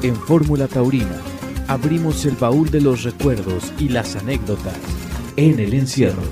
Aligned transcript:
En 0.00 0.14
Fórmula 0.14 0.68
Taurina 0.68 1.20
abrimos 1.66 2.24
el 2.24 2.36
baúl 2.36 2.70
de 2.70 2.80
los 2.80 3.02
recuerdos 3.02 3.74
y 3.80 3.88
las 3.88 4.14
anécdotas 4.14 4.78
en 5.36 5.58
el 5.58 5.74
encierro. 5.74 6.22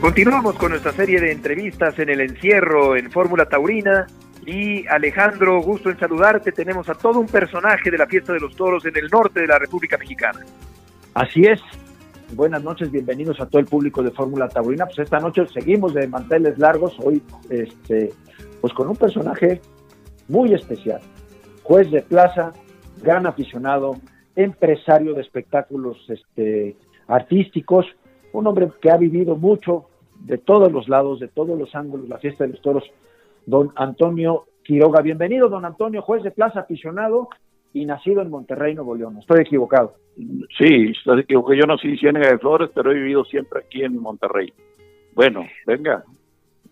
Continuamos 0.00 0.56
con 0.56 0.70
nuestra 0.72 0.90
serie 0.90 1.20
de 1.20 1.30
entrevistas 1.30 1.96
en 2.00 2.08
el 2.08 2.20
encierro 2.20 2.96
en 2.96 3.12
Fórmula 3.12 3.48
Taurina. 3.48 4.08
Y 4.44 4.84
Alejandro, 4.88 5.60
gusto 5.60 5.88
en 5.88 6.00
saludarte. 6.00 6.50
Tenemos 6.50 6.88
a 6.88 6.94
todo 6.94 7.20
un 7.20 7.26
personaje 7.26 7.88
de 7.88 7.98
la 7.98 8.06
fiesta 8.08 8.32
de 8.32 8.40
los 8.40 8.56
toros 8.56 8.84
en 8.86 8.96
el 8.96 9.06
norte 9.06 9.42
de 9.42 9.46
la 9.46 9.60
República 9.60 9.96
Mexicana. 9.96 10.40
Así 11.14 11.44
es. 11.44 11.60
Buenas 12.32 12.64
noches, 12.64 12.90
bienvenidos 12.90 13.40
a 13.40 13.46
todo 13.46 13.60
el 13.60 13.66
público 13.66 14.02
de 14.02 14.10
Fórmula 14.10 14.48
Taurina. 14.48 14.86
Pues 14.86 14.98
esta 14.98 15.20
noche 15.20 15.46
seguimos 15.46 15.94
de 15.94 16.08
manteles 16.08 16.58
largos, 16.58 16.96
hoy 16.98 17.22
este, 17.50 18.12
pues 18.60 18.72
con 18.74 18.88
un 18.88 18.96
personaje 18.96 19.60
muy 20.28 20.54
especial. 20.54 21.00
Juez 21.62 21.90
de 21.90 22.02
plaza, 22.02 22.52
gran 23.02 23.26
aficionado, 23.26 23.96
empresario 24.34 25.14
de 25.14 25.22
espectáculos 25.22 25.98
este, 26.08 26.76
artísticos, 27.08 27.86
un 28.32 28.46
hombre 28.46 28.68
que 28.80 28.90
ha 28.90 28.96
vivido 28.96 29.36
mucho 29.36 29.86
de 30.20 30.38
todos 30.38 30.70
los 30.70 30.88
lados, 30.88 31.20
de 31.20 31.28
todos 31.28 31.58
los 31.58 31.74
ángulos, 31.74 32.08
la 32.08 32.18
fiesta 32.18 32.44
de 32.44 32.50
los 32.50 32.62
toros, 32.62 32.84
don 33.46 33.72
Antonio 33.76 34.44
Quiroga. 34.62 35.00
Bienvenido, 35.00 35.48
don 35.48 35.64
Antonio, 35.64 36.02
juez 36.02 36.22
de 36.22 36.30
plaza, 36.30 36.60
aficionado 36.60 37.28
y 37.72 37.84
nacido 37.84 38.22
en 38.22 38.30
Monterrey, 38.30 38.74
Nuevo 38.74 38.94
León. 38.94 39.18
Estoy 39.18 39.40
equivocado. 39.40 39.94
Sí, 40.16 40.92
estoy 40.96 41.20
equivocado. 41.20 41.54
Yo 41.54 41.66
nací 41.66 41.88
en 41.88 41.98
Ciénaga 41.98 42.30
de 42.30 42.38
Flores, 42.38 42.70
pero 42.74 42.90
he 42.90 42.94
vivido 42.94 43.24
siempre 43.24 43.60
aquí 43.60 43.82
en 43.82 44.00
Monterrey. 44.00 44.52
Bueno, 45.14 45.44
venga. 45.66 46.04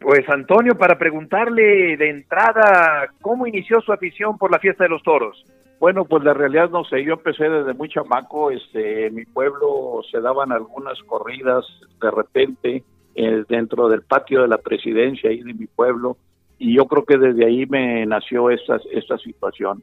Pues 0.01 0.29
Antonio, 0.29 0.77
para 0.77 0.99
preguntarle 0.99 1.97
de 1.97 2.11
entrada, 2.11 3.09
¿cómo 3.21 3.47
inició 3.47 3.81
su 3.81 3.93
afición 3.93 4.39
por 4.39 4.51
la 4.51 4.59
fiesta 4.59 4.85
de 4.85 4.91
los 4.91 5.03
toros? 5.03 5.45
Bueno, 5.79 6.05
pues 6.05 6.25
la 6.25 6.33
realidad 6.33 6.71
no 6.71 6.85
sé, 6.85 7.05
yo 7.05 7.15
empecé 7.15 7.49
desde 7.49 7.75
muy 7.75 7.89
chamaco, 7.89 8.51
este, 8.51 9.07
en 9.07 9.15
mi 9.15 9.25
pueblo 9.25 10.01
se 10.11 10.21
daban 10.21 10.53
algunas 10.53 10.99
corridas 11.03 11.65
de 12.01 12.11
repente 12.11 12.85
eh, 13.15 13.45
dentro 13.49 13.89
del 13.89 14.03
patio 14.03 14.43
de 14.43 14.49
la 14.49 14.59
presidencia 14.59 15.31
ahí 15.31 15.43
de 15.43 15.53
mi 15.53 15.67
pueblo 15.67 16.17
y 16.59 16.75
yo 16.75 16.87
creo 16.87 17.05
que 17.05 17.19
desde 17.19 17.45
ahí 17.45 17.67
me 17.67 18.07
nació 18.07 18.51
esta, 18.51 18.79
esta 18.93 19.19
situación, 19.19 19.83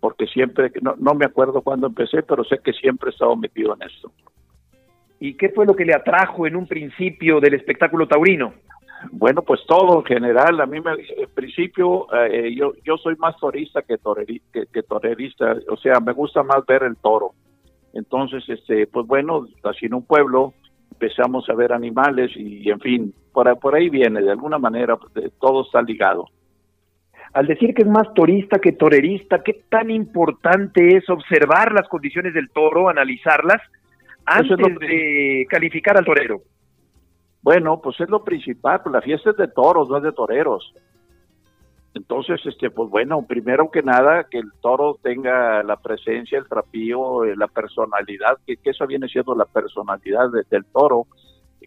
porque 0.00 0.26
siempre, 0.26 0.72
no, 0.80 0.94
no 0.98 1.14
me 1.14 1.26
acuerdo 1.26 1.60
cuándo 1.60 1.88
empecé, 1.88 2.22
pero 2.22 2.44
sé 2.44 2.58
que 2.64 2.72
siempre 2.72 3.10
he 3.10 3.12
estado 3.12 3.36
metido 3.36 3.74
en 3.74 3.82
esto. 3.82 4.10
¿Y 5.20 5.34
qué 5.34 5.50
fue 5.50 5.66
lo 5.66 5.74
que 5.74 5.84
le 5.84 5.94
atrajo 5.94 6.46
en 6.46 6.56
un 6.56 6.66
principio 6.66 7.40
del 7.40 7.54
espectáculo 7.54 8.06
taurino? 8.06 8.54
Bueno, 9.12 9.42
pues 9.42 9.60
todo 9.66 9.98
en 9.98 10.04
general. 10.04 10.60
A 10.60 10.66
mí, 10.66 10.80
me, 10.80 10.92
en 10.92 11.30
principio, 11.34 12.06
eh, 12.14 12.54
yo, 12.54 12.72
yo 12.84 12.96
soy 12.96 13.16
más 13.16 13.36
torista 13.36 13.82
que, 13.82 13.98
que, 14.52 14.82
torerista. 14.82 15.56
O 15.68 15.76
sea, 15.76 16.00
me 16.00 16.12
gusta 16.12 16.42
más 16.42 16.64
ver 16.66 16.82
el 16.82 16.96
toro. 16.96 17.32
Entonces, 17.92 18.44
este, 18.48 18.86
pues 18.86 19.06
bueno, 19.06 19.46
así 19.64 19.86
en 19.86 19.94
un 19.94 20.04
pueblo 20.04 20.54
empezamos 20.92 21.48
a 21.48 21.54
ver 21.54 21.72
animales 21.72 22.30
y, 22.36 22.68
en 22.70 22.80
fin, 22.80 23.14
por, 23.32 23.58
por 23.58 23.74
ahí 23.74 23.88
viene, 23.88 24.22
de 24.22 24.30
alguna 24.30 24.58
manera, 24.58 24.96
pues, 24.96 25.32
todo 25.40 25.62
está 25.62 25.82
ligado. 25.82 26.26
Al 27.32 27.46
decir 27.46 27.74
que 27.74 27.82
es 27.82 27.88
más 27.88 28.12
torista 28.14 28.60
que 28.60 28.72
torerista, 28.72 29.42
¿qué 29.42 29.64
tan 29.68 29.90
importante 29.90 30.96
es 30.96 31.08
observar 31.10 31.72
las 31.72 31.88
condiciones 31.88 32.32
del 32.32 32.48
toro, 32.50 32.88
analizarlas, 32.88 33.60
antes 34.24 34.56
de 34.78 35.44
calificar 35.50 35.96
al 35.96 36.04
torero? 36.04 36.42
Bueno, 37.44 37.78
pues 37.82 38.00
es 38.00 38.08
lo 38.08 38.24
principal, 38.24 38.80
pues 38.82 38.94
la 38.94 39.02
fiesta 39.02 39.28
es 39.28 39.36
de 39.36 39.48
toros, 39.48 39.90
no 39.90 39.98
es 39.98 40.02
de 40.02 40.12
toreros. 40.12 40.72
Entonces, 41.92 42.40
este, 42.46 42.70
pues 42.70 42.88
bueno, 42.88 43.26
primero 43.26 43.70
que 43.70 43.82
nada, 43.82 44.24
que 44.30 44.38
el 44.38 44.50
toro 44.62 44.96
tenga 45.02 45.62
la 45.62 45.76
presencia, 45.76 46.38
el 46.38 46.48
trapío, 46.48 47.22
eh, 47.24 47.36
la 47.36 47.46
personalidad, 47.46 48.38
que, 48.46 48.56
eso 48.64 48.86
viene 48.86 49.08
siendo 49.08 49.34
la 49.34 49.44
personalidad 49.44 50.30
del 50.50 50.64
toro, 50.64 51.06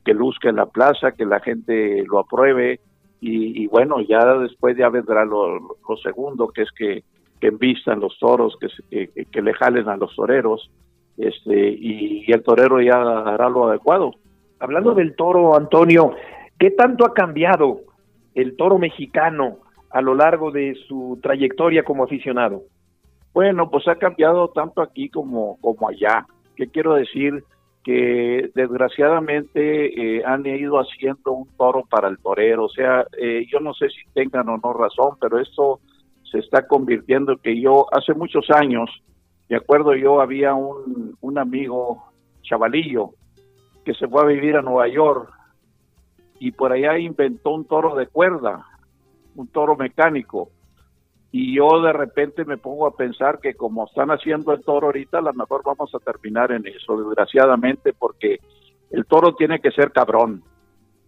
que 0.04 0.16
luzca 0.16 0.50
en 0.50 0.56
la 0.56 0.66
plaza, 0.66 1.12
que 1.12 1.26
la 1.28 1.42
gente 1.42 2.04
lo 2.08 2.18
apruebe, 2.18 2.80
y, 3.22 3.68
bueno, 3.68 4.02
ya 4.02 4.26
después 4.40 4.76
ya 4.78 4.90
vendrá 4.90 5.26
lo, 5.26 5.78
segundo, 6.02 6.48
que 6.48 6.64
es 6.64 6.72
que, 6.72 7.04
que 7.40 7.48
envistan 7.48 8.00
los 8.00 8.18
toros, 8.18 8.58
que, 8.90 9.10
que, 9.32 9.42
le 9.44 9.54
jalen 9.54 9.90
a 9.90 9.98
los 9.98 10.16
toreros, 10.16 10.72
este, 11.18 11.70
y 11.70 12.32
el 12.32 12.42
torero 12.42 12.82
ya 12.82 12.96
hará 12.96 13.48
lo 13.48 13.70
adecuado. 13.70 14.16
Hablando 14.60 14.96
del 14.96 15.16
toro, 15.16 15.56
Antonio, 15.56 16.16
¿qué 16.58 16.72
tanto 16.72 17.06
ha 17.06 17.14
cambiado 17.14 17.82
el 18.34 18.56
toro 18.56 18.80
mexicano 18.80 19.60
a 19.92 20.02
lo 20.02 20.16
largo 20.16 20.52
de 20.52 20.76
su 20.88 21.20
trayectoria 21.22 21.84
como 21.84 22.04
aficionado? 22.04 22.64
Bueno, 23.34 23.70
pues 23.70 23.88
ha 23.88 23.98
cambiado 23.98 24.48
tanto 24.50 24.82
aquí 24.82 25.10
como, 25.10 25.60
como 25.62 25.90
allá. 25.90 26.26
¿Qué 26.56 26.68
quiero 26.68 26.96
decir? 26.96 27.44
Que 27.84 28.50
desgraciadamente 28.56 30.18
eh, 30.18 30.24
han 30.26 30.44
ido 30.48 30.80
haciendo 30.80 31.34
un 31.34 31.48
toro 31.56 31.84
para 31.88 32.08
el 32.08 32.18
torero. 32.18 32.66
O 32.66 32.70
sea, 32.70 33.06
eh, 33.22 33.46
yo 33.52 33.60
no 33.60 33.76
sé 33.76 33.90
si 33.90 34.10
tengan 34.14 34.50
o 34.50 34.58
no 34.58 34.74
razón, 34.74 35.18
pero 35.22 35.40
esto 35.40 35.82
se 36.24 36.40
está 36.40 36.66
convirtiendo 36.66 37.38
que 37.38 37.62
yo 37.62 37.86
hace 37.94 38.16
muchos 38.16 38.50
años, 38.50 38.90
de 39.50 39.56
acuerdo, 39.56 39.94
yo 39.96 40.20
había 40.20 40.56
un, 40.56 41.16
un 41.22 41.38
amigo 41.38 42.04
chavalillo 42.42 43.12
que 43.88 43.94
se 43.94 44.06
fue 44.10 44.22
a 44.22 44.26
vivir 44.26 44.58
a 44.58 44.62
Nueva 44.62 44.90
York 44.90 45.32
y 46.40 46.52
por 46.52 46.74
allá 46.74 47.00
inventó 47.00 47.52
un 47.52 47.64
toro 47.64 47.96
de 47.96 48.08
cuerda, 48.08 48.66
un 49.38 49.48
toro 49.48 49.78
mecánico. 49.78 50.50
Y 51.32 51.56
yo 51.56 51.82
de 51.82 51.94
repente 51.94 52.44
me 52.44 52.58
pongo 52.58 52.86
a 52.86 52.98
pensar 52.98 53.40
que 53.40 53.54
como 53.54 53.86
están 53.86 54.12
haciendo 54.12 54.52
el 54.52 54.62
toro 54.62 54.88
ahorita, 54.88 55.20
a 55.20 55.22
lo 55.22 55.34
mejor 55.34 55.62
vamos 55.64 55.96
a 55.96 56.00
terminar 56.00 56.52
en 56.52 56.68
eso, 56.68 56.98
desgraciadamente, 56.98 57.94
porque 57.94 58.42
el 58.92 59.06
toro 59.06 59.36
tiene 59.36 59.62
que 59.62 59.72
ser 59.72 59.94
cabrón. 59.94 60.44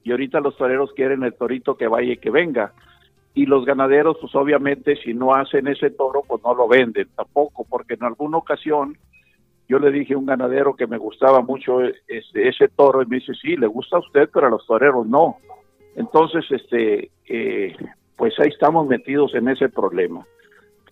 Y 0.06 0.12
ahorita 0.12 0.40
los 0.40 0.56
toreros 0.56 0.94
quieren 0.94 1.24
el 1.24 1.34
torito 1.34 1.76
que 1.76 1.90
vaya 1.90 2.14
y 2.14 2.18
que 2.18 2.32
venga. 2.32 2.72
Y 3.34 3.46
los 3.46 3.66
ganaderos, 3.66 4.16
pues 4.22 4.34
obviamente, 4.36 4.96
si 5.04 5.14
no 5.14 5.36
hacen 5.36 5.68
ese 5.68 5.90
toro, 5.90 6.22
pues 6.26 6.42
no 6.46 6.54
lo 6.54 6.70
venden 6.70 7.10
tampoco, 7.14 7.66
porque 7.70 7.96
en 7.96 8.06
alguna 8.06 8.38
ocasión 8.38 8.98
yo 9.70 9.78
le 9.78 9.92
dije 9.92 10.16
a 10.16 10.18
un 10.18 10.26
ganadero 10.26 10.76
que 10.76 10.88
me 10.88 10.98
gustaba 10.98 11.42
mucho 11.42 11.82
este, 11.84 12.50
ese 12.50 12.68
toro 12.70 13.04
y 13.04 13.06
me 13.06 13.18
dice, 13.18 13.34
sí, 13.36 13.56
le 13.56 13.68
gusta 13.68 13.98
a 13.98 14.00
usted, 14.00 14.28
pero 14.34 14.48
a 14.48 14.50
los 14.50 14.66
toreros 14.66 15.06
no. 15.06 15.38
Entonces, 15.96 16.44
este, 16.50 17.12
eh, 17.28 17.76
pues 18.16 18.34
ahí 18.40 18.50
estamos 18.50 18.88
metidos 18.88 19.36
en 19.36 19.48
ese 19.48 19.70
problema 19.70 20.26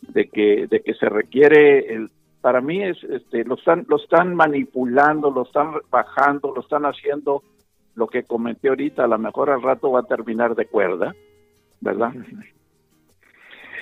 de 0.02 0.30
que, 0.30 0.68
de 0.68 0.82
que 0.82 0.94
se 0.94 1.10
requiere, 1.10 1.92
el, 1.92 2.12
para 2.40 2.62
mí 2.62 2.84
es, 2.84 3.04
este, 3.04 3.44
lo 3.46 3.56
están, 3.56 3.84
lo 3.90 3.98
están 3.98 4.36
manipulando, 4.36 5.32
lo 5.32 5.42
están 5.42 5.74
bajando, 5.90 6.54
lo 6.54 6.62
están 6.62 6.86
haciendo 6.86 7.42
lo 7.96 8.06
que 8.08 8.24
comenté 8.24 8.70
ahorita, 8.70 9.06
a 9.06 9.08
lo 9.08 9.18
mejor 9.18 9.50
al 9.50 9.64
rato 9.64 9.92
va 9.92 10.02
a 10.02 10.04
terminar 10.04 10.54
de 10.54 10.68
cuerda, 10.68 11.16
¿verdad? 11.82 12.14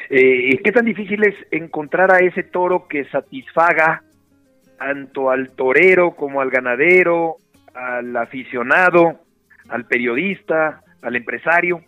Eh, 0.09 0.57
¿Qué 0.63 0.71
tan 0.71 0.85
difícil 0.85 1.21
es 1.25 1.35
encontrar 1.51 2.13
a 2.13 2.19
ese 2.19 2.43
toro 2.43 2.87
que 2.87 3.03
satisfaga 3.09 4.04
tanto 4.77 5.29
al 5.29 5.51
torero 5.51 6.15
como 6.15 6.41
al 6.41 6.49
ganadero, 6.49 7.37
al 7.73 8.15
aficionado, 8.15 9.19
al 9.69 9.85
periodista, 9.85 10.81
al 11.01 11.15
empresario? 11.15 11.81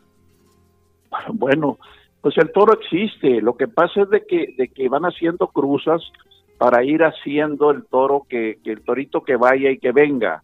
Bueno, 1.34 1.78
pues 2.22 2.38
el 2.38 2.52
toro 2.52 2.74
existe. 2.74 3.42
Lo 3.42 3.56
que 3.56 3.68
pasa 3.68 4.02
es 4.02 4.10
de 4.10 4.26
que, 4.26 4.54
de 4.58 4.68
que 4.68 4.90
van 4.90 5.04
haciendo 5.04 5.48
cruzas 5.48 6.02
para 6.58 6.84
ir 6.84 7.04
haciendo 7.04 7.72
el 7.72 7.86
toro 7.86 8.26
que, 8.28 8.58
que 8.64 8.72
el 8.72 8.82
torito 8.82 9.24
que 9.24 9.36
vaya 9.36 9.70
y 9.70 9.78
que 9.78 9.92
venga. 9.92 10.44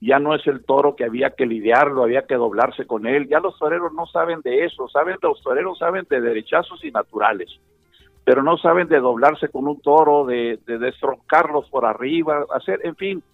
Ya 0.00 0.18
no 0.18 0.34
es 0.34 0.46
el 0.46 0.64
toro 0.64 0.96
que 0.96 1.04
había 1.04 1.30
que 1.30 1.44
lidiarlo, 1.44 2.02
había 2.02 2.22
que 2.22 2.34
doblarse 2.34 2.86
con 2.86 3.06
él. 3.06 3.28
Ya 3.28 3.38
los 3.38 3.58
toreros 3.58 3.92
no 3.92 4.06
saben 4.06 4.40
de 4.40 4.64
eso, 4.64 4.88
saben 4.88 5.18
los 5.20 5.42
toreros 5.42 5.78
saben 5.78 6.06
de 6.08 6.20
derechazos 6.20 6.82
y 6.84 6.90
naturales 6.90 7.50
pero 8.30 8.44
no 8.44 8.56
saben 8.58 8.86
de 8.86 9.00
doblarse 9.00 9.48
con 9.48 9.66
un 9.66 9.80
toro, 9.80 10.24
de, 10.24 10.60
de 10.64 10.78
destroncarlos 10.78 11.68
por 11.68 11.84
arriba, 11.84 12.46
hacer, 12.54 12.78
en 12.84 12.94
fin, 12.94 13.24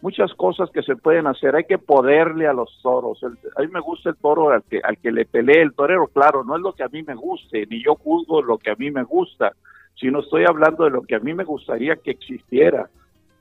muchas 0.00 0.32
cosas 0.34 0.70
que 0.70 0.84
se 0.84 0.94
pueden 0.94 1.26
hacer. 1.26 1.56
Hay 1.56 1.64
que 1.64 1.78
poderle 1.78 2.46
a 2.46 2.52
los 2.52 2.78
toros. 2.80 3.20
a 3.24 3.60
mí 3.60 3.66
me 3.66 3.80
gusta 3.80 4.10
el 4.10 4.16
toro 4.16 4.50
al 4.50 4.62
que, 4.62 4.80
al 4.84 4.98
que 4.98 5.10
le 5.10 5.24
pelee 5.24 5.62
el 5.62 5.74
torero, 5.74 6.06
claro, 6.06 6.44
no 6.44 6.54
es 6.54 6.62
lo 6.62 6.74
que 6.74 6.84
a 6.84 6.88
mí 6.88 7.02
me 7.02 7.16
guste, 7.16 7.66
ni 7.68 7.82
yo 7.82 7.96
juzgo 7.96 8.40
lo 8.40 8.56
que 8.56 8.70
a 8.70 8.76
mí 8.76 8.92
me 8.92 9.02
gusta, 9.02 9.50
sino 9.96 10.20
estoy 10.20 10.44
hablando 10.44 10.84
de 10.84 10.90
lo 10.90 11.02
que 11.02 11.16
a 11.16 11.18
mí 11.18 11.34
me 11.34 11.42
gustaría 11.42 11.96
que 11.96 12.12
existiera. 12.12 12.88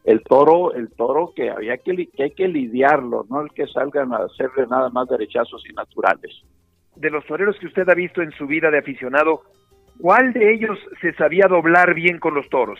El 0.05 0.23
toro, 0.23 0.73
el 0.73 0.89
toro 0.89 1.33
que 1.35 1.51
había 1.51 1.77
que, 1.77 2.07
que 2.07 2.23
hay 2.23 2.31
que 2.31 2.47
lidiarlo, 2.47 3.27
no 3.29 3.41
el 3.41 3.51
que 3.51 3.67
salgan 3.67 4.11
a 4.11 4.25
hacerle 4.25 4.65
nada 4.65 4.89
más 4.89 5.07
derechazos 5.07 5.63
y 5.69 5.73
naturales. 5.73 6.31
De 6.95 7.11
los 7.11 7.23
toreros 7.27 7.59
que 7.59 7.67
usted 7.67 7.87
ha 7.89 7.93
visto 7.93 8.23
en 8.23 8.31
su 8.31 8.47
vida 8.47 8.71
de 8.71 8.79
aficionado, 8.79 9.43
¿Cuál 9.99 10.33
de 10.33 10.53
ellos 10.53 10.77
se 11.01 11.13
sabía 11.13 11.47
doblar 11.47 11.93
bien 11.93 12.19
con 12.19 12.35
los 12.35 12.49
toros? 12.49 12.79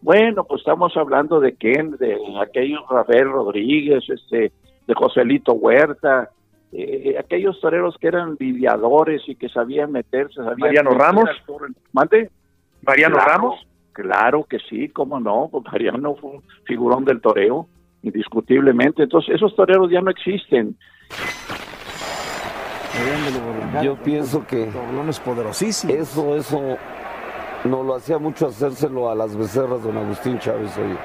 Bueno, 0.00 0.44
pues 0.44 0.60
estamos 0.60 0.96
hablando 0.96 1.40
de 1.40 1.54
Ken, 1.54 1.96
de 1.96 2.18
aquellos 2.40 2.82
Rafael 2.90 3.30
Rodríguez, 3.30 4.04
este, 4.08 4.52
de 4.86 4.94
Joselito 4.94 5.54
Huerta, 5.54 6.30
eh, 6.72 7.16
aquellos 7.18 7.60
toreros 7.60 7.96
que 7.98 8.08
eran 8.08 8.36
lidiadores 8.38 9.22
y 9.28 9.36
que 9.36 9.48
sabían 9.48 9.92
meterse, 9.92 10.34
sabían... 10.34 10.58
Mariano 10.58 10.90
Ramos. 10.90 11.30
¿Mande? 11.92 12.30
Mariano 12.82 13.16
Ramos. 13.16 13.66
Claro 13.92 14.44
que 14.44 14.58
sí, 14.58 14.88
cómo 14.88 15.20
no, 15.20 15.48
pues 15.52 15.64
Mariano 15.64 16.16
fue 16.16 16.32
un 16.32 16.42
figurón 16.64 17.04
del 17.04 17.20
toreo, 17.20 17.68
indiscutiblemente. 18.02 19.04
Entonces, 19.04 19.36
esos 19.36 19.54
toreros 19.54 19.90
ya 19.90 20.00
no 20.00 20.10
existen. 20.10 20.76
Yo 23.82 23.96
pienso 23.96 24.46
que. 24.46 24.70
Eso, 25.92 26.36
eso 26.36 26.60
no 27.64 27.82
lo 27.82 27.94
hacía 27.94 28.18
mucho 28.18 28.48
hacérselo 28.48 29.10
a 29.10 29.14
las 29.14 29.36
becerras 29.36 29.82
don 29.82 29.96
Agustín 29.96 30.38
Chávez 30.38 30.70
oye. 30.78 30.96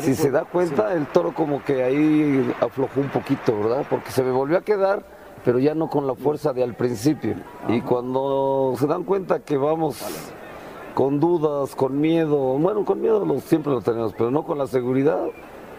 Si 0.00 0.14
se 0.14 0.30
da 0.30 0.44
cuenta, 0.44 0.92
el 0.92 1.06
toro 1.06 1.34
como 1.34 1.64
que 1.64 1.82
ahí 1.82 2.54
aflojó 2.60 3.00
un 3.00 3.08
poquito, 3.08 3.56
¿verdad? 3.56 3.84
Porque 3.90 4.10
se 4.10 4.22
me 4.22 4.30
volvió 4.30 4.58
a 4.58 4.60
quedar, 4.60 5.02
pero 5.44 5.58
ya 5.58 5.74
no 5.74 5.88
con 5.88 6.06
la 6.06 6.14
fuerza 6.14 6.52
de 6.52 6.62
al 6.62 6.74
principio. 6.74 7.34
Y 7.68 7.80
cuando 7.80 8.74
se 8.78 8.86
dan 8.86 9.02
cuenta 9.02 9.40
que 9.40 9.56
vamos 9.56 10.00
con 10.94 11.18
dudas, 11.18 11.74
con 11.74 12.00
miedo, 12.00 12.36
bueno, 12.58 12.84
con 12.84 13.00
miedo 13.00 13.24
siempre 13.40 13.72
lo 13.72 13.80
tenemos, 13.80 14.12
pero 14.16 14.30
no 14.30 14.44
con 14.44 14.58
la 14.58 14.66
seguridad, 14.68 15.24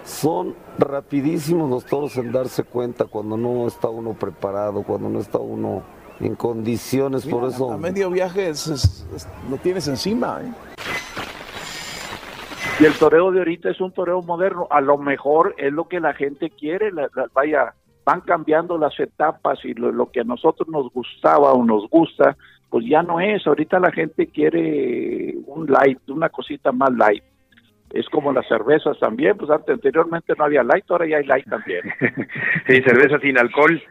son 0.04 0.56
rapidísimos 0.78 1.70
los 1.70 1.86
toros 1.86 2.18
en 2.18 2.32
darse 2.32 2.64
cuenta 2.64 3.06
cuando 3.06 3.38
no 3.38 3.68
está 3.68 3.90
uno 3.90 4.14
preparado, 4.14 4.84
cuando 4.84 5.10
no 5.10 5.20
está 5.20 5.38
uno 5.38 5.84
en 6.20 6.36
condiciones, 6.36 7.26
por 7.26 7.46
eso... 7.46 7.72
A 7.72 7.78
medio 7.78 8.10
viaje 8.10 8.50
es, 8.50 9.06
lo 9.50 9.58
tienes 9.58 9.88
encima. 9.88 10.40
¿eh? 10.42 10.52
Y 12.80 12.86
el 12.86 12.94
toreo 12.94 13.32
de 13.32 13.40
ahorita 13.40 13.70
es 13.70 13.82
un 13.82 13.92
toreo 13.92 14.22
moderno, 14.22 14.68
a 14.70 14.82
lo 14.82 14.98
mejor 14.98 15.56
es 15.58 15.72
lo 15.74 15.88
que 15.88 16.00
la 16.00 16.14
gente 16.14 16.50
quiere, 16.50 16.92
vaya, 17.34 17.74
van 18.06 18.22
cambiando 18.22 18.78
las 18.78 19.00
etapas 19.00 19.64
y 19.64 19.74
lo, 19.74 20.12
que 20.12 20.22
a 20.22 20.24
nosotros 20.24 20.68
nos 20.68 20.92
gustaba 20.92 21.54
o 21.54 21.64
nos 21.64 21.90
gusta, 21.90 22.38
pues 22.70 22.86
ya 22.88 23.04
no 23.04 23.20
es, 23.20 23.46
ahorita 23.46 23.80
la 23.80 23.92
gente 23.92 24.28
quiere 24.28 25.36
un 25.46 25.68
light, 25.72 26.00
una 26.10 26.30
cosita 26.30 26.72
más 26.72 26.92
light 26.94 27.24
es 27.94 28.08
como 28.10 28.32
las 28.32 28.48
cervezas 28.48 28.98
también, 29.00 29.38
pues 29.38 29.50
antes, 29.50 29.76
anteriormente 29.76 30.34
no 30.38 30.46
había 30.46 30.64
light, 30.64 30.86
ahora 30.90 31.08
ya 31.08 31.18
hay 31.18 31.26
light 31.26 31.48
también. 31.50 31.82
sí, 32.68 32.82
cerveza 32.82 33.20
sin 33.20 33.38
alcohol. 33.38 33.82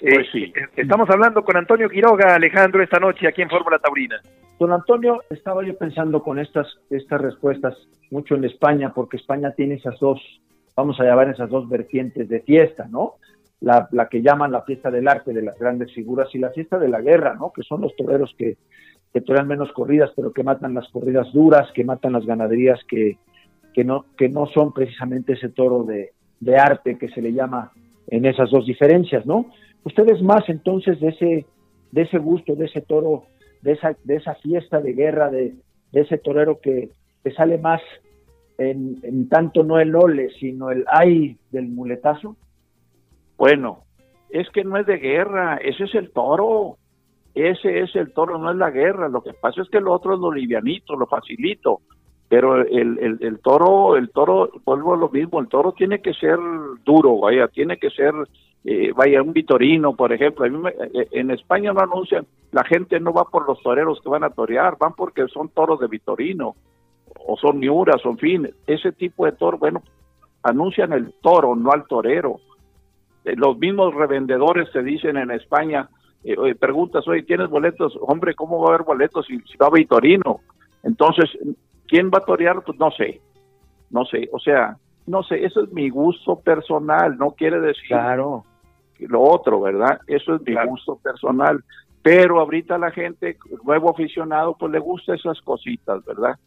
Pues 0.00 0.18
eh, 0.18 0.26
sí. 0.32 0.52
Estamos 0.76 1.10
hablando 1.10 1.42
con 1.44 1.56
Antonio 1.56 1.88
Quiroga, 1.88 2.34
Alejandro, 2.34 2.82
esta 2.82 2.98
noche 2.98 3.28
aquí 3.28 3.42
en 3.42 3.50
Fórmula 3.50 3.78
Taurina. 3.78 4.20
Don 4.58 4.72
Antonio, 4.72 5.22
estaba 5.30 5.64
yo 5.64 5.76
pensando 5.76 6.22
con 6.22 6.38
estas, 6.38 6.66
estas 6.90 7.20
respuestas 7.20 7.76
mucho 8.10 8.34
en 8.34 8.44
España, 8.44 8.92
porque 8.94 9.16
España 9.16 9.52
tiene 9.52 9.74
esas 9.74 9.98
dos, 9.98 10.20
vamos 10.76 10.98
a 11.00 11.04
llamar 11.04 11.28
esas 11.28 11.50
dos 11.50 11.68
vertientes 11.68 12.28
de 12.28 12.40
fiesta, 12.40 12.86
¿no? 12.90 13.14
La, 13.60 13.88
la 13.92 14.08
que 14.08 14.22
llaman 14.22 14.52
la 14.52 14.62
fiesta 14.62 14.90
del 14.90 15.06
arte 15.06 15.34
de 15.34 15.42
las 15.42 15.58
grandes 15.58 15.92
figuras 15.92 16.28
y 16.34 16.38
la 16.38 16.50
fiesta 16.50 16.78
de 16.78 16.88
la 16.88 17.00
guerra, 17.00 17.34
¿no? 17.34 17.52
Que 17.52 17.62
son 17.62 17.82
los 17.82 17.94
toreros 17.94 18.34
que, 18.38 18.56
que 19.12 19.20
torean 19.20 19.48
menos 19.48 19.70
corridas, 19.72 20.10
pero 20.14 20.32
que 20.32 20.44
matan 20.44 20.74
las 20.74 20.88
corridas 20.88 21.30
duras, 21.32 21.70
que 21.74 21.84
matan 21.84 22.12
las 22.12 22.24
ganaderías 22.24 22.80
que, 22.88 23.18
que 23.74 23.84
no, 23.84 24.06
que 24.16 24.28
no 24.28 24.46
son 24.46 24.72
precisamente 24.72 25.34
ese 25.34 25.48
toro 25.48 25.84
de, 25.84 26.12
arte 26.56 26.98
que 26.98 27.08
se 27.08 27.20
le 27.20 27.32
llama 27.32 27.72
en 28.08 28.24
esas 28.24 28.50
dos 28.50 28.66
diferencias, 28.66 29.26
¿no? 29.26 29.46
Ustedes 29.84 30.22
más 30.22 30.48
entonces 30.48 30.98
de 31.00 31.08
ese, 31.08 31.46
de 31.92 32.02
ese 32.02 32.18
gusto, 32.18 32.56
de 32.56 32.66
ese 32.66 32.80
toro, 32.80 33.24
de 33.62 33.72
esa, 33.72 33.96
de 34.04 34.16
esa 34.16 34.34
fiesta 34.36 34.80
de 34.80 34.94
guerra, 34.94 35.30
de, 35.30 35.54
ese 35.92 36.18
torero 36.18 36.60
que, 36.60 36.90
que 37.22 37.30
sale 37.32 37.58
más 37.58 37.80
en, 38.58 38.98
en, 39.02 39.28
tanto 39.28 39.64
no 39.64 39.78
el 39.78 39.94
ole, 39.94 40.30
sino 40.38 40.70
el 40.70 40.84
ay 40.88 41.36
del 41.50 41.68
muletazo? 41.68 42.36
Bueno, 43.36 43.84
es 44.30 44.48
que 44.50 44.64
no 44.64 44.76
es 44.76 44.86
de 44.86 44.98
guerra, 44.98 45.56
ese 45.56 45.84
es 45.84 45.94
el 45.94 46.10
toro, 46.10 46.76
ese 47.34 47.80
es 47.80 47.94
el 47.96 48.12
toro, 48.12 48.38
no 48.38 48.50
es 48.50 48.56
la 48.56 48.70
guerra, 48.70 49.08
lo 49.08 49.22
que 49.22 49.32
pasa 49.34 49.62
es 49.62 49.68
que 49.70 49.80
lo 49.80 49.92
otro 49.92 50.14
es 50.14 50.20
lo 50.20 50.32
livianito, 50.32 50.96
lo 50.96 51.06
facilito, 51.06 51.80
pero 52.30 52.62
el, 52.62 53.18
el, 53.20 53.40
toro, 53.40 53.96
el 53.96 54.10
toro, 54.10 54.52
vuelvo 54.64 54.94
a 54.94 54.96
lo 54.96 55.08
mismo, 55.08 55.40
el 55.40 55.48
toro 55.48 55.72
tiene 55.72 56.00
que 56.00 56.14
ser 56.14 56.38
duro, 56.84 57.18
vaya, 57.18 57.48
tiene 57.48 57.76
que 57.76 57.90
ser, 57.90 58.14
eh, 58.64 58.92
vaya, 58.94 59.20
un 59.20 59.32
vitorino, 59.32 59.96
por 59.96 60.12
ejemplo. 60.12 60.46
Eh, 60.68 61.08
en 61.10 61.32
España 61.32 61.72
no 61.72 61.80
anuncian, 61.80 62.24
la 62.52 62.62
gente 62.62 63.00
no 63.00 63.12
va 63.12 63.24
por 63.24 63.48
los 63.48 63.60
toreros 63.64 64.00
que 64.00 64.08
van 64.08 64.22
a 64.22 64.30
torear, 64.30 64.76
van 64.78 64.92
porque 64.92 65.26
son 65.26 65.48
toros 65.48 65.80
de 65.80 65.88
vitorino, 65.88 66.54
o 67.26 67.36
son 67.36 67.58
miuras, 67.58 68.06
o 68.06 68.10
en 68.10 68.18
fin, 68.18 68.48
ese 68.64 68.92
tipo 68.92 69.26
de 69.26 69.32
toro, 69.32 69.58
bueno, 69.58 69.82
anuncian 70.44 70.92
el 70.92 71.12
toro, 71.20 71.56
no 71.56 71.72
al 71.72 71.84
torero. 71.88 72.36
Eh, 73.24 73.34
los 73.34 73.58
mismos 73.58 73.92
revendedores 73.92 74.70
te 74.70 74.84
dicen 74.84 75.16
en 75.16 75.32
España, 75.32 75.88
preguntas, 76.60 77.08
oye, 77.08 77.24
¿tienes 77.24 77.48
boletos? 77.48 77.98
Hombre, 78.00 78.36
¿cómo 78.36 78.60
va 78.60 78.66
a 78.66 78.74
haber 78.74 78.86
boletos 78.86 79.26
si, 79.26 79.36
si 79.40 79.56
va 79.56 79.68
Vitorino? 79.68 80.42
Entonces, 80.84 81.28
¿Quién 81.90 82.08
va 82.08 82.18
a 82.18 82.24
torear? 82.24 82.62
Pues 82.62 82.78
no 82.78 82.92
sé, 82.92 83.20
no 83.90 84.04
sé, 84.04 84.30
o 84.32 84.38
sea, 84.38 84.76
no 85.06 85.24
sé, 85.24 85.44
eso 85.44 85.64
es 85.64 85.72
mi 85.72 85.90
gusto 85.90 86.36
personal, 86.38 87.18
no 87.18 87.32
quiere 87.32 87.60
decir 87.60 87.88
claro. 87.88 88.44
lo 89.00 89.20
otro, 89.20 89.60
¿verdad? 89.60 90.00
Eso 90.06 90.36
es 90.36 90.42
mi 90.42 90.54
gusto 90.66 91.00
personal, 91.02 91.64
pero 92.00 92.38
ahorita 92.38 92.78
la 92.78 92.92
gente, 92.92 93.36
nuevo 93.64 93.90
aficionado, 93.90 94.56
pues 94.56 94.70
le 94.70 94.78
gusta 94.78 95.16
esas 95.16 95.40
cositas, 95.40 96.04
¿verdad? 96.04 96.38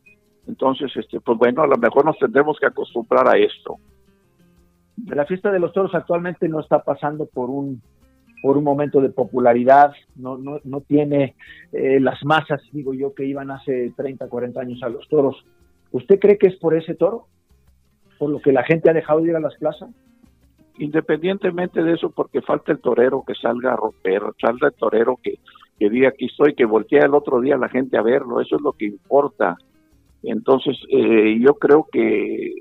Entonces, 0.48 0.96
este, 0.96 1.20
pues 1.20 1.38
bueno, 1.38 1.62
a 1.62 1.68
lo 1.68 1.78
mejor 1.78 2.06
nos 2.06 2.18
tendremos 2.18 2.58
que 2.58 2.68
acostumbrar 2.68 3.28
a 3.28 3.38
esto. 3.38 3.76
La 5.08 5.26
fiesta 5.26 5.52
de 5.52 5.60
los 5.60 5.74
toros 5.74 5.94
actualmente 5.94 6.48
no 6.48 6.62
está 6.62 6.84
pasando 6.84 7.26
por 7.26 7.50
un 7.50 7.82
por 8.44 8.58
un 8.58 8.66
momento 8.66 9.00
de 9.00 9.08
popularidad, 9.08 9.94
no, 10.18 10.38
no, 10.38 10.60
no 10.66 10.82
tiene 10.82 11.34
eh, 11.72 12.02
las 12.02 12.26
masas, 12.26 12.62
digo 12.74 12.94
yo, 12.94 13.14
que 13.14 13.24
iban 13.24 13.50
hace 13.50 13.94
30, 13.96 14.28
40 14.28 14.60
años 14.60 14.84
a 14.84 14.90
los 14.90 15.08
toros. 15.08 15.46
¿Usted 15.94 16.20
cree 16.20 16.38
que 16.38 16.48
es 16.48 16.58
por 16.58 16.76
ese 16.76 16.94
toro? 16.94 17.28
¿Por 18.20 18.32
lo 18.32 18.42
que 18.42 18.52
la 18.52 18.64
gente 18.64 18.90
ha 18.90 18.94
dejado 18.94 19.22
de 19.22 19.30
ir 19.30 19.36
a 19.38 19.40
las 19.40 19.56
plazas? 19.56 19.90
Independientemente 20.78 21.82
de 21.82 21.94
eso, 21.94 22.10
porque 22.10 22.42
falta 22.42 22.74
el 22.74 22.82
torero 22.82 23.24
que 23.26 23.34
salga 23.34 23.72
a 23.72 23.78
romper, 23.78 24.22
falta 24.42 24.68
el 24.68 24.74
torero 24.74 25.18
que, 25.24 25.40
que 25.80 25.90
diga 25.90 26.10
aquí 26.10 26.26
estoy, 26.26 26.54
que 26.54 26.66
voltea 26.66 27.06
el 27.06 27.16
otro 27.16 27.40
día 27.40 27.56
la 27.56 27.70
gente 27.70 27.98
a 27.98 28.02
verlo, 28.02 28.42
eso 28.42 28.58
es 28.58 28.62
lo 28.62 28.74
que 28.74 28.88
importa. 28.88 29.56
Entonces, 30.22 30.78
eh, 30.90 31.40
yo 31.40 31.54
creo 31.54 31.88
que 31.90 32.52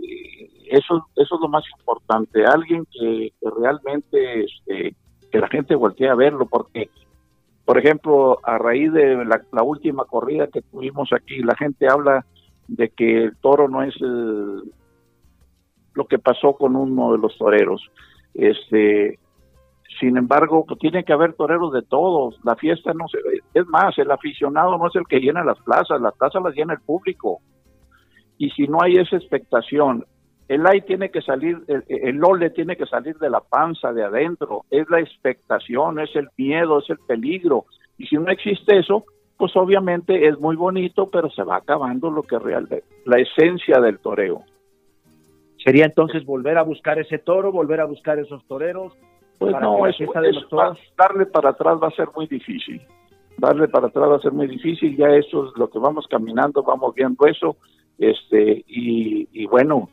eso, 0.70 1.08
eso 1.16 1.34
es 1.34 1.40
lo 1.40 1.48
más 1.48 1.64
importante, 1.76 2.44
alguien 2.44 2.86
que, 2.92 3.32
que 3.40 3.50
realmente 3.50 4.44
este, 4.44 4.94
que 5.32 5.40
la 5.40 5.48
gente 5.48 5.74
voltee 5.74 6.08
a 6.08 6.14
verlo, 6.14 6.46
porque, 6.46 6.90
por 7.64 7.78
ejemplo, 7.78 8.38
a 8.44 8.58
raíz 8.58 8.92
de 8.92 9.24
la, 9.24 9.62
última 9.62 10.04
corrida 10.04 10.46
que 10.48 10.60
tuvimos 10.60 11.10
aquí, 11.12 11.38
la 11.38 11.56
gente 11.56 11.88
habla 11.88 12.26
de 12.68 12.90
que 12.90 13.24
el 13.24 13.36
toro 13.38 13.66
no 13.66 13.82
es 13.82 13.94
lo 14.00 16.06
que 16.06 16.18
pasó 16.18 16.52
con 16.52 16.76
uno 16.76 17.12
de 17.12 17.18
los 17.18 17.36
toreros. 17.38 17.90
Este, 18.34 19.18
sin 19.98 20.18
embargo, 20.18 20.66
pues 20.66 20.78
tiene 20.78 21.02
que 21.02 21.12
haber 21.12 21.32
toreros 21.32 21.72
de 21.72 21.82
todos. 21.82 22.38
La 22.44 22.54
fiesta 22.56 22.92
no 22.92 23.08
se 23.08 23.18
es 23.54 23.66
más, 23.66 23.98
el 23.98 24.10
aficionado 24.10 24.76
no 24.76 24.86
es 24.86 24.96
el 24.96 25.06
que 25.06 25.20
llena 25.20 25.44
las 25.44 25.58
plazas, 25.60 26.00
las 26.00 26.14
plazas 26.14 26.42
las 26.42 26.54
llena 26.54 26.74
el 26.74 26.80
público. 26.80 27.40
Y 28.36 28.50
si 28.50 28.66
no 28.66 28.82
hay 28.82 28.96
esa 28.96 29.16
expectación 29.16 30.04
el 30.52 30.66
ay 30.66 30.82
tiene 30.82 31.10
que 31.10 31.22
salir, 31.22 31.62
el, 31.66 31.82
el 31.88 32.22
ole 32.22 32.50
tiene 32.50 32.76
que 32.76 32.84
salir 32.84 33.16
de 33.16 33.30
la 33.30 33.40
panza, 33.40 33.90
de 33.92 34.04
adentro, 34.04 34.66
es 34.70 34.88
la 34.90 35.00
expectación, 35.00 35.98
es 35.98 36.14
el 36.14 36.28
miedo, 36.36 36.80
es 36.80 36.90
el 36.90 36.98
peligro. 36.98 37.64
Y 37.96 38.06
si 38.06 38.16
no 38.16 38.30
existe 38.30 38.78
eso, 38.78 39.04
pues 39.38 39.56
obviamente 39.56 40.28
es 40.28 40.38
muy 40.38 40.56
bonito, 40.56 41.08
pero 41.08 41.30
se 41.30 41.42
va 41.42 41.56
acabando 41.56 42.10
lo 42.10 42.22
que 42.22 42.38
realmente, 42.38 42.84
la 43.06 43.18
esencia 43.18 43.80
del 43.80 43.98
toreo. 43.98 44.42
Sería 45.64 45.86
entonces 45.86 46.22
volver 46.26 46.58
a 46.58 46.62
buscar 46.62 46.98
ese 46.98 47.18
toro, 47.18 47.50
volver 47.50 47.80
a 47.80 47.86
buscar 47.86 48.18
esos 48.18 48.44
toreros. 48.46 48.92
Pues 49.38 49.54
no, 49.58 49.86
eso, 49.86 50.04
darle 50.98 51.26
para 51.26 51.50
atrás 51.50 51.78
va 51.82 51.88
a 51.88 51.92
ser 51.92 52.08
muy 52.14 52.26
difícil. 52.26 52.82
Darle 53.38 53.68
para 53.68 53.86
atrás 53.86 54.10
va 54.10 54.16
a 54.16 54.20
ser 54.20 54.32
muy 54.32 54.48
difícil. 54.48 54.96
Ya 54.98 55.08
eso 55.08 55.46
es 55.46 55.52
lo 55.56 55.70
que 55.70 55.78
vamos 55.78 56.06
caminando, 56.10 56.62
vamos 56.62 56.94
viendo 56.94 57.26
eso. 57.26 57.56
Este, 57.98 58.64
y, 58.66 59.28
y 59.32 59.46
bueno, 59.46 59.88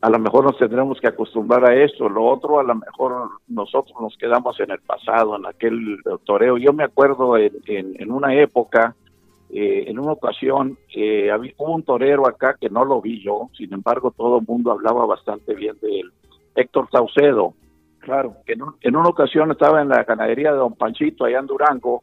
a 0.00 0.08
lo 0.08 0.18
mejor 0.18 0.44
nos 0.44 0.56
tendremos 0.56 0.98
que 0.98 1.08
acostumbrar 1.08 1.64
a 1.64 1.74
esto, 1.74 2.08
lo 2.08 2.24
otro 2.24 2.58
a 2.58 2.62
lo 2.62 2.74
mejor 2.74 3.28
nosotros 3.48 3.94
nos 4.00 4.16
quedamos 4.16 4.58
en 4.60 4.70
el 4.70 4.80
pasado, 4.80 5.36
en 5.36 5.44
aquel 5.44 5.98
toreo. 6.24 6.56
Yo 6.56 6.72
me 6.72 6.84
acuerdo 6.84 7.36
en, 7.36 7.52
en, 7.66 8.10
una 8.10 8.34
época, 8.34 8.96
eh, 9.50 9.84
en 9.88 9.98
una 9.98 10.12
ocasión, 10.12 10.78
eh, 10.94 11.30
había 11.30 11.52
un 11.58 11.82
torero 11.82 12.26
acá 12.26 12.56
que 12.58 12.70
no 12.70 12.84
lo 12.84 13.02
vi 13.02 13.22
yo, 13.22 13.50
sin 13.56 13.74
embargo 13.74 14.10
todo 14.10 14.38
el 14.38 14.46
mundo 14.46 14.72
hablaba 14.72 15.04
bastante 15.04 15.54
bien 15.54 15.76
de 15.82 16.00
él, 16.00 16.12
Héctor 16.54 16.88
Saucedo. 16.90 17.54
Claro, 17.98 18.36
que 18.46 18.54
en, 18.54 18.62
en 18.80 18.96
una 18.96 19.10
ocasión 19.10 19.50
estaba 19.50 19.82
en 19.82 19.90
la 19.90 20.04
ganadería 20.04 20.52
de 20.52 20.58
Don 20.58 20.74
Panchito 20.74 21.26
allá 21.26 21.40
en 21.40 21.46
Durango 21.46 22.02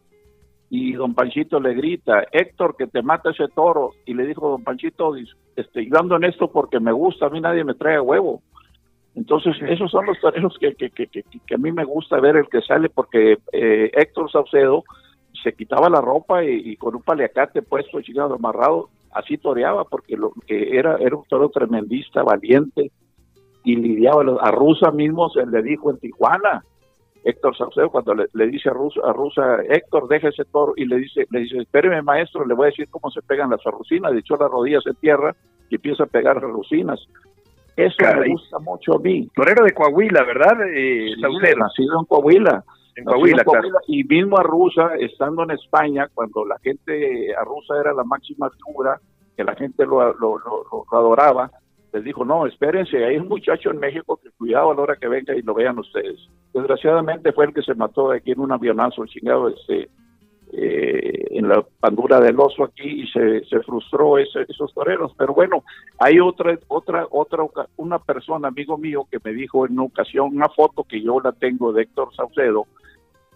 y 0.69 0.93
don 0.93 1.13
Panchito 1.13 1.59
le 1.59 1.73
grita, 1.73 2.25
Héctor, 2.31 2.75
que 2.75 2.87
te 2.87 3.01
mata 3.01 3.31
ese 3.31 3.47
toro. 3.47 3.91
Y 4.05 4.13
le 4.13 4.25
dijo 4.25 4.49
don 4.49 4.63
Panchito, 4.63 5.15
este, 5.55 5.85
yo 5.85 5.97
ando 5.97 6.17
en 6.17 6.25
esto 6.25 6.51
porque 6.51 6.79
me 6.79 6.91
gusta, 6.91 7.27
a 7.27 7.29
mí 7.29 7.39
nadie 7.39 7.63
me 7.63 7.73
trae 7.73 7.99
huevo. 7.99 8.41
Entonces, 9.15 9.55
esos 9.67 9.89
son 9.89 10.05
los 10.05 10.19
toreros 10.19 10.55
que, 10.59 10.75
que, 10.75 10.89
que, 10.89 11.07
que, 11.07 11.55
a 11.55 11.57
mí 11.57 11.71
me 11.71 11.85
gusta 11.85 12.19
ver 12.19 12.35
el 12.35 12.47
que 12.49 12.61
sale, 12.61 12.89
porque 12.89 13.37
eh, 13.51 13.89
Héctor 13.93 14.29
Saucedo 14.29 14.83
se 15.41 15.53
quitaba 15.53 15.89
la 15.89 16.01
ropa 16.01 16.43
y, 16.43 16.75
con 16.75 16.95
un 16.95 17.01
paliacate 17.01 17.61
puesto, 17.61 18.01
chingado, 18.01 18.35
amarrado, 18.35 18.89
así 19.11 19.37
toreaba, 19.37 19.85
porque 19.85 20.17
lo 20.17 20.33
que 20.45 20.77
era, 20.77 20.97
era 20.97 21.15
un 21.15 21.23
toro 21.23 21.49
tremendista, 21.49 22.21
valiente, 22.21 22.91
y 23.63 23.75
lidiaba. 23.75 24.23
A 24.41 24.51
Rusa 24.51 24.91
mismo 24.91 25.29
se 25.29 25.45
le 25.45 25.63
dijo 25.63 25.89
en 25.89 25.97
Tijuana, 25.97 26.63
Héctor 27.23 27.57
Saucedo, 27.57 27.89
cuando 27.89 28.13
le, 28.13 28.47
dice 28.47 28.69
a 28.69 28.73
Rusa, 28.73 29.01
a 29.03 29.13
Rusa, 29.13 29.57
Héctor, 29.69 30.07
deja 30.07 30.29
ese 30.29 30.45
toro, 30.45 30.73
y 30.75 30.85
le 30.85 30.97
dice, 30.97 31.25
le 31.29 31.41
dice, 31.41 31.57
espéreme 31.57 32.01
maestro, 32.01 32.45
le 32.45 32.53
voy 32.53 32.65
a 32.65 32.69
decir 32.69 32.87
cómo 32.89 33.11
se 33.11 33.21
pegan 33.21 33.49
las 33.49 33.65
arrucinas, 33.65 34.13
de 34.13 34.19
hecho 34.19 34.35
las 34.35 34.49
rodillas 34.49 34.85
en 34.85 34.95
tierra 34.95 35.35
y 35.69 35.75
empieza 35.75 36.03
a 36.03 36.07
pegar 36.07 36.37
arrucinas. 36.37 36.99
Eso 37.75 37.95
me 38.19 38.29
gusta 38.29 38.57
mucho 38.57 38.95
a 38.95 38.99
mí. 38.99 39.29
Torero 39.35 39.63
de 39.63 39.71
Coahuila, 39.71 40.23
¿verdad? 40.23 40.57
Eh, 40.73 41.11
nacido 41.21 41.99
en 41.99 42.05
Coahuila. 42.05 42.63
En 42.95 43.05
Coahuila, 43.05 43.43
Y 43.87 44.03
mismo 44.03 44.39
a 44.39 44.43
Rusa, 44.43 44.95
estando 44.99 45.43
en 45.43 45.51
España, 45.51 46.07
cuando 46.11 46.43
la 46.43 46.57
gente, 46.57 47.35
a 47.35 47.43
Rusa 47.43 47.79
era 47.79 47.93
la 47.93 48.03
máxima 48.03 48.49
figura, 48.49 48.99
que 49.35 49.43
la 49.43 49.53
gente 49.55 49.85
lo, 49.85 50.11
lo, 50.13 50.39
lo, 50.39 50.85
adoraba, 50.91 51.51
dijo, 52.03 52.25
no, 52.25 52.45
espérense, 52.45 53.03
hay 53.03 53.17
un 53.17 53.27
muchacho 53.27 53.71
en 53.71 53.79
México 53.79 54.19
que 54.21 54.29
cuidado 54.31 54.71
a 54.71 54.75
la 54.75 54.81
hora 54.81 54.95
que 54.95 55.07
venga 55.07 55.35
y 55.35 55.41
lo 55.41 55.53
vean 55.53 55.79
ustedes. 55.79 56.19
Desgraciadamente 56.53 57.31
fue 57.31 57.45
el 57.45 57.53
que 57.53 57.61
se 57.61 57.75
mató 57.75 58.11
aquí 58.11 58.31
en 58.31 58.39
un 58.39 58.51
avionazo, 58.51 59.05
chingado, 59.05 59.49
este, 59.49 59.89
eh, 60.53 61.25
en 61.31 61.49
la 61.49 61.61
pandura 61.79 62.21
del 62.21 62.39
oso 62.39 62.63
aquí 62.63 63.03
y 63.03 63.07
se, 63.07 63.43
se 63.45 63.59
frustró 63.61 64.17
esos 64.17 64.73
toreros. 64.73 65.13
Pero 65.17 65.33
bueno, 65.33 65.63
hay 65.99 66.19
otra, 66.19 66.57
otra, 66.67 67.05
otra, 67.11 67.45
una 67.75 67.99
persona, 67.99 68.47
amigo 68.47 68.77
mío, 68.77 69.05
que 69.11 69.19
me 69.23 69.33
dijo 69.33 69.65
en 69.65 69.73
una 69.73 69.83
ocasión, 69.83 70.35
una 70.35 70.49
foto 70.49 70.83
que 70.83 71.01
yo 71.01 71.19
la 71.19 71.33
tengo 71.33 71.73
de 71.73 71.83
Héctor 71.83 72.15
Saucedo, 72.15 72.65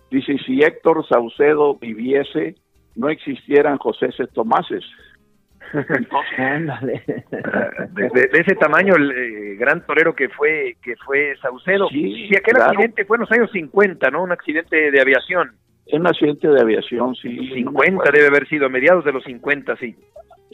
dice, 0.09 0.37
si 0.45 0.61
Héctor 0.61 1.05
Saucedo 1.07 1.75
viviese, 1.75 2.55
no 2.95 3.09
existieran 3.09 3.77
José 3.77 4.11
C. 4.13 4.27
Tomases. 4.27 4.83
de, 7.93 8.29
ese 8.33 8.55
tamaño 8.55 8.95
el 8.95 9.11
eh, 9.11 9.55
gran 9.57 9.85
torero 9.85 10.15
que 10.15 10.29
fue 10.29 10.77
que 10.81 10.95
fue 11.05 11.35
Saucedo 11.41 11.87
y 11.91 12.35
aquel 12.35 12.61
accidente 12.61 13.05
fue 13.05 13.17
en 13.17 13.21
los 13.21 13.31
años 13.31 13.51
50 13.51 14.09
no 14.11 14.23
un 14.23 14.31
accidente 14.31 14.91
de 14.91 15.01
aviación 15.01 15.51
un 15.91 16.07
accidente 16.07 16.47
de 16.47 16.61
aviación, 16.61 17.15
sí. 17.15 17.49
50 17.53 18.11
debe 18.11 18.27
haber 18.27 18.47
sido, 18.47 18.67
a 18.67 18.69
mediados 18.69 19.03
de 19.03 19.11
los 19.11 19.23
50, 19.23 19.75
sí. 19.77 19.95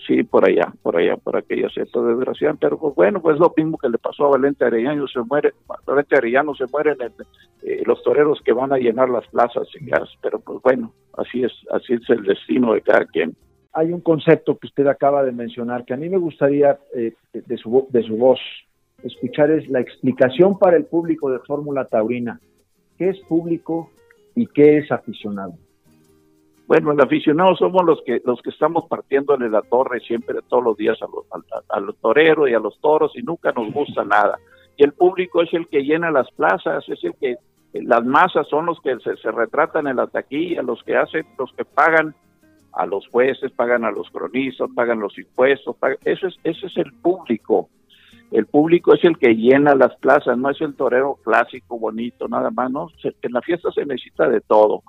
Sí, 0.05 0.23
por 0.23 0.47
allá, 0.47 0.71
por 0.83 0.95
allá, 0.95 1.17
por 1.17 1.35
aquella 1.35 1.69
cierta 1.69 1.99
desgracia. 2.01 2.55
Pero 2.59 2.77
pues, 2.77 2.93
bueno, 2.95 3.19
pues 3.19 3.39
lo 3.39 3.51
mismo 3.55 3.77
que 3.77 3.89
le 3.89 3.97
pasó 3.97 4.25
a 4.25 4.29
Valente 4.29 4.65
Arellano, 4.65 5.07
se 5.07 5.19
muere, 5.21 5.53
Valente 5.85 6.15
Arellano 6.15 6.53
se 6.53 6.65
mueren 6.71 6.97
eh, 7.63 7.81
los 7.85 8.01
toreros 8.03 8.39
que 8.45 8.53
van 8.53 8.71
a 8.71 8.77
llenar 8.77 9.09
las 9.09 9.27
plazas, 9.27 9.67
pero 10.21 10.39
pues 10.39 10.61
bueno, 10.61 10.93
así 11.17 11.43
es, 11.43 11.51
así 11.71 11.93
es 11.93 12.09
el 12.09 12.23
destino 12.23 12.73
de 12.73 12.81
cada 12.81 13.05
quien. 13.05 13.35
Hay 13.77 13.93
un 13.93 14.01
concepto 14.01 14.57
que 14.57 14.67
usted 14.67 14.87
acaba 14.87 15.23
de 15.23 15.31
mencionar 15.31 15.85
que 15.85 15.93
a 15.93 15.97
mí 15.97 16.09
me 16.09 16.17
gustaría 16.17 16.77
eh, 16.95 17.13
de, 17.33 17.57
su, 17.57 17.87
de 17.89 18.03
su 18.03 18.17
voz 18.17 18.39
escuchar 19.03 19.51
es 19.51 19.69
la 19.69 19.79
explicación 19.79 20.57
para 20.57 20.77
el 20.77 20.85
público 20.85 21.29
de 21.29 21.39
Fórmula 21.39 21.85
Taurina. 21.85 22.39
¿Qué 22.97 23.09
es 23.09 23.19
público 23.21 23.91
¿Y 24.37 24.45
qué 24.45 24.77
es 24.77 24.91
aficionado? 24.91 25.53
Bueno, 26.67 26.91
el 26.91 27.01
aficionado 27.01 27.55
somos 27.55 27.83
los 27.83 28.03
que 28.05 28.21
los 28.23 28.39
que 28.43 28.51
estamos 28.51 28.85
partiéndole 28.87 29.49
la 29.49 29.63
torre 29.63 29.99
siempre 30.01 30.37
todos 30.47 30.63
los 30.63 30.77
días 30.77 30.95
a 31.01 31.07
los, 31.07 31.25
a, 31.69 31.79
los 31.79 31.97
toreros 31.97 32.47
y 32.47 32.53
a 32.53 32.59
los 32.59 32.79
toros 32.79 33.13
y 33.15 33.23
nunca 33.23 33.51
nos 33.51 33.73
gusta 33.73 34.03
nada. 34.03 34.37
Y 34.77 34.83
el 34.83 34.93
público 34.93 35.41
es 35.41 35.51
el 35.55 35.67
que 35.69 35.81
llena 35.83 36.11
las 36.11 36.29
plazas, 36.29 36.87
es 36.87 37.03
el 37.03 37.15
que 37.15 37.37
las 37.73 38.05
masas 38.05 38.47
son 38.47 38.67
los 38.67 38.79
que 38.81 38.95
se, 38.99 39.31
retratan 39.31 39.87
en 39.87 39.95
la 39.95 40.05
taquilla, 40.05 40.61
los 40.61 40.83
que 40.83 40.95
hacen, 40.95 41.25
los 41.39 41.51
que 41.53 41.65
pagan 41.65 42.13
a 42.77 42.85
los 42.85 43.07
jueces, 43.07 43.51
pagan 43.51 43.83
a 43.83 43.91
los 43.91 44.09
cronistas, 44.11 44.69
pagan 44.75 44.99
los 44.99 45.17
impuestos, 45.17 45.75
ese, 46.05 46.27
es, 46.27 46.35
ese 46.43 46.67
es 46.67 46.77
el 46.77 46.93
público. 46.93 47.69
El 48.31 48.45
público 48.45 48.93
es 48.93 49.03
el 49.03 49.17
que 49.17 49.35
llena 49.35 49.73
las 49.73 49.95
plazas, 49.97 50.37
no 50.37 50.49
es 50.49 50.59
el 50.61 50.75
torero 50.75 51.15
clásico, 51.23 51.79
bonito, 51.79 52.27
nada 52.27 52.51
más, 52.51 52.69
¿no? 52.69 52.89
En 53.03 53.31
la 53.31 53.41
fiesta 53.41 53.71
se 53.71 53.85
necesita 53.85 54.27
de 54.29 54.41
todo. 54.41 54.83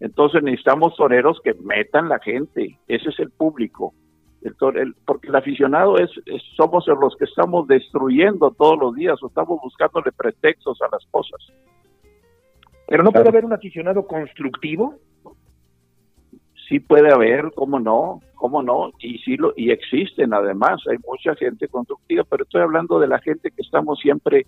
Entonces 0.00 0.42
necesitamos 0.42 0.96
toreros 0.96 1.40
que 1.44 1.54
metan 1.54 2.08
la 2.08 2.18
gente, 2.18 2.78
ese 2.88 3.10
es 3.10 3.18
el 3.20 3.30
público. 3.30 3.94
El, 4.40 4.94
porque 5.04 5.28
el 5.28 5.36
aficionado 5.36 5.98
es, 5.98 6.10
somos 6.56 6.86
los 6.86 7.16
que 7.16 7.24
estamos 7.24 7.66
destruyendo 7.66 8.52
todos 8.52 8.78
los 8.78 8.94
días 8.94 9.20
o 9.22 9.26
estamos 9.26 9.60
buscándole 9.60 10.12
pretextos 10.12 10.80
a 10.80 10.88
las 10.90 11.04
cosas. 11.10 11.40
Pero 12.86 13.02
no 13.02 13.12
puede 13.12 13.28
haber 13.28 13.44
un 13.44 13.52
aficionado 13.52 14.06
constructivo 14.06 14.94
sí 16.68 16.80
puede 16.80 17.12
haber, 17.12 17.50
cómo 17.54 17.80
no, 17.80 18.20
cómo 18.34 18.62
no, 18.62 18.92
y 19.00 19.18
sí 19.18 19.36
lo, 19.36 19.52
y 19.56 19.70
existen 19.70 20.34
además, 20.34 20.80
hay 20.90 20.98
mucha 21.06 21.34
gente 21.34 21.66
constructiva, 21.68 22.24
pero 22.24 22.44
estoy 22.44 22.62
hablando 22.62 23.00
de 23.00 23.08
la 23.08 23.18
gente 23.20 23.50
que 23.50 23.62
estamos 23.62 23.98
siempre 23.98 24.46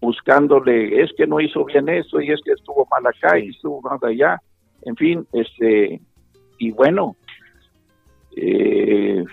buscándole, 0.00 1.02
es 1.02 1.10
que 1.16 1.26
no 1.26 1.40
hizo 1.40 1.64
bien 1.64 1.88
esto, 1.88 2.20
y 2.20 2.30
es 2.30 2.40
que 2.42 2.52
estuvo 2.52 2.86
mal 2.90 3.06
acá, 3.06 3.38
y 3.38 3.48
estuvo 3.48 3.82
mal 3.82 3.98
allá, 4.02 4.40
en 4.82 4.96
fin, 4.96 5.26
este, 5.32 6.00
y 6.58 6.70
bueno, 6.70 7.16
eh, 8.36 9.24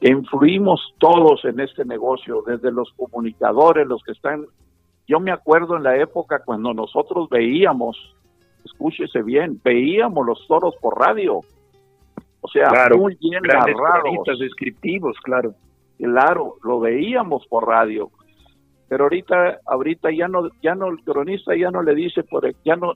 influimos 0.00 0.94
todos 0.98 1.44
en 1.44 1.60
este 1.60 1.84
negocio, 1.84 2.42
desde 2.46 2.70
los 2.70 2.90
comunicadores, 2.92 3.86
los 3.86 4.02
que 4.04 4.12
están, 4.12 4.46
yo 5.06 5.20
me 5.20 5.32
acuerdo 5.32 5.76
en 5.76 5.82
la 5.82 5.96
época 5.96 6.42
cuando 6.44 6.72
nosotros 6.72 7.28
veíamos, 7.28 8.14
escúchese 8.64 9.22
bien, 9.22 9.60
veíamos 9.62 10.24
los 10.26 10.46
toros 10.46 10.74
por 10.80 10.98
radio, 10.98 11.40
o 12.46 12.48
sea, 12.48 12.88
muy 12.96 13.16
bien 13.20 13.42
narrados. 13.42 14.38
descriptivos, 14.38 15.16
claro. 15.22 15.54
Claro, 15.98 16.56
lo 16.62 16.80
veíamos 16.80 17.46
por 17.48 17.66
radio. 17.66 18.10
Pero 18.88 19.04
ahorita, 19.04 19.60
ahorita 19.66 20.10
ya 20.12 20.28
no, 20.28 20.48
ya 20.62 20.74
no, 20.74 20.88
el 20.88 21.02
cronista 21.02 21.56
ya 21.56 21.70
no 21.70 21.82
le 21.82 21.94
dice 21.94 22.22
por, 22.22 22.48
ya 22.64 22.76
no, 22.76 22.94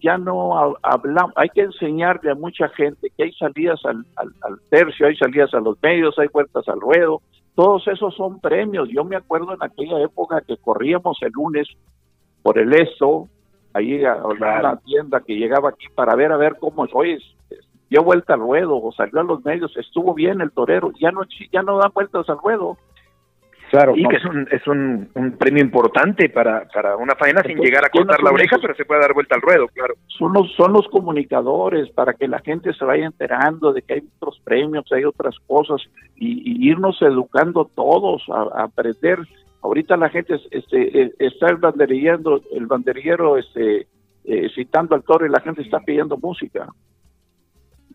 ya 0.00 0.18
no 0.18 0.76
hablamos, 0.82 1.32
hay 1.36 1.48
que 1.48 1.62
enseñarle 1.62 2.30
a 2.30 2.34
mucha 2.34 2.68
gente 2.68 3.10
que 3.16 3.24
hay 3.24 3.32
salidas 3.32 3.80
al, 3.84 4.04
al, 4.16 4.60
tercio, 4.68 5.06
hay 5.06 5.16
salidas 5.16 5.52
a 5.54 5.60
los 5.60 5.76
medios, 5.82 6.16
hay 6.18 6.28
vueltas 6.32 6.68
al 6.68 6.80
ruedo, 6.80 7.22
todos 7.56 7.88
esos 7.88 8.14
son 8.14 8.38
premios. 8.38 8.88
Yo 8.90 9.02
me 9.04 9.16
acuerdo 9.16 9.52
en 9.54 9.62
aquella 9.62 10.00
época 10.00 10.42
que 10.46 10.56
corríamos 10.58 11.18
el 11.22 11.32
lunes 11.32 11.66
por 12.42 12.58
el 12.58 12.72
esto, 12.72 13.28
ahí 13.72 14.04
a, 14.04 14.16
la 14.38 14.80
tienda 14.84 15.20
que 15.20 15.34
llegaba 15.34 15.70
aquí 15.70 15.86
para 15.94 16.14
ver 16.14 16.30
a 16.32 16.36
ver 16.36 16.56
cómo 16.60 16.84
es, 16.84 16.90
oye, 16.94 17.18
dio 17.90 18.02
vuelta 18.02 18.34
al 18.34 18.40
ruedo 18.40 18.80
o 18.80 18.92
salió 18.92 19.20
a 19.20 19.24
los 19.24 19.44
medios, 19.44 19.76
estuvo 19.76 20.14
bien 20.14 20.40
el 20.40 20.52
torero, 20.52 20.92
ya 20.98 21.10
no, 21.10 21.22
ya 21.52 21.62
no 21.62 21.78
dan 21.78 21.90
vueltas 21.92 22.28
al 22.28 22.38
ruedo. 22.38 22.78
Claro, 23.70 23.96
y 23.96 24.04
que 24.08 24.16
es 24.16 24.24
un, 24.24 24.48
es 24.50 24.66
un, 24.66 25.36
premio 25.38 25.62
importante 25.62 26.28
para, 26.28 26.66
para 26.74 26.96
una 26.96 27.14
faena 27.14 27.40
sin 27.44 27.56
llegar 27.58 27.84
a 27.84 27.88
cortar 27.88 28.20
la 28.20 28.32
oreja, 28.32 28.56
pero 28.60 28.74
se 28.74 28.84
puede 28.84 29.00
dar 29.00 29.14
vuelta 29.14 29.36
al 29.36 29.42
ruedo, 29.42 29.68
claro. 29.68 29.94
Son 30.08 30.32
los, 30.32 30.52
son 30.56 30.72
los 30.72 30.88
comunicadores 30.88 31.88
para 31.90 32.14
que 32.14 32.26
la 32.26 32.40
gente 32.40 32.74
se 32.74 32.84
vaya 32.84 33.06
enterando 33.06 33.72
de 33.72 33.82
que 33.82 33.94
hay 33.94 34.02
otros 34.16 34.40
premios, 34.42 34.90
hay 34.90 35.04
otras 35.04 35.36
cosas 35.46 35.80
y, 36.16 36.68
irnos 36.68 37.00
educando 37.00 37.64
todos 37.64 38.24
a, 38.28 38.64
aprender. 38.64 39.20
Ahorita 39.62 39.96
la 39.96 40.08
gente 40.08 40.40
este, 40.50 41.02
eh, 41.02 41.12
está 41.20 41.48
el 41.50 41.56
banderillero, 41.58 42.40
el 42.50 42.66
banderillero 42.66 43.36
este, 43.36 43.86
eh, 44.24 44.48
citando 44.52 44.96
al 44.96 45.04
toro 45.04 45.26
y 45.26 45.30
la 45.30 45.40
gente 45.40 45.62
está 45.62 45.78
pidiendo 45.78 46.16
música. 46.16 46.66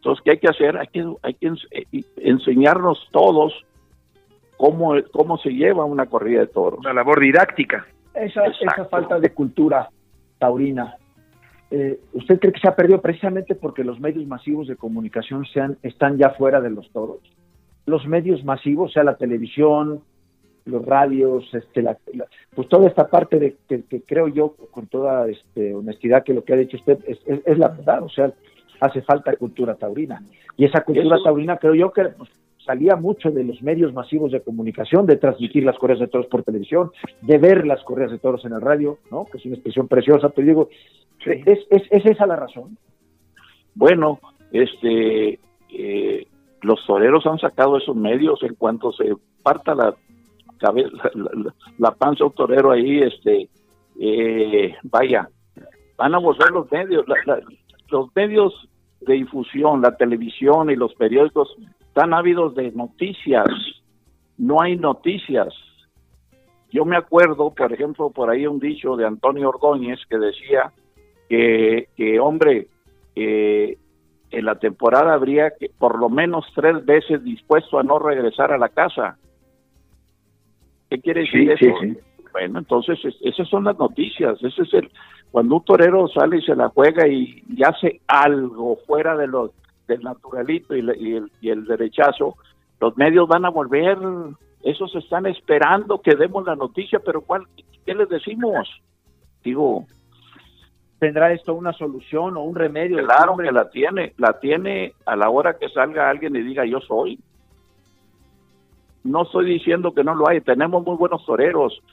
Entonces, 0.06 0.24
¿qué 0.24 0.32
hay 0.32 0.38
que 0.38 0.50
hacer? 0.50 0.78
Hay 0.78 0.88
que, 0.88 1.04
hay 1.24 1.34
que 1.34 1.48
eh, 1.72 2.04
enseñarnos 2.18 3.10
todos 3.12 3.66
cómo, 4.56 4.94
cómo 5.12 5.40
se 5.40 5.50
lleva 5.50 5.84
una 5.84 6.06
corrida 6.06 6.42
de 6.42 6.48
toros. 6.48 6.80
Una 6.82 6.94
labor 6.94 7.20
didáctica. 7.20 7.88
Esa, 8.14 8.46
esa 8.46 8.86
falta 8.86 9.20
de 9.20 9.32
cultura 9.32 9.90
taurina, 10.38 10.96
eh, 11.72 12.00
¿usted 12.14 12.40
cree 12.40 12.54
que 12.54 12.60
se 12.60 12.68
ha 12.68 12.76
perdido 12.76 13.02
precisamente 13.02 13.56
porque 13.56 13.84
los 13.84 14.00
medios 14.00 14.28
masivos 14.28 14.68
de 14.68 14.76
comunicación 14.76 15.44
sean, 15.48 15.80
están 15.82 16.20
ya 16.20 16.30
fuera 16.30 16.62
de 16.62 16.70
los 16.70 16.88
toros? 16.92 17.22
Los 17.88 18.06
medios 18.06 18.44
masivos, 18.46 18.94
sea 18.94 19.04
la 19.04 19.18
televisión, 19.18 20.04
los 20.66 20.86
radios, 20.86 21.52
este, 21.52 21.84
pues 22.54 22.70
toda 22.70 22.88
esta 22.88 23.08
parte 23.08 23.40
de 23.40 23.56
que, 23.68 24.04
creo 24.04 24.28
yo, 24.28 24.56
con 24.70 24.86
toda 24.86 25.28
este, 25.28 25.74
honestidad, 25.74 26.24
que 26.24 26.36
lo 26.36 26.44
que 26.44 26.54
ha 26.54 26.58
dicho 26.58 26.78
usted 26.78 27.00
es, 27.08 27.18
es 27.26 27.58
la 27.58 27.70
verdad, 27.70 28.04
o 28.04 28.10
sea, 28.10 28.32
hace 28.80 29.02
falta 29.02 29.36
cultura 29.36 29.76
taurina. 29.76 30.22
Y 30.58 30.66
esa 30.66 30.84
cultura 30.84 31.18
taurina 31.24 31.58
creo 31.58 31.76
yo 31.76 31.92
que 31.92 32.04
pues, 32.06 32.30
salía 32.66 32.96
mucho 32.96 33.32
de 33.32 33.44
los 33.44 33.62
medios 33.62 33.94
masivos 33.94 34.32
de 34.32 34.42
comunicación, 34.42 35.06
de 35.06 35.18
transmitir 35.18 35.64
las 35.64 35.78
correas 35.78 36.00
de 36.00 36.08
toros 36.08 36.28
por 36.28 36.44
televisión, 36.44 36.92
de 37.22 37.38
ver 37.38 37.66
las 37.66 37.84
correas 37.84 38.12
de 38.12 38.20
toros 38.20 38.44
en 38.46 38.54
el 38.54 38.62
radio, 38.62 38.98
¿no? 39.12 39.26
que 39.26 39.38
es 39.38 39.46
una 39.46 39.56
expresión 39.56 39.88
preciosa, 39.88 40.30
pero 40.30 40.48
digo, 40.48 40.70
¿es, 41.26 41.60
es, 41.70 42.06
esa 42.06 42.26
la 42.26 42.36
razón? 42.36 42.78
Bueno, 43.76 44.20
este, 44.52 45.40
eh, 45.70 46.28
los 46.62 46.86
toreros 46.86 47.26
han 47.28 47.40
sacado 47.40 47.78
esos 47.78 47.96
medios 47.96 48.42
en 48.44 48.56
cuanto 48.56 48.92
se 48.92 49.14
parta 49.44 49.76
la 49.76 49.96
la, 50.62 51.54
la, 51.78 51.92
panza 51.92 52.26
un 52.26 52.32
torero 52.32 52.72
ahí, 52.72 53.00
este, 53.00 53.50
eh, 54.00 54.76
vaya, 54.84 55.30
van 55.98 56.16
a 56.16 56.18
volver 56.18 56.52
los 56.52 56.72
medios, 56.72 57.06
los 57.90 58.14
medios 58.16 58.68
de 59.02 59.14
difusión, 59.16 59.82
la 59.82 59.96
televisión 59.96 60.70
y 60.70 60.76
los 60.76 60.94
periódicos 60.96 61.56
están 61.80 62.14
ávidos 62.14 62.56
de 62.56 62.72
noticias, 62.72 63.46
no 64.38 64.62
hay 64.62 64.78
noticias. 64.78 65.54
Yo 66.72 66.84
me 66.84 66.98
acuerdo, 66.98 67.54
por 67.54 67.72
ejemplo, 67.72 68.10
por 68.10 68.30
ahí 68.30 68.46
un 68.48 68.60
dicho 68.60 68.96
de 68.96 69.06
Antonio 69.06 69.50
Ordóñez 69.50 70.00
que 70.10 70.18
decía 70.18 70.74
que, 71.30 71.88
que 71.96 72.20
hombre, 72.20 72.68
eh, 73.16 73.78
en 74.32 74.46
la 74.46 74.56
temporada 74.56 75.14
habría 75.14 75.52
que 75.52 75.70
por 75.78 75.98
lo 75.98 76.10
menos 76.10 76.46
tres 76.54 76.84
veces 76.86 77.24
dispuesto 77.24 77.80
a 77.80 77.84
no 77.84 78.00
regresar 78.00 78.52
a 78.52 78.58
la 78.58 78.70
casa. 78.70 79.18
¿Qué 80.90 81.00
quiere 81.00 81.22
decir 81.22 81.52
eso? 81.52 82.02
Bueno, 82.34 82.60
entonces 82.60 83.00
esas 83.22 83.48
son 83.48 83.64
las 83.64 83.78
noticias. 83.78 84.38
Ese 84.44 84.64
es 84.64 84.74
el 84.74 84.92
cuando 85.36 85.58
un 85.58 85.66
torero 85.66 86.08
sale 86.08 86.38
y 86.38 86.42
se 86.44 86.56
la 86.56 86.70
juega 86.70 87.06
y, 87.10 87.44
hace 87.62 88.00
algo 88.08 88.78
fuera 88.88 89.18
de 89.18 89.28
lo 89.28 89.52
del 89.86 90.02
naturalito 90.02 90.74
y, 90.74 90.80
el, 90.80 91.30
y 91.42 91.50
el 91.50 91.66
derechazo, 91.66 92.38
los 92.80 92.96
medios 92.96 93.28
van 93.28 93.44
a 93.44 93.50
volver. 93.50 93.98
Esos 94.64 94.96
están 94.96 95.26
esperando 95.26 96.00
que 96.00 96.16
demos 96.16 96.46
la 96.46 96.56
noticia, 96.56 97.00
pero 97.00 97.20
¿cuál? 97.20 97.48
¿Qué 97.86 97.94
les 97.94 98.08
decimos? 98.08 98.82
Digo, 99.44 99.86
¿Tendrá 101.00 101.34
esto 101.34 101.54
una 101.54 101.74
solución 101.74 102.38
o 102.38 102.44
un 102.44 102.56
remedio? 102.56 103.06
Claro 103.06 103.36
que 103.36 103.52
la 103.52 103.70
tiene, 103.70 104.14
la 104.18 104.40
tiene 104.40 104.94
a 105.06 105.18
la 105.18 105.30
hora 105.30 105.58
que 105.58 105.68
salga 105.68 106.10
alguien 106.10 106.34
y 106.38 106.44
diga 106.44 106.64
yo 106.64 106.80
soy. 106.80 107.20
No 109.04 109.24
estoy 109.24 109.48
diciendo 109.48 109.94
que 109.94 110.06
no 110.06 110.16
lo 110.16 110.30
hay, 110.30 110.40
tenemos 110.40 110.86
muy 110.86 110.96
buenos 110.96 111.26
toreros, 111.26 111.84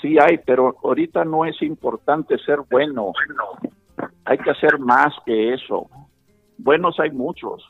sí 0.00 0.16
hay, 0.20 0.38
pero 0.38 0.76
ahorita 0.82 1.24
no 1.24 1.44
es 1.44 1.60
importante 1.62 2.38
ser 2.38 2.60
bueno, 2.70 3.12
hay 4.24 4.38
que 4.38 4.50
hacer 4.50 4.78
más 4.78 5.14
que 5.24 5.54
eso. 5.54 5.88
Buenos 6.58 6.98
hay 6.98 7.10
muchos, 7.10 7.62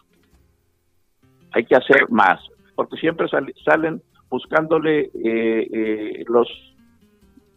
hay 1.53 1.65
que 1.65 1.77
hacer 1.77 2.09
más, 2.11 2.41
porque 2.75 2.97
siempre 2.97 3.27
salen 3.65 4.03
buscándole 4.29 5.11
eh, 5.15 5.69
eh, 5.73 6.25
los 6.29 6.49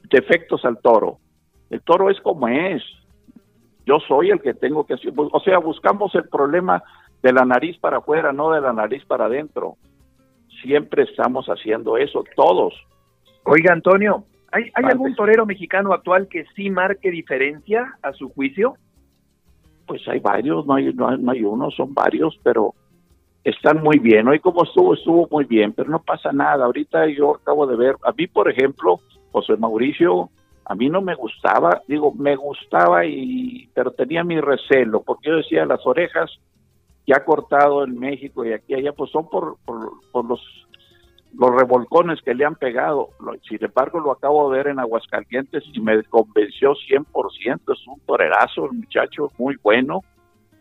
defectos 0.09 0.65
al 0.65 0.79
toro. 0.79 1.19
El 1.69 1.81
toro 1.81 2.09
es 2.09 2.19
como 2.21 2.47
es, 2.47 2.83
yo 3.85 3.99
soy 4.07 4.31
el 4.31 4.41
que 4.41 4.53
tengo 4.53 4.85
que 4.85 4.95
hacer, 4.95 5.13
o 5.15 5.39
sea, 5.41 5.59
buscamos 5.59 6.13
el 6.15 6.27
problema 6.29 6.83
de 7.21 7.33
la 7.33 7.45
nariz 7.45 7.77
para 7.77 7.97
afuera, 7.97 8.31
no 8.31 8.51
de 8.51 8.61
la 8.61 8.73
nariz 8.73 9.03
para 9.05 9.25
adentro. 9.25 9.75
Siempre 10.61 11.03
estamos 11.03 11.47
haciendo 11.47 11.97
eso, 11.97 12.23
todos. 12.35 12.73
Oiga, 13.43 13.73
Antonio, 13.73 14.25
¿hay, 14.51 14.71
algún 14.73 15.15
torero 15.15 15.45
mexicano 15.45 15.93
actual 15.93 16.27
que 16.27 16.45
sí 16.55 16.69
marque 16.69 17.11
diferencia 17.11 17.97
a 18.01 18.13
su 18.13 18.29
juicio? 18.29 18.75
Pues 19.85 20.07
hay 20.07 20.19
varios, 20.19 20.65
no 20.65 20.75
hay, 20.75 20.93
no 20.93 21.31
hay, 21.31 21.43
uno, 21.43 21.71
son 21.71 21.93
varios, 21.93 22.39
pero 22.43 22.75
están 23.43 23.81
muy 23.81 23.99
bien. 23.99 24.27
Hoy 24.27 24.39
como 24.39 24.63
estuvo, 24.63 24.93
estuvo 24.93 25.27
muy 25.31 25.45
bien, 25.45 25.73
pero 25.73 25.89
no 25.89 25.99
pasa 25.99 26.31
nada. 26.31 26.65
Ahorita 26.65 27.07
yo 27.07 27.35
acabo 27.35 27.65
de 27.65 27.75
ver, 27.75 27.95
a 28.03 28.11
mí, 28.11 28.27
por 28.27 28.49
ejemplo, 28.49 28.99
José 29.31 29.57
Mauricio 29.57 30.29
a 30.69 30.75
mí 30.75 30.87
no 30.87 31.01
me 31.01 31.15
gustaba, 31.15 31.81
digo, 31.87 32.13
me 32.13 32.35
gustaba 32.35 33.03
y 33.03 33.67
pero 33.73 33.89
tenía 33.89 34.23
mi 34.23 34.39
recelo, 34.39 35.01
porque 35.01 35.29
yo 35.29 35.37
decía 35.37 35.65
las 35.65 35.83
orejas 35.83 36.29
que 37.07 37.13
ha 37.15 37.25
cortado 37.25 37.83
en 37.83 37.97
México 37.97 38.45
y 38.45 38.53
aquí 38.53 38.75
allá, 38.75 38.93
pues 38.93 39.09
son 39.09 39.27
por, 39.29 39.57
por, 39.65 40.25
los 40.25 40.39
los 41.37 41.55
revolcones 41.55 42.21
que 42.21 42.33
le 42.33 42.45
han 42.45 42.55
pegado. 42.55 43.09
Sin 43.47 43.63
embargo, 43.63 43.99
lo 43.99 44.11
acabo 44.11 44.49
de 44.49 44.57
ver 44.57 44.67
en 44.67 44.79
Aguascalientes 44.79 45.63
y 45.73 45.79
me 45.79 46.03
convenció 46.03 46.73
100%. 46.73 47.73
Es 47.73 47.87
un 47.87 47.99
torerazo, 48.05 48.65
el 48.65 48.73
muchacho, 48.73 49.31
muy 49.37 49.55
bueno. 49.61 50.01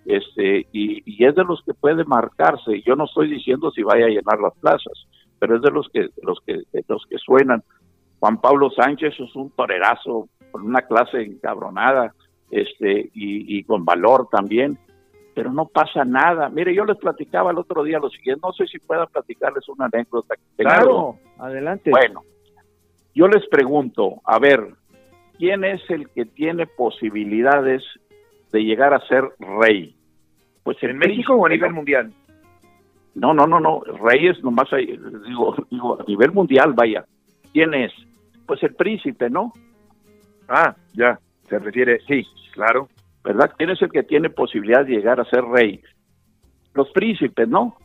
Este, 0.05 0.67
y, 0.73 1.03
y, 1.05 1.25
es 1.25 1.35
de 1.35 1.45
los 1.45 1.63
que 1.65 1.75
puede 1.75 2.05
marcarse. 2.05 2.83
Yo 2.87 2.97
no 2.97 3.05
estoy 3.05 3.29
diciendo 3.29 3.71
si 3.71 3.83
vaya 3.83 4.07
a 4.07 4.09
llenar 4.09 4.41
las 4.41 4.55
plazas, 4.59 5.07
pero 5.39 5.57
es 5.57 5.63
de 5.63 5.71
los 5.71 5.89
que, 5.91 6.09
los 6.23 6.39
que, 6.47 6.63
los 6.89 7.05
que 7.09 7.19
suenan. 7.19 7.63
Juan 8.21 8.41
Pablo 8.41 8.71
Sánchez 8.71 9.15
es 9.19 9.37
un 9.37 9.51
torerazo 9.51 10.29
con 10.51 10.63
una 10.63 10.83
clase 10.83 11.23
encabronada 11.23 12.15
este 12.51 13.11
y, 13.13 13.63
con 13.65 13.85
valor 13.85 14.29
también, 14.31 14.79
pero 15.39 15.53
no 15.53 15.67
pasa 15.67 16.05
nada. 16.05 16.49
Mire, 16.49 16.75
yo 16.75 16.85
les 16.85 16.97
platicaba 16.97 17.53
el 17.53 17.59
otro 17.59 17.85
día 17.85 18.01
lo 18.01 18.11
siguiente, 18.11 18.41
no 18.45 18.53
sé 18.53 18.67
si 18.67 18.81
pueda 18.81 19.07
platicarles 19.07 19.69
una 19.69 19.85
anécdota. 19.85 20.35
Claro, 20.57 21.15
adelante. 21.39 21.93
Bueno, 21.93 22.23
yo 23.15 23.29
les 23.29 23.47
pregunto, 23.47 24.17
a 24.25 24.41
ver, 24.41 24.67
¿quién 25.39 25.63
es 25.63 25.81
el 25.91 26.09
que 26.09 26.25
tiene 26.25 26.67
posibilidades 26.67 27.85
de 28.51 28.65
llegar 28.65 28.93
a 28.95 29.07
ser 29.07 29.29
rey? 29.39 29.95
Pues 30.65 30.77
en 30.83 30.99
México 30.99 31.35
o 31.35 31.47
a 31.47 31.51
nivel 31.51 31.73
mundial. 31.73 32.13
No, 33.15 33.33
no, 33.33 33.47
no, 33.47 33.61
no, 33.61 33.83
reyes 34.03 34.43
nomás 34.43 34.73
hay, 34.73 34.87
digo, 34.87 35.55
digo, 35.71 36.01
a 36.01 36.05
nivel 36.05 36.33
mundial, 36.33 36.73
vaya. 36.73 37.05
¿Quién 37.53 37.75
es? 37.75 37.93
Pues 38.45 38.61
el 38.65 38.75
príncipe, 38.75 39.31
¿no? 39.31 39.53
Ah, 40.49 40.75
ya, 40.95 41.17
se 41.49 41.61
refiere, 41.61 42.01
sí, 42.09 42.27
claro. 42.55 42.89
¿Verdad? 43.25 43.53
¿Quién 43.57 43.71
es 43.71 43.83
el 43.83 43.91
que 43.91 44.03
tiene 44.03 44.31
posibilidad 44.31 44.85
de 44.85 44.93
llegar 44.93 45.21
a 45.21 45.25
ser 45.25 45.45
rey? 45.45 45.83
Los 46.75 46.91
príncipes, 46.91 47.49
¿no? 47.49 47.77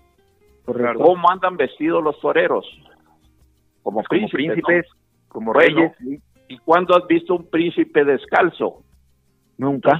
¿Cómo 0.65 1.29
andan 1.29 1.57
vestidos 1.57 2.03
los 2.03 2.19
toreros? 2.19 2.65
Como, 3.81 4.01
príncipes, 4.03 4.85
como 5.27 5.51
reyes. 5.51 5.91
¿Y 6.47 6.57
cuándo 6.59 6.95
has 6.95 7.05
visto 7.07 7.35
un 7.35 7.49
príncipe 7.49 8.05
descalzo? 8.05 8.83
Nunca. 9.57 9.99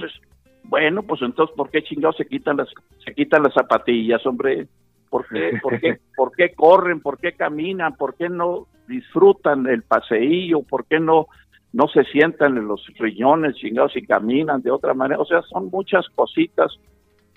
bueno, 0.64 1.02
pues 1.02 1.20
entonces, 1.22 1.54
¿por 1.56 1.70
qué 1.70 1.82
chingados 1.82 2.16
se 2.16 2.26
quitan 2.26 2.56
las, 2.56 2.68
se 3.04 3.14
quitan 3.14 3.42
las 3.42 3.52
zapatillas, 3.52 4.24
hombre? 4.26 4.68
¿Por 5.10 5.28
qué, 5.28 5.58
por, 5.62 5.78
qué, 5.80 5.98
¿Por 6.16 6.32
qué 6.32 6.54
corren? 6.54 7.00
¿Por 7.00 7.18
qué 7.18 7.32
caminan? 7.32 7.96
¿Por 7.96 8.14
qué 8.16 8.28
no 8.28 8.66
disfrutan 8.88 9.66
el 9.66 9.82
paseillo? 9.82 10.62
¿Por 10.62 10.86
qué 10.86 10.98
no, 10.98 11.26
no 11.74 11.88
se 11.88 12.04
sientan 12.04 12.56
en 12.56 12.68
los 12.68 12.86
riñones 12.98 13.56
chingados 13.56 13.96
y 13.96 14.06
caminan 14.06 14.62
de 14.62 14.70
otra 14.70 14.94
manera? 14.94 15.20
O 15.20 15.24
sea, 15.24 15.42
son 15.42 15.70
muchas 15.70 16.06
cositas 16.14 16.72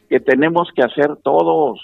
que 0.07 0.19
tenemos 0.19 0.69
que 0.75 0.83
hacer 0.83 1.17
todos. 1.23 1.81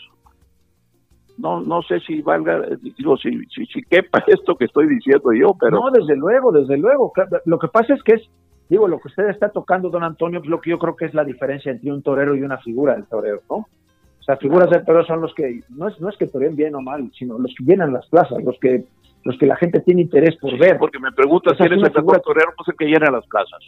No, 1.40 1.62
no 1.62 1.82
sé 1.82 2.00
si 2.02 2.22
valga, 2.22 2.62
digo, 2.96 3.18
si, 3.18 3.44
si, 3.46 3.66
si 3.66 3.82
quepa 3.82 4.24
esto 4.28 4.56
que 4.56 4.66
estoy 4.66 4.88
diciendo 4.88 5.34
yo, 5.34 5.56
pero... 5.60 5.80
No, 5.80 5.90
desde 5.90 6.16
luego, 6.16 6.52
desde 6.52 6.78
luego. 6.78 7.12
Lo 7.46 7.58
que 7.58 7.70
pasa 7.70 7.96
es 7.96 8.04
que 8.04 8.14
es, 8.14 8.30
digo, 8.70 8.88
lo 8.88 9.00
que 9.00 9.08
usted 9.08 9.30
está 9.30 9.50
tocando, 9.50 9.90
don 9.90 10.04
Antonio, 10.04 10.40
es 10.40 10.46
lo 10.46 10.62
que 10.62 10.70
yo 10.70 10.78
creo 10.78 10.96
que 10.96 11.06
es 11.06 11.16
la 11.16 11.24
diferencia 11.24 11.72
entre 11.72 11.92
un 11.92 12.04
torero 12.04 12.36
y 12.36 12.44
una 12.44 12.60
figura 12.60 12.94
del 12.94 13.08
torero, 13.08 13.42
¿no? 13.50 13.56
O 13.56 14.24
sea, 14.24 14.38
figuras 14.38 14.70
del 14.70 14.86
torero 14.86 15.06
son 15.06 15.22
los 15.22 15.34
que, 15.34 15.62
no 15.70 15.88
es, 15.88 16.00
no 16.00 16.08
es 16.08 16.18
que 16.18 16.28
toreen 16.28 16.56
bien 16.56 16.76
o 16.76 16.82
mal, 16.82 17.12
sino 17.18 17.40
los 17.40 17.54
que 17.58 17.64
llenan 17.66 17.92
las 17.92 18.08
plazas, 18.08 18.44
los 18.44 18.60
que 18.60 18.86
los 19.24 19.38
que 19.38 19.46
la 19.46 19.56
gente 19.56 19.80
tiene 19.82 20.02
interés 20.02 20.36
por 20.38 20.58
ver. 20.58 20.78
Porque 20.78 21.00
me 21.00 21.12
preguntas 21.12 21.58
si 21.58 21.64
eres 21.64 21.82
el 21.84 21.94
mejor 21.94 22.22
torero, 22.22 22.54
pues 22.56 22.70
el 22.70 22.76
que 22.76 22.86
llena 22.86 23.12
las 23.12 23.26
plazas. 23.28 23.60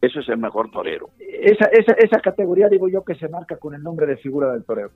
Ese 0.00 0.20
es 0.20 0.28
el 0.28 0.38
mejor 0.38 0.70
torero. 0.70 1.10
Esa, 1.18 1.66
esa, 1.66 1.92
esa 1.92 2.20
categoría, 2.20 2.68
digo 2.68 2.88
yo, 2.88 3.04
que 3.04 3.14
se 3.14 3.28
marca 3.28 3.56
con 3.56 3.74
el 3.74 3.82
nombre 3.82 4.06
de 4.06 4.16
figura 4.16 4.52
del 4.52 4.64
torero. 4.64 4.90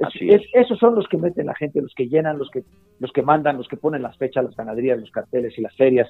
Así 0.00 0.28
es, 0.30 0.42
esos 0.52 0.78
son 0.78 0.94
los 0.94 1.08
que 1.08 1.16
meten 1.16 1.46
la 1.46 1.54
gente, 1.54 1.80
los 1.80 1.94
que 1.94 2.08
llenan, 2.08 2.38
los 2.38 2.50
que, 2.50 2.62
los 2.98 3.12
que 3.12 3.22
mandan, 3.22 3.56
los 3.56 3.68
que 3.68 3.76
ponen 3.76 4.02
las 4.02 4.16
fechas, 4.18 4.44
las 4.44 4.56
ganaderías, 4.56 5.00
los 5.00 5.10
carteles 5.10 5.56
y 5.58 5.62
las 5.62 5.74
ferias. 5.76 6.08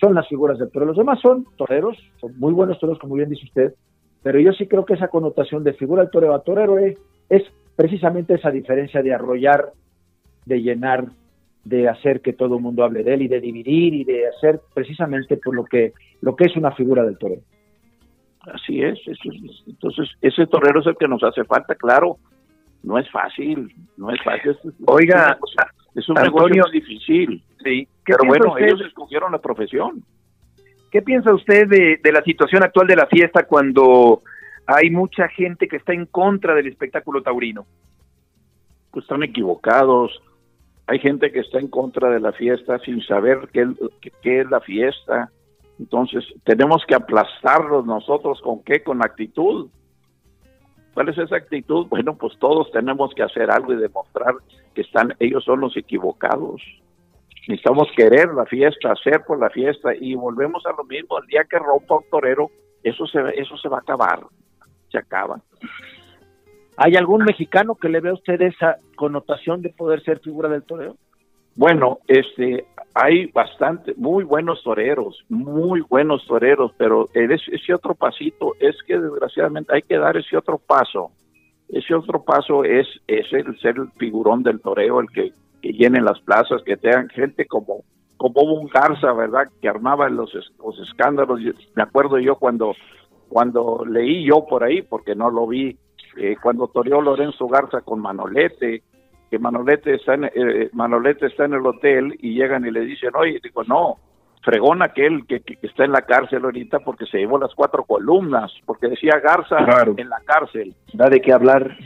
Son 0.00 0.14
las 0.14 0.28
figuras 0.28 0.58
del 0.58 0.70
torero. 0.70 0.88
Los 0.88 0.98
demás 0.98 1.20
son 1.20 1.46
toreros, 1.56 1.96
son 2.20 2.38
muy 2.38 2.52
buenos 2.52 2.78
toreros, 2.78 2.98
como 2.98 3.14
bien 3.14 3.30
dice 3.30 3.44
usted, 3.44 3.74
pero 4.22 4.40
yo 4.40 4.52
sí 4.52 4.66
creo 4.66 4.84
que 4.84 4.94
esa 4.94 5.08
connotación 5.08 5.64
de 5.64 5.74
figura 5.74 6.02
del 6.02 6.10
torero 6.10 6.34
a 6.34 6.42
torero 6.42 6.78
es, 6.78 6.98
es 7.28 7.42
precisamente 7.76 8.34
esa 8.34 8.50
diferencia 8.50 9.02
de 9.02 9.14
arrollar, 9.14 9.72
de 10.46 10.60
llenar, 10.60 11.06
de 11.64 11.88
hacer 11.88 12.20
que 12.20 12.32
todo 12.32 12.56
el 12.56 12.62
mundo 12.62 12.84
hable 12.84 13.02
de 13.02 13.14
él 13.14 13.22
y 13.22 13.28
de 13.28 13.40
dividir 13.40 13.94
y 13.94 14.04
de 14.04 14.28
hacer 14.28 14.60
precisamente 14.74 15.36
por 15.36 15.54
lo 15.54 15.64
que 15.64 15.92
lo 16.20 16.36
que 16.36 16.44
es 16.44 16.56
una 16.56 16.72
figura 16.72 17.04
del 17.04 17.18
torero. 17.18 17.42
Así 18.52 18.82
es, 18.82 18.98
entonces 19.66 20.10
ese 20.20 20.46
torero 20.46 20.80
es 20.80 20.86
el 20.86 20.96
que 20.96 21.08
nos 21.08 21.22
hace 21.22 21.44
falta, 21.44 21.74
claro, 21.74 22.18
no 22.82 22.98
es 22.98 23.10
fácil, 23.10 23.72
no 23.96 24.10
es 24.10 24.22
fácil. 24.22 24.54
Oiga, 24.86 25.38
es 25.94 26.08
un 26.10 26.16
negocio 26.16 26.64
difícil, 26.70 27.42
sí, 27.62 27.88
pero 28.04 28.24
bueno, 28.26 28.58
ellos 28.58 28.82
escogieron 28.86 29.32
la 29.32 29.38
profesión. 29.38 30.04
¿Qué 30.90 31.00
piensa 31.00 31.32
usted 31.34 31.66
de, 31.66 31.98
de 32.02 32.12
la 32.12 32.22
situación 32.22 32.62
actual 32.62 32.86
de 32.86 32.96
la 32.96 33.06
fiesta 33.06 33.46
cuando 33.46 34.20
hay 34.66 34.90
mucha 34.90 35.28
gente 35.28 35.68
que 35.68 35.76
está 35.76 35.92
en 35.92 36.06
contra 36.06 36.54
del 36.54 36.66
espectáculo 36.66 37.22
taurino. 37.22 37.66
Pues 38.90 39.04
están 39.04 39.22
equivocados. 39.22 40.22
Hay 40.86 40.98
gente 40.98 41.32
que 41.32 41.40
está 41.40 41.58
en 41.58 41.68
contra 41.68 42.10
de 42.10 42.20
la 42.20 42.32
fiesta 42.32 42.78
sin 42.80 43.00
saber 43.02 43.48
qué, 43.52 44.40
es 44.40 44.50
la 44.50 44.60
fiesta. 44.60 45.30
Entonces, 45.78 46.24
tenemos 46.44 46.84
que 46.86 46.94
aplastarlos 46.94 47.86
nosotros 47.86 48.40
con 48.42 48.62
qué? 48.62 48.82
Con 48.82 49.02
actitud. 49.02 49.70
¿Cuál 50.92 51.08
es 51.08 51.18
esa 51.18 51.36
actitud? 51.36 51.86
Bueno, 51.90 52.16
pues 52.16 52.38
todos 52.38 52.70
tenemos 52.70 53.14
que 53.14 53.22
hacer 53.22 53.50
algo 53.50 53.72
y 53.72 53.76
demostrar 53.76 54.34
que 54.74 54.82
están 54.82 55.14
ellos 55.18 55.44
son 55.44 55.60
los 55.60 55.76
equivocados. 55.76 56.60
necesitamos 57.48 57.88
querer 57.96 58.34
la 58.34 58.44
fiesta, 58.44 58.92
hacer 58.92 59.22
por 59.26 59.38
la 59.38 59.50
fiesta 59.50 59.94
y 59.94 60.14
volvemos 60.14 60.64
a 60.66 60.72
lo 60.72 60.84
mismo, 60.84 61.18
el 61.18 61.26
día 61.28 61.44
que 61.48 61.58
rompa 61.58 61.96
un 61.96 62.10
torero, 62.10 62.50
eso 62.82 63.06
se, 63.06 63.20
eso 63.36 63.56
se 63.56 63.68
va 63.68 63.78
a 63.78 63.80
acabar, 63.80 64.20
se 64.90 64.98
acaba. 64.98 65.40
¿Hay 66.76 66.96
algún 66.96 67.24
mexicano 67.24 67.76
que 67.76 67.88
le 67.88 68.00
vea 68.00 68.12
a 68.12 68.16
usted 68.16 68.40
esa 68.42 68.78
connotación 68.96 69.62
de 69.62 69.70
poder 69.70 70.02
ser 70.02 70.18
figura 70.20 70.48
del 70.48 70.64
toreo? 70.64 70.96
Bueno, 71.56 71.98
este, 72.08 72.64
hay 72.94 73.26
bastante, 73.26 73.94
muy 73.96 74.24
buenos 74.24 74.62
toreros, 74.64 75.24
muy 75.28 75.82
buenos 75.82 76.26
toreros, 76.26 76.72
pero 76.76 77.08
ese 77.14 77.74
otro 77.74 77.94
pasito 77.94 78.54
es 78.58 78.76
que 78.86 78.98
desgraciadamente 78.98 79.74
hay 79.74 79.82
que 79.82 79.98
dar 79.98 80.16
ese 80.16 80.36
otro 80.36 80.58
paso. 80.58 81.12
Ese 81.68 81.94
otro 81.94 82.24
paso 82.24 82.64
es, 82.64 82.86
es 83.06 83.32
el 83.32 83.58
ser 83.60 83.76
el 83.76 83.90
figurón 83.92 84.42
del 84.42 84.60
toreo, 84.60 85.00
el 85.00 85.08
que, 85.10 85.32
que 85.62 85.72
llenen 85.72 86.04
las 86.04 86.20
plazas, 86.20 86.62
que 86.64 86.76
tengan 86.76 87.08
gente 87.08 87.46
como, 87.46 87.84
como 88.16 88.42
un 88.42 88.68
Garza, 88.68 89.12
¿verdad? 89.12 89.48
Que 89.62 89.68
armaba 89.68 90.08
los, 90.08 90.32
los 90.34 90.78
escándalos. 90.80 91.40
Me 91.74 91.82
acuerdo 91.82 92.18
yo 92.18 92.36
cuando, 92.36 92.74
cuando 93.28 93.84
leí 93.88 94.26
yo 94.26 94.44
por 94.44 94.64
ahí, 94.64 94.82
porque 94.82 95.14
no 95.14 95.30
lo 95.30 95.46
vi, 95.46 95.76
eh, 96.16 96.36
cuando 96.40 96.68
toreó 96.68 97.00
Lorenzo 97.00 97.46
Garza 97.48 97.80
con 97.80 98.00
Manolete, 98.00 98.82
que 99.30 99.38
Manolete 99.38 99.94
está, 99.94 100.14
en, 100.14 100.24
eh, 100.24 100.70
Manolete 100.72 101.26
está 101.26 101.44
en 101.44 101.54
el 101.54 101.66
hotel 101.66 102.16
y 102.20 102.34
llegan 102.34 102.66
y 102.66 102.70
le 102.70 102.80
dicen, 102.80 103.10
oye, 103.14 103.40
digo, 103.42 103.64
no, 103.64 103.96
fregón 104.44 104.82
aquel 104.82 105.26
que, 105.26 105.40
que, 105.40 105.58
está 105.62 105.84
en 105.84 105.92
la 105.92 106.02
cárcel 106.02 106.44
ahorita 106.44 106.80
porque 106.80 107.06
se 107.06 107.18
llevó 107.18 107.38
las 107.38 107.54
cuatro 107.54 107.84
columnas, 107.84 108.52
porque 108.66 108.88
decía 108.88 109.18
Garza 109.22 109.56
en 109.96 110.08
la 110.08 110.20
cárcel. 110.24 110.74
Da 110.92 111.08
de 111.08 111.20
qué 111.20 111.32
hablar. 111.32 111.76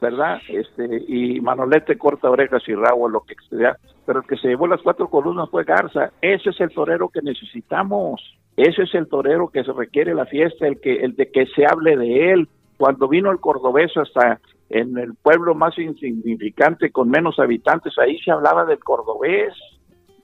¿Verdad? 0.00 0.40
Este, 0.48 1.04
y 1.06 1.40
Manolete 1.40 1.96
corta 1.96 2.28
orejas 2.28 2.62
y 2.66 2.74
rabo, 2.74 3.08
lo 3.08 3.20
que 3.20 3.36
sea, 3.48 3.76
pero 4.04 4.20
el 4.20 4.26
que 4.26 4.36
se 4.36 4.48
llevó 4.48 4.66
las 4.66 4.82
cuatro 4.82 5.08
columnas 5.08 5.48
fue 5.48 5.62
Garza. 5.62 6.10
Ese 6.20 6.50
es 6.50 6.60
el 6.60 6.70
torero 6.70 7.08
que 7.08 7.22
necesitamos. 7.22 8.20
Ese 8.56 8.82
es 8.82 8.94
el 8.94 9.06
torero 9.06 9.48
que 9.48 9.62
se 9.62 9.72
requiere 9.72 10.12
la 10.14 10.26
fiesta, 10.26 10.66
el 10.66 10.80
que 10.80 11.04
el 11.04 11.14
de 11.14 11.30
que 11.30 11.46
se 11.46 11.64
hable 11.66 11.96
de 11.96 12.32
él. 12.32 12.48
Cuando 12.76 13.08
vino 13.08 13.30
el 13.30 13.38
cordobés 13.38 13.96
hasta 13.96 14.40
en 14.70 14.96
el 14.98 15.14
pueblo 15.14 15.54
más 15.54 15.78
insignificante 15.78 16.90
con 16.90 17.10
menos 17.10 17.38
habitantes, 17.38 17.98
ahí 17.98 18.18
se 18.20 18.30
hablaba 18.30 18.64
del 18.64 18.78
cordobés. 18.78 19.52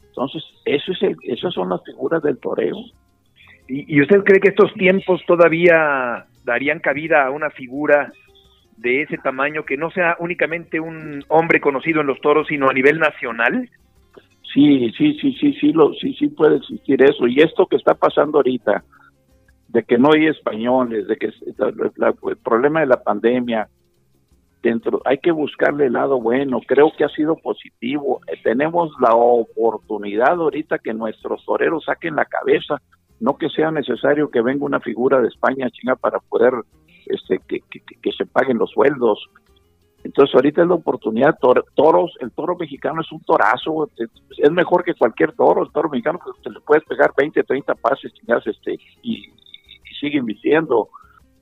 Entonces, 0.09 0.43
eso 0.65 0.93
es 0.93 1.03
el, 1.03 1.17
esas 1.23 1.53
son 1.55 1.69
las 1.69 1.83
figuras 1.85 2.23
del 2.23 2.39
toreo. 2.39 2.77
¿Y, 3.69 3.97
¿Y, 3.97 4.01
usted 4.01 4.25
cree 4.25 4.41
que 4.41 4.49
estos 4.49 4.73
tiempos 4.75 5.21
todavía 5.27 6.27
darían 6.45 6.81
cabida 6.81 7.27
a 7.27 7.31
una 7.31 7.51
figura 7.51 8.11
de 8.79 9.03
ese 9.03 9.19
tamaño 9.19 9.65
que 9.65 9.77
no 9.77 9.91
sea 9.91 10.17
únicamente 10.19 10.81
un 10.81 11.25
hombre 11.29 11.61
conocido 11.61 12.01
en 12.01 12.07
los 12.07 12.21
toros, 12.21 12.47
sino 12.49 12.69
a 12.69 12.73
nivel 12.73 12.99
nacional? 12.99 13.69
Sí, 14.55 14.91
sí, 14.97 15.19
sí, 15.21 15.37
sí, 15.39 15.53
sí, 15.61 15.73
lo, 15.73 15.93
sí, 15.95 16.15
sí 16.15 16.29
puede 16.29 16.57
existir 16.57 17.03
eso. 17.03 17.27
Y 17.27 17.41
esto 17.41 17.67
que 17.67 17.77
está 17.77 17.95
pasando 17.95 18.39
ahorita, 18.39 18.83
de 19.69 19.83
que 19.83 19.99
no 19.99 20.11
hay 20.13 20.27
españoles, 20.27 21.07
de 21.07 21.17
que 21.17 21.27
el 21.27 22.37
problema 22.39 22.81
de 22.81 22.87
la 22.87 23.03
pandemia, 23.03 23.69
dentro, 24.63 25.01
hay 25.05 25.19
que 25.19 25.31
buscarle 25.31 25.87
el 25.87 25.93
lado 25.93 26.21
bueno, 26.21 26.61
creo 26.67 26.93
que 26.97 27.05
ha 27.05 27.09
sido 27.09 27.37
positivo, 27.37 28.21
eh, 28.27 28.39
tenemos 28.43 28.91
la 29.01 29.15
oportunidad 29.15 30.33
ahorita 30.33 30.79
que 30.79 30.95
nuestros 30.95 31.45
toreros 31.45 31.85
saquen 31.85 32.17
la 32.17 32.25
cabeza, 32.25 32.81
no 33.21 33.37
que 33.37 33.51
sea 33.51 33.71
necesario 33.71 34.31
que 34.31 34.41
venga 34.41 34.65
una 34.65 34.81
figura 34.81 35.21
de 35.21 35.29
España 35.29 35.71
chinga 35.71 35.97
para 35.97 36.19
poder 36.19 36.55
este 37.07 37.41
que, 37.47 37.61
que, 37.61 38.13
se 38.13 38.27
paguen 38.27 38.59
los 38.59 38.71
sueldos. 38.71 39.19
Entonces 40.05 40.35
ahorita 40.35 40.63
es 40.63 40.69
la 40.69 40.75
oportunidad, 40.75 41.37
toros, 41.75 42.15
el 42.21 42.31
toro 42.31 42.57
mexicano 42.57 43.01
es 43.01 43.11
un 43.11 43.21
torazo, 43.21 43.91
es, 43.97 44.51
mejor 44.53 44.85
que 44.85 44.95
cualquier 44.95 45.33
toro, 45.33 45.63
el 45.63 45.73
toro 45.73 45.89
mexicano 45.89 46.21
pues, 46.23 46.37
te 46.43 46.51
le 46.51 46.61
puedes 46.61 46.85
pegar 46.85 47.13
20, 47.17 47.43
30 47.43 47.75
pases 47.75 48.13
este 48.47 48.79
y 49.03 49.29
siguen 49.99 50.25
vistiendo 50.25 50.89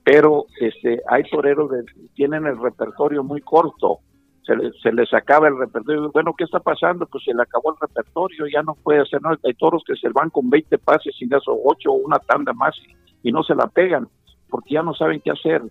pero 0.07 0.45
este, 0.61 1.01
hay 1.09 1.23
toreros 1.23 1.69
que 1.69 2.07
tienen 2.15 2.45
el 2.45 2.57
repertorio 2.57 3.25
muy 3.25 3.41
corto, 3.41 3.99
se, 4.41 4.53
se, 4.81 4.93
les 4.93 5.13
acaba 5.13 5.49
el 5.49 5.57
repertorio. 5.57 6.09
Bueno, 6.13 6.33
¿qué 6.33 6.45
está 6.45 6.61
pasando? 6.61 7.05
Pues 7.07 7.25
se 7.25 7.33
le 7.33 7.41
acabó 7.41 7.73
el 7.73 7.79
repertorio, 7.81 8.47
ya 8.47 8.63
no 8.63 8.75
puede 8.75 9.01
hacer 9.01 9.21
nada. 9.21 9.35
Hay 9.43 9.53
toros 9.55 9.83
que 9.85 9.97
se 9.97 10.07
van 10.07 10.29
con 10.29 10.49
20 10.49 10.77
pases 10.77 11.13
sin 11.19 11.33
eso, 11.33 11.59
8 11.61 11.91
o 11.91 11.95
una 11.95 12.19
tanda 12.19 12.53
más 12.53 12.73
y, 13.21 13.33
no 13.33 13.43
se 13.43 13.53
la 13.53 13.67
pegan 13.67 14.07
porque 14.49 14.75
ya 14.75 14.81
no 14.81 14.93
saben 14.93 15.19
qué 15.19 15.31
hacer. 15.31 15.61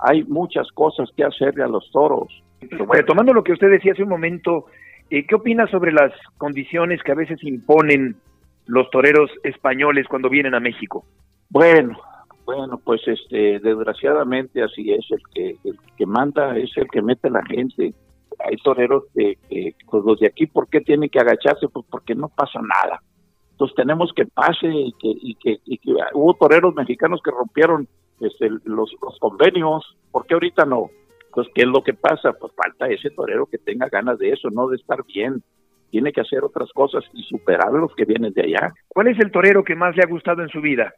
Hay 0.00 0.22
muchas 0.24 0.70
cosas 0.72 1.08
que 1.16 1.24
hacerle 1.24 1.64
a 1.64 1.68
los 1.68 1.90
toros. 1.90 2.28
Bueno, 2.86 3.06
tomando 3.06 3.32
lo 3.32 3.42
que 3.42 3.52
usted 3.52 3.70
decía 3.70 3.92
hace 3.92 4.02
un 4.02 4.10
momento, 4.10 4.66
eh, 5.08 5.26
¿qué 5.26 5.34
opina 5.34 5.66
sobre 5.68 5.92
las 5.92 6.12
condiciones 6.36 7.02
que 7.02 7.12
a 7.12 7.14
veces 7.14 7.42
imponen 7.42 8.16
los 8.66 8.90
toreros 8.90 9.30
españoles 9.44 10.06
cuando 10.10 10.28
vienen 10.28 10.54
a 10.54 10.60
México? 10.60 11.06
Bueno, 11.48 11.98
bueno, 12.48 12.80
pues 12.82 13.02
este, 13.06 13.58
desgraciadamente 13.58 14.62
así 14.62 14.90
es, 14.90 15.04
el 15.10 15.20
que, 15.34 15.58
el 15.68 15.78
que 15.98 16.06
manda 16.06 16.56
es 16.56 16.74
el 16.78 16.88
que 16.88 17.02
mete 17.02 17.28
la 17.28 17.44
gente. 17.44 17.92
Hay 18.38 18.56
toreros 18.64 19.04
que, 19.14 19.36
pues 19.90 20.02
los 20.02 20.18
de 20.18 20.28
aquí, 20.28 20.46
¿por 20.46 20.66
qué 20.66 20.80
tienen 20.80 21.10
que 21.10 21.18
agacharse? 21.18 21.68
Pues 21.68 21.84
porque 21.90 22.14
no 22.14 22.30
pasa 22.30 22.58
nada. 22.62 23.02
Entonces 23.50 23.76
tenemos 23.76 24.14
que 24.16 24.24
pase 24.24 24.66
y 24.66 24.92
que, 24.92 25.12
y 25.12 25.34
que, 25.34 25.58
y 25.66 25.76
que 25.76 25.92
hubo 26.14 26.32
toreros 26.40 26.74
mexicanos 26.74 27.20
que 27.22 27.32
rompieron 27.32 27.86
este, 28.18 28.48
los, 28.64 28.96
los 29.02 29.18
convenios, 29.20 29.84
¿por 30.10 30.24
qué 30.24 30.32
ahorita 30.32 30.64
no? 30.64 30.88
Pues, 31.34 31.48
¿qué 31.54 31.64
es 31.64 31.68
lo 31.68 31.82
que 31.82 31.92
pasa? 31.92 32.32
Pues 32.32 32.54
falta 32.54 32.88
ese 32.88 33.10
torero 33.10 33.44
que 33.44 33.58
tenga 33.58 33.90
ganas 33.90 34.18
de 34.18 34.30
eso, 34.30 34.48
no 34.48 34.68
de 34.68 34.76
estar 34.76 35.04
bien. 35.04 35.42
Tiene 35.90 36.12
que 36.12 36.22
hacer 36.22 36.42
otras 36.44 36.72
cosas 36.72 37.04
y 37.12 37.24
superar 37.24 37.68
a 37.68 37.78
los 37.78 37.94
que 37.94 38.06
vienen 38.06 38.32
de 38.32 38.44
allá. 38.44 38.72
¿Cuál 38.88 39.08
es 39.08 39.18
el 39.20 39.30
torero 39.30 39.62
que 39.62 39.76
más 39.76 39.94
le 39.94 40.02
ha 40.02 40.08
gustado 40.08 40.40
en 40.40 40.48
su 40.48 40.62
vida? 40.62 40.94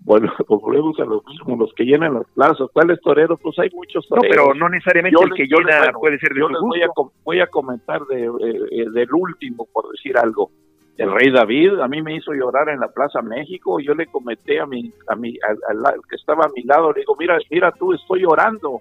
Bueno, 0.00 0.32
volvemos 0.48 0.98
a 1.00 1.04
lo 1.04 1.22
mismo, 1.26 1.56
los 1.56 1.72
que 1.74 1.84
llenan 1.84 2.14
las 2.14 2.26
plazas, 2.34 2.68
¿cuáles 2.72 3.00
toreros? 3.00 3.38
Pues 3.42 3.58
hay 3.58 3.70
muchos 3.70 4.06
toreros. 4.08 4.36
No, 4.36 4.42
pero 4.44 4.54
no 4.54 4.68
necesariamente 4.68 5.22
el 5.22 5.34
que 5.34 5.46
llena 5.46 5.92
puede 5.92 6.18
ser 6.18 6.34
de 6.34 6.40
yo 6.40 6.48
les 6.48 6.60
voy 6.60 6.82
a, 6.82 6.88
voy 7.24 7.40
a 7.40 7.46
comentar 7.46 8.04
de, 8.06 8.24
eh, 8.24 8.60
eh, 8.70 8.90
del 8.92 9.12
último, 9.12 9.66
por 9.72 9.90
decir 9.90 10.16
algo. 10.16 10.50
El 10.96 11.12
rey 11.12 11.30
David 11.30 11.78
a 11.80 11.88
mí 11.88 12.00
me 12.00 12.16
hizo 12.16 12.32
llorar 12.32 12.70
en 12.70 12.80
la 12.80 12.88
Plaza 12.88 13.20
México, 13.20 13.78
yo 13.80 13.94
le 13.94 14.06
comenté 14.06 14.60
a 14.60 14.66
mi, 14.66 14.90
a 15.08 15.14
mi, 15.14 15.34
al, 15.46 16.00
que 16.08 16.16
estaba 16.16 16.44
a 16.44 16.50
mi 16.54 16.62
lado, 16.62 16.92
le 16.92 17.00
digo, 17.00 17.14
mira, 17.18 17.36
mira 17.50 17.70
tú, 17.72 17.92
estoy 17.92 18.22
llorando, 18.22 18.80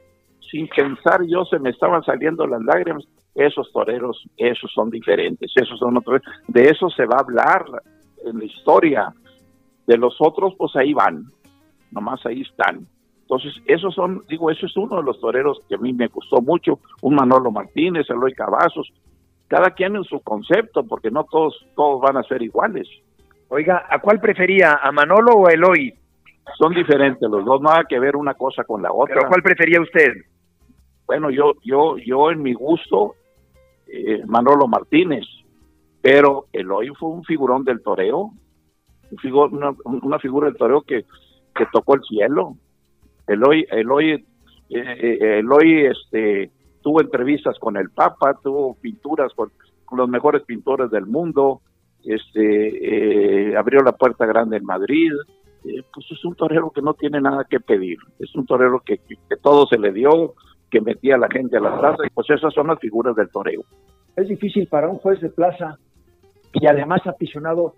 sin 0.49 0.69
pensar 0.69 1.23
yo 1.27 1.43
se 1.43 1.59
me 1.59 1.71
estaban 1.71 2.03
saliendo 2.03 2.47
las 2.47 2.63
lágrimas, 2.63 3.03
esos 3.33 3.69
toreros, 3.73 4.25
esos 4.37 4.71
son 4.71 4.89
diferentes, 4.89 5.51
esos 5.55 5.77
son 5.77 5.97
otros, 5.97 6.21
de 6.47 6.69
eso 6.69 6.89
se 6.89 7.05
va 7.05 7.17
a 7.17 7.21
hablar 7.21 7.65
en 8.25 8.39
la 8.39 8.45
historia, 8.45 9.13
de 9.87 9.97
los 9.97 10.15
otros, 10.19 10.53
pues 10.57 10.75
ahí 10.75 10.93
van, 10.93 11.25
nomás 11.91 12.25
ahí 12.25 12.41
están. 12.41 12.87
Entonces, 13.21 13.53
esos 13.65 13.95
son, 13.95 14.21
digo, 14.29 14.51
eso 14.51 14.67
es 14.67 14.77
uno 14.77 14.97
de 14.97 15.03
los 15.03 15.19
toreros 15.19 15.59
que 15.67 15.75
a 15.75 15.79
mí 15.79 15.93
me 15.93 16.07
gustó 16.07 16.41
mucho, 16.41 16.79
un 17.01 17.15
Manolo 17.15 17.51
Martínez, 17.51 18.07
Eloy 18.09 18.33
Cavazos, 18.33 18.91
cada 19.47 19.71
quien 19.71 19.95
en 19.95 20.03
su 20.03 20.19
concepto, 20.19 20.83
porque 20.83 21.09
no 21.09 21.23
todos, 21.23 21.65
todos 21.75 22.01
van 22.01 22.17
a 22.17 22.23
ser 22.23 22.43
iguales. 22.43 22.87
Oiga, 23.49 23.85
¿a 23.89 23.99
cuál 23.99 24.19
prefería, 24.19 24.79
a 24.81 24.91
Manolo 24.91 25.33
o 25.33 25.47
a 25.47 25.53
Eloy? 25.53 25.93
Son 26.57 26.73
diferentes 26.73 27.27
los 27.29 27.43
dos, 27.43 27.61
nada 27.61 27.85
que 27.89 27.99
ver 27.99 28.15
una 28.15 28.35
cosa 28.35 28.63
con 28.63 28.81
la 28.81 28.91
otra. 28.91 29.15
¿Pero 29.15 29.27
cuál 29.29 29.41
prefería 29.41 29.81
usted? 29.81 30.13
Bueno, 31.07 31.29
yo, 31.29 31.53
yo, 31.63 31.97
yo 31.97 32.31
en 32.31 32.41
mi 32.41 32.53
gusto, 32.53 33.15
eh, 33.87 34.21
Manolo 34.25 34.67
Martínez, 34.67 35.25
pero 36.01 36.45
Eloy 36.53 36.89
fue 36.89 37.09
un 37.09 37.23
figurón 37.23 37.63
del 37.63 37.81
toreo, 37.81 38.31
una, 40.01 40.19
figura 40.19 40.47
del 40.47 40.57
toreo 40.57 40.81
que, 40.81 41.05
que 41.55 41.65
tocó 41.71 41.95
el 41.95 42.01
cielo. 42.03 42.55
Eloy, 43.27 43.65
Eloy, 43.71 44.11
eh, 44.11 44.23
eh, 44.69 45.39
Eloy 45.39 45.85
este, 45.85 46.51
tuvo 46.81 47.01
entrevistas 47.01 47.57
con 47.59 47.77
el 47.77 47.89
Papa, 47.89 48.39
tuvo 48.41 48.75
pinturas 48.75 49.33
con, 49.33 49.51
los 49.95 50.09
mejores 50.09 50.43
pintores 50.43 50.91
del 50.91 51.05
mundo, 51.05 51.61
este, 52.03 53.49
eh, 53.49 53.57
abrió 53.57 53.81
la 53.81 53.93
puerta 53.93 54.25
grande 54.25 54.57
en 54.57 54.65
Madrid. 54.65 55.11
pues 55.63 56.05
es 56.11 56.25
un 56.25 56.35
torero 56.35 56.69
que 56.71 56.81
no 56.81 56.93
tiene 56.93 57.21
nada 57.21 57.45
que 57.49 57.59
pedir, 57.59 57.97
es 58.19 58.35
un 58.35 58.45
torero 58.45 58.81
que, 58.85 58.97
que, 58.97 59.37
todo 59.41 59.65
se 59.67 59.79
le 59.79 59.91
dio, 59.91 60.33
que 60.69 60.81
metía 60.81 61.15
a 61.15 61.19
la 61.19 61.29
gente 61.29 61.57
a 61.57 61.61
la 61.61 61.79
plaza, 61.79 62.05
y 62.05 62.09
pues 62.09 62.29
esas 62.29 62.53
son 62.53 62.67
las 62.67 62.79
figuras 62.79 63.15
del 63.15 63.29
toreo. 63.29 63.63
Es 64.15 64.27
difícil 64.27 64.67
para 64.67 64.89
un 64.89 64.97
juez 64.97 65.19
de 65.21 65.29
plaza 65.29 65.77
y 66.53 66.67
además 66.67 67.01
aficionado 67.05 67.75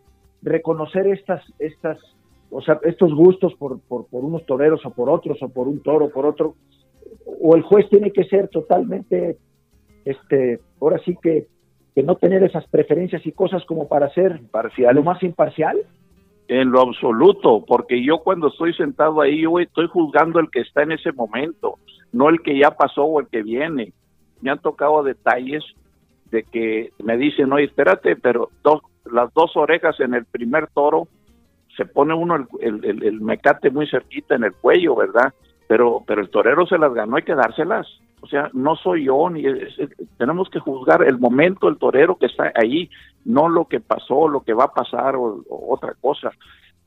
reconocer 0.47 1.07
estas, 1.07 1.43
estas, 1.59 1.99
o 2.49 2.61
sea, 2.61 2.79
estos 2.83 3.13
gustos 3.13 3.53
por, 3.55 3.79
por, 3.81 4.05
unos 4.11 4.45
toreros 4.45 4.85
o 4.85 4.91
por 4.91 5.09
otros, 5.09 5.37
o 5.41 5.49
por 5.49 5.67
un 5.67 5.81
toro, 5.81 6.09
por 6.09 6.25
otro, 6.25 6.55
o 7.41 7.55
el 7.55 7.61
juez 7.61 7.87
tiene 7.89 8.11
que 8.11 8.25
ser 8.25 8.47
totalmente, 8.49 9.37
este, 10.05 10.59
ahora 10.79 10.99
sí 11.05 11.15
que, 11.21 11.47
que 11.95 12.03
no 12.03 12.15
tener 12.15 12.43
esas 12.43 12.67
preferencias 12.67 13.25
y 13.25 13.31
cosas 13.31 13.65
como 13.65 13.87
para 13.87 14.09
ser 14.13 14.41
parcial. 14.51 14.95
lo 14.95 15.03
más 15.03 15.21
imparcial. 15.23 15.77
En 16.47 16.71
lo 16.71 16.81
absoluto, 16.81 17.65
porque 17.67 18.03
yo 18.03 18.19
cuando 18.19 18.47
estoy 18.47 18.73
sentado 18.73 19.19
ahí, 19.19 19.41
yo 19.41 19.59
estoy 19.59 19.87
juzgando 19.87 20.39
el 20.39 20.49
que 20.49 20.61
está 20.61 20.83
en 20.83 20.93
ese 20.93 21.11
momento, 21.11 21.75
no 22.13 22.29
el 22.29 22.41
que 22.41 22.57
ya 22.57 22.71
pasó 22.71 23.03
o 23.03 23.19
el 23.19 23.27
que 23.27 23.43
viene. 23.43 23.91
Me 24.41 24.51
han 24.51 24.59
tocado 24.59 25.03
detalles 25.03 25.63
de 26.31 26.43
que 26.43 26.91
me 27.03 27.17
dicen, 27.17 27.51
oye, 27.51 27.65
espérate, 27.65 28.15
pero 28.15 28.49
dos, 28.63 28.81
las 29.11 29.33
dos 29.33 29.55
orejas 29.55 29.99
en 29.99 30.13
el 30.13 30.25
primer 30.25 30.67
toro, 30.67 31.07
se 31.75 31.85
pone 31.85 32.13
uno 32.13 32.47
el, 32.59 33.21
mecate 33.21 33.69
muy 33.69 33.87
cerquita 33.87 34.35
en 34.35 34.43
el 34.43 34.53
cuello, 34.53 34.95
¿verdad? 34.95 35.33
Pero, 35.67 36.03
pero 36.07 36.21
el 36.21 36.29
torero 36.29 36.65
se 36.65 36.77
las 36.77 36.93
ganó, 36.93 37.17
hay 37.17 37.23
que 37.23 37.35
dárselas. 37.35 37.87
O 38.21 38.27
sea, 38.27 38.49
no 38.53 38.75
soy 38.75 39.05
yo, 39.05 39.29
ni 39.29 39.43
tenemos 40.17 40.49
que 40.49 40.59
juzgar 40.59 41.03
el 41.03 41.19
momento, 41.19 41.67
el 41.67 41.77
torero 41.77 42.15
que 42.15 42.25
está 42.25 42.51
ahí, 42.55 42.89
no 43.25 43.47
lo 43.47 43.65
que 43.65 43.79
pasó, 43.79 44.27
lo 44.27 44.41
que 44.41 44.53
va 44.53 44.65
a 44.65 44.73
pasar 44.73 45.15
o, 45.15 45.43
otra 45.49 45.93
cosa. 46.01 46.31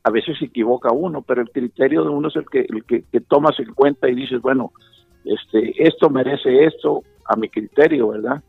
A 0.03 0.11
veces 0.11 0.37
se 0.39 0.45
equivoca 0.45 0.91
uno, 0.91 1.21
pero 1.21 1.41
el 1.41 1.51
criterio 1.51 2.03
de 2.03 2.09
uno 2.09 2.27
es 2.27 2.35
el 2.35 2.45
que, 2.49 2.65
el 2.67 2.83
que 2.83 3.21
tomas 3.21 3.57
en 3.59 3.73
cuenta 3.73 4.09
y 4.09 4.15
dices, 4.15 4.41
bueno, 4.41 4.71
este, 5.25 5.73
esto 5.77 6.09
merece 6.09 6.65
esto 6.65 7.03
a 7.25 7.35
mi 7.35 7.49
criterio, 7.49 8.09
¿verdad? 8.09 8.43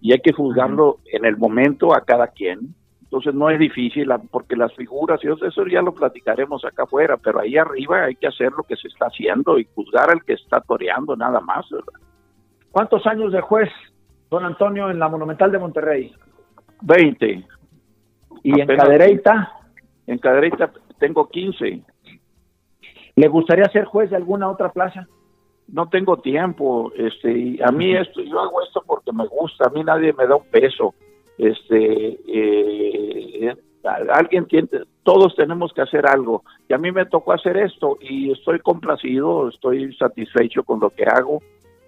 Y 0.00 0.12
hay 0.12 0.20
que 0.20 0.32
juzgarlo 0.32 0.98
en 1.06 1.24
el 1.24 1.36
momento 1.36 1.94
a 1.94 2.02
cada 2.02 2.28
quien. 2.28 2.74
Entonces 3.06 3.34
no 3.34 3.48
es 3.50 3.58
difícil, 3.58 4.10
porque 4.30 4.56
las 4.56 4.74
figuras, 4.74 5.20
y 5.22 5.28
eso 5.28 5.66
ya 5.66 5.80
lo 5.80 5.94
platicaremos 5.94 6.64
acá 6.64 6.82
afuera, 6.82 7.16
pero 7.16 7.40
ahí 7.40 7.56
arriba 7.56 8.04
hay 8.04 8.16
que 8.16 8.26
hacer 8.26 8.52
lo 8.52 8.64
que 8.64 8.76
se 8.76 8.88
está 8.88 9.06
haciendo 9.06 9.58
y 9.58 9.68
juzgar 9.74 10.10
al 10.10 10.24
que 10.24 10.32
está 10.32 10.60
toreando 10.60 11.16
nada 11.16 11.40
más, 11.40 11.68
¿verdad? 11.70 12.00
¿Cuántos 12.72 13.06
años 13.06 13.32
de 13.32 13.40
juez, 13.40 13.70
don 14.28 14.44
Antonio, 14.44 14.90
en 14.90 14.98
la 14.98 15.08
Monumental 15.08 15.52
de 15.52 15.58
Monterrey? 15.58 16.12
Veinte. 16.82 17.46
¿Y 18.42 18.60
en 18.60 18.66
Cadereyta? 18.66 19.52
En 20.06 20.18
Cadereyta 20.18 20.72
tengo 20.98 21.28
quince. 21.28 21.82
¿Le 23.14 23.28
gustaría 23.28 23.66
ser 23.66 23.84
juez 23.84 24.10
de 24.10 24.16
alguna 24.16 24.50
otra 24.50 24.72
plaza? 24.72 25.06
no 25.68 25.88
tengo 25.88 26.18
tiempo, 26.18 26.92
este, 26.96 27.58
a 27.64 27.72
mí 27.72 27.94
esto, 27.94 28.22
yo 28.22 28.40
hago 28.40 28.62
esto 28.62 28.82
porque 28.86 29.12
me 29.12 29.26
gusta, 29.26 29.66
a 29.66 29.70
mí 29.70 29.82
nadie 29.82 30.12
me 30.12 30.26
da 30.26 30.36
un 30.36 30.46
peso, 30.46 30.94
este, 31.38 32.18
eh, 32.26 33.54
alguien 34.12 34.46
tiene, 34.46 34.68
todos 35.02 35.34
tenemos 35.36 35.72
que 35.72 35.82
hacer 35.82 36.06
algo, 36.06 36.42
y 36.68 36.74
a 36.74 36.78
mí 36.78 36.90
me 36.92 37.06
tocó 37.06 37.32
hacer 37.32 37.56
esto, 37.56 37.98
y 38.00 38.32
estoy 38.32 38.60
complacido, 38.60 39.48
estoy 39.48 39.94
satisfecho 39.94 40.64
con 40.64 40.80
lo 40.80 40.90
que 40.90 41.04
hago, 41.04 41.42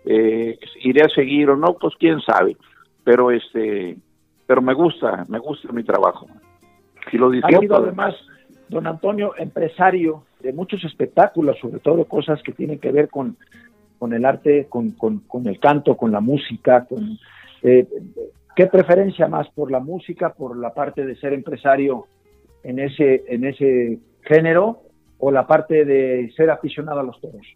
eh, 0.04 0.58
iré 0.82 1.02
a 1.04 1.08
seguir 1.08 1.50
o 1.50 1.56
no, 1.56 1.74
pues 1.74 1.94
quién 1.98 2.20
sabe, 2.20 2.56
pero 3.04 3.30
este, 3.30 3.96
pero 4.46 4.62
me 4.62 4.74
gusta, 4.74 5.26
me 5.28 5.38
gusta 5.38 5.72
mi 5.72 5.82
trabajo, 5.82 6.26
y 7.12 7.18
lo 7.18 7.30
disfruto. 7.30 7.76
además, 7.76 8.14
don 8.68 8.86
Antonio, 8.86 9.34
empresario 9.38 10.24
de 10.40 10.52
muchos 10.52 10.84
espectáculos, 10.84 11.58
sobre 11.58 11.80
todo 11.80 12.04
cosas 12.04 12.42
que 12.42 12.52
tienen 12.52 12.78
que 12.78 12.92
ver 12.92 13.08
con 13.08 13.36
con 13.98 14.12
el 14.12 14.24
arte, 14.24 14.66
con, 14.68 14.92
con, 14.92 15.46
el 15.46 15.58
canto, 15.58 15.96
con 15.96 16.12
la 16.12 16.20
música, 16.20 16.86
con 16.86 17.18
eh, 17.62 17.86
¿qué 18.58 18.66
preferencia 18.66 19.28
más 19.28 19.48
por 19.50 19.70
la 19.70 19.78
música, 19.78 20.34
por 20.34 20.58
la 20.58 20.74
parte 20.74 21.06
de 21.06 21.14
ser 21.14 21.32
empresario 21.32 22.06
en 22.64 22.80
ese, 22.80 23.22
en 23.28 23.44
ese 23.44 24.00
género 24.22 24.80
o 25.20 25.30
la 25.30 25.46
parte 25.46 25.84
de 25.84 26.32
ser 26.36 26.50
aficionado 26.50 26.98
a 26.98 27.04
los 27.04 27.20
toros? 27.20 27.46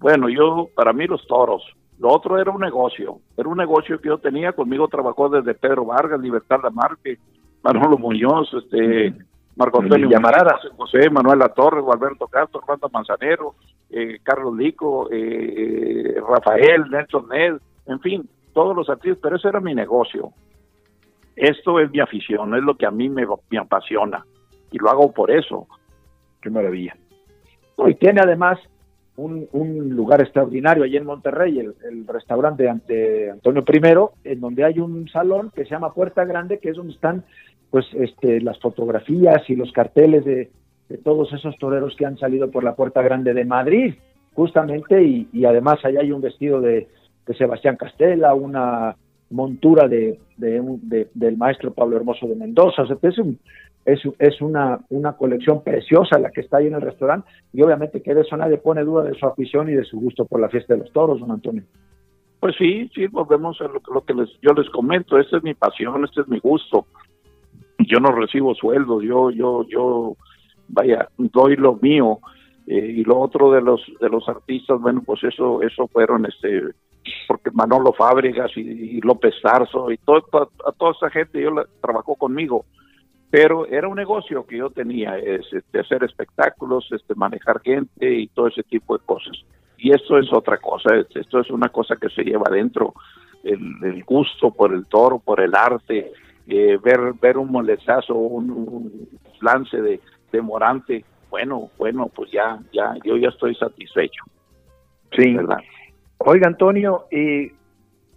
Bueno, 0.00 0.28
yo, 0.28 0.68
para 0.74 0.92
mí 0.92 1.06
los 1.06 1.24
toros. 1.28 1.62
Lo 2.00 2.08
otro 2.08 2.40
era 2.40 2.50
un 2.50 2.60
negocio, 2.60 3.20
era 3.36 3.48
un 3.48 3.56
negocio 3.56 4.00
que 4.00 4.08
yo 4.08 4.18
tenía, 4.18 4.50
conmigo 4.50 4.88
trabajó 4.88 5.28
desde 5.28 5.54
Pedro 5.54 5.84
Vargas, 5.84 6.20
Libertad 6.20 6.58
Lamarque, 6.60 7.18
Manolo 7.62 7.96
Muñoz, 7.96 8.52
este, 8.52 9.14
Marco 9.54 9.80
Antonio 9.80 10.08
Llamarada, 10.10 10.58
José 10.76 11.08
Manuel 11.08 11.38
Latorre, 11.38 11.82
Alberto 11.88 12.26
Castro, 12.26 12.62
Armando 12.62 12.90
Manzanero, 12.92 13.54
eh, 13.90 14.18
Carlos 14.24 14.56
Lico, 14.56 15.08
eh, 15.08 16.16
Rafael, 16.28 16.90
Nelson 16.90 17.28
Ned, 17.28 17.58
en 17.86 18.00
fin, 18.00 18.28
todos 18.52 18.76
los 18.76 18.88
artistas, 18.88 19.20
pero 19.22 19.36
ese 19.36 19.48
era 19.48 19.60
mi 19.60 19.74
negocio. 19.74 20.32
Esto 21.36 21.80
es 21.80 21.90
mi 21.90 22.00
afición, 22.00 22.54
es 22.54 22.62
lo 22.62 22.76
que 22.76 22.86
a 22.86 22.90
mí 22.90 23.08
me, 23.08 23.26
apasiona 23.58 24.24
y 24.70 24.78
lo 24.78 24.90
hago 24.90 25.12
por 25.12 25.30
eso. 25.30 25.66
Qué 26.40 26.50
maravilla. 26.50 26.96
y 27.86 27.94
tiene 27.94 28.20
además 28.20 28.58
un, 29.16 29.48
lugar 29.90 30.20
extraordinario 30.20 30.84
allí 30.84 30.96
en 30.96 31.06
Monterrey, 31.06 31.58
el, 31.58 32.06
restaurante 32.06 32.68
ante 32.68 33.30
Antonio 33.30 33.64
I, 33.66 34.30
en 34.30 34.40
donde 34.40 34.64
hay 34.64 34.78
un 34.78 35.08
salón 35.08 35.50
que 35.54 35.64
se 35.64 35.70
llama 35.70 35.94
Puerta 35.94 36.24
Grande, 36.24 36.58
que 36.58 36.70
es 36.70 36.76
donde 36.76 36.94
están 36.94 37.24
pues 37.70 37.86
este, 37.94 38.40
las 38.40 38.58
fotografías 38.60 39.48
y 39.48 39.56
los 39.56 39.72
carteles 39.72 40.24
de, 40.24 40.50
de 40.92 40.98
todos 40.98 41.32
esos 41.32 41.56
toreros 41.56 41.96
que 41.96 42.04
han 42.04 42.18
salido 42.18 42.50
por 42.50 42.64
la 42.64 42.74
Puerta 42.74 43.00
Grande 43.00 43.32
de 43.32 43.46
Madrid, 43.46 43.94
justamente, 44.34 45.02
y, 45.02 45.44
además 45.44 45.82
allá 45.84 46.00
hay 46.00 46.12
un 46.12 46.20
vestido 46.20 46.60
de, 46.60 46.88
Sebastián 47.36 47.76
Castela, 47.76 48.34
una 48.34 48.96
montura 49.30 49.88
de, 49.88 50.18
del 50.36 51.36
maestro 51.36 51.72
Pablo 51.72 51.96
Hermoso 51.96 52.26
de 52.26 52.36
Mendoza, 52.36 52.82
o 52.82 52.86
sea, 52.86 52.96
es, 53.02 53.16
es, 53.84 54.00
es 54.18 54.40
una, 54.42 54.80
una 54.90 55.12
colección 55.12 55.62
preciosa 55.62 56.18
la 56.18 56.30
que 56.30 56.42
está 56.42 56.58
ahí 56.58 56.66
en 56.66 56.74
el 56.74 56.82
restaurante, 56.82 57.28
y 57.52 57.62
obviamente 57.62 58.02
que 58.02 58.14
de 58.14 58.22
eso 58.22 58.36
nadie 58.36 58.58
pone 58.58 58.82
duda 58.84 59.04
de 59.04 59.14
su 59.14 59.26
afición 59.26 59.68
y 59.70 59.74
de 59.74 59.84
su 59.84 59.98
gusto 59.98 60.26
por 60.26 60.40
la 60.40 60.48
fiesta 60.48 60.74
de 60.74 60.80
los 60.80 60.92
toros, 60.92 61.20
don 61.20 61.30
Antonio. 61.30 61.62
Pues 62.40 62.56
sí, 62.58 62.90
sí, 62.94 63.06
volvemos 63.06 63.60
a 63.60 63.64
lo, 63.64 63.80
lo 63.92 64.04
que 64.04 64.14
les, 64.14 64.28
yo 64.42 64.52
les 64.52 64.68
comento, 64.70 65.18
esta 65.18 65.36
es 65.36 65.44
mi 65.44 65.54
pasión, 65.54 66.04
este 66.04 66.22
es 66.22 66.28
mi 66.28 66.40
gusto. 66.40 66.86
Yo 67.78 68.00
no 68.00 68.12
recibo 68.12 68.54
sueldos, 68.54 69.02
yo, 69.04 69.30
yo, 69.30 69.64
yo 69.68 70.16
vaya, 70.68 71.08
doy 71.16 71.56
lo 71.56 71.78
mío. 71.80 72.18
Eh, 72.66 72.94
y 72.98 73.04
lo 73.04 73.18
otro 73.18 73.50
de 73.52 73.60
los 73.60 73.80
de 74.00 74.08
los 74.08 74.28
artistas, 74.28 74.80
bueno, 74.80 75.02
pues 75.04 75.22
eso 75.24 75.62
eso 75.62 75.88
fueron 75.88 76.26
este 76.26 76.62
porque 77.26 77.50
Manolo 77.52 77.92
Fábregas 77.92 78.50
y, 78.56 79.00
López 79.00 79.34
Tarso 79.42 79.90
y 79.90 79.98
todo, 79.98 80.24
a, 80.66 80.72
toda 80.72 80.92
esa 80.92 81.10
gente 81.10 81.40
yo 81.40 81.50
la, 81.50 81.66
trabajó 81.80 82.14
conmigo 82.14 82.64
pero 83.30 83.66
era 83.66 83.88
un 83.88 83.96
negocio 83.96 84.46
que 84.46 84.58
yo 84.58 84.70
tenía 84.70 85.16
es, 85.18 85.46
este, 85.52 85.80
hacer 85.80 86.04
espectáculos 86.04 86.86
este 86.92 87.14
manejar 87.14 87.60
gente 87.60 88.12
y 88.12 88.28
todo 88.28 88.48
ese 88.48 88.62
tipo 88.62 88.96
de 88.96 89.04
cosas 89.04 89.36
y 89.78 89.92
esto 89.92 90.18
es 90.18 90.32
otra 90.32 90.58
cosa 90.58 90.94
esto 91.14 91.40
es 91.40 91.50
una 91.50 91.68
cosa 91.68 91.96
que 91.96 92.08
se 92.10 92.22
lleva 92.22 92.44
adentro 92.46 92.94
el, 93.42 94.04
gusto 94.04 94.50
por 94.50 94.72
el 94.72 94.86
toro 94.86 95.18
por 95.18 95.40
el 95.40 95.54
arte 95.54 96.12
eh, 96.46 96.78
ver 96.82 97.14
ver 97.20 97.38
un 97.38 97.50
molestazo 97.50 98.14
un 98.14 99.08
lance 99.40 99.80
de, 99.80 100.00
demorante, 100.32 101.04
bueno, 101.30 101.70
bueno, 101.78 102.10
pues 102.14 102.30
ya, 102.32 102.58
ya, 102.72 102.94
yo 103.04 103.16
ya 103.16 103.28
estoy 103.28 103.54
satisfecho. 103.54 104.24
Sí. 105.16 105.34
¿verdad? 105.34 105.58
Oiga, 106.24 106.46
Antonio, 106.46 107.06
eh, 107.10 107.52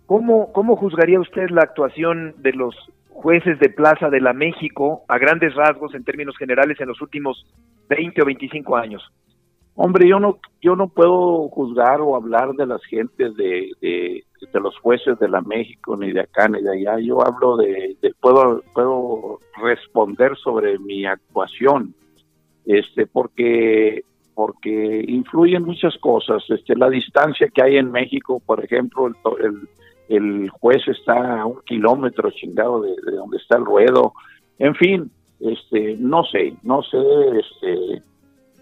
¿cómo, 0.05 0.51
¿cómo 0.53 0.75
juzgaría 0.75 1.19
usted 1.19 1.49
la 1.49 1.63
actuación 1.63 2.35
de 2.37 2.53
los 2.53 2.75
jueces 3.09 3.59
de 3.59 3.69
Plaza 3.69 4.09
de 4.09 4.21
la 4.21 4.33
México 4.33 5.03
a 5.07 5.17
grandes 5.17 5.55
rasgos 5.55 5.95
en 5.95 6.03
términos 6.03 6.37
generales 6.37 6.79
en 6.79 6.87
los 6.87 7.01
últimos 7.01 7.45
20 7.89 8.21
o 8.21 8.25
25 8.25 8.75
años? 8.75 9.03
Hombre, 9.73 10.07
yo 10.07 10.19
no, 10.19 10.39
yo 10.61 10.75
no 10.75 10.87
puedo 10.87 11.49
juzgar 11.49 11.99
o 11.99 12.15
hablar 12.15 12.53
de 12.53 12.65
las 12.65 12.83
gentes 12.85 13.35
de, 13.35 13.71
de, 13.81 14.23
los 14.53 14.77
jueces 14.79 15.19
de 15.19 15.27
la 15.27 15.41
México, 15.41 15.97
ni 15.97 16.13
de 16.13 16.21
acá, 16.21 16.47
ni 16.47 16.61
de 16.61 16.71
allá. 16.71 16.99
Yo 16.99 17.25
hablo 17.25 17.57
de, 17.57 17.97
de, 18.01 18.13
puedo, 18.21 18.61
puedo 18.73 19.39
responder 19.61 20.37
sobre 20.37 20.79
mi 20.79 21.05
actuación 21.05 21.93
este, 22.65 23.05
porque 23.05 24.03
porque 24.35 25.05
influyen 25.07 25.63
muchas 25.63 25.97
cosas, 25.97 26.43
este, 26.49 26.75
la 26.75 26.89
distancia 26.89 27.47
que 27.47 27.63
hay 27.63 27.77
en 27.77 27.91
México, 27.91 28.41
por 28.45 28.63
ejemplo, 28.63 29.07
el, 29.07 29.69
el, 30.09 30.49
juez 30.49 30.85
está 30.87 31.41
a 31.41 31.45
un 31.45 31.61
kilómetro 31.65 32.29
chingado 32.31 32.81
de, 32.81 32.95
donde 33.13 33.37
está 33.37 33.57
el 33.57 33.65
ruedo, 33.65 34.13
en 34.59 34.75
fin, 34.75 35.09
este, 35.39 35.95
no 35.97 36.23
sé, 36.25 36.53
no 36.63 36.83
sé, 36.83 36.97
este, 37.39 38.01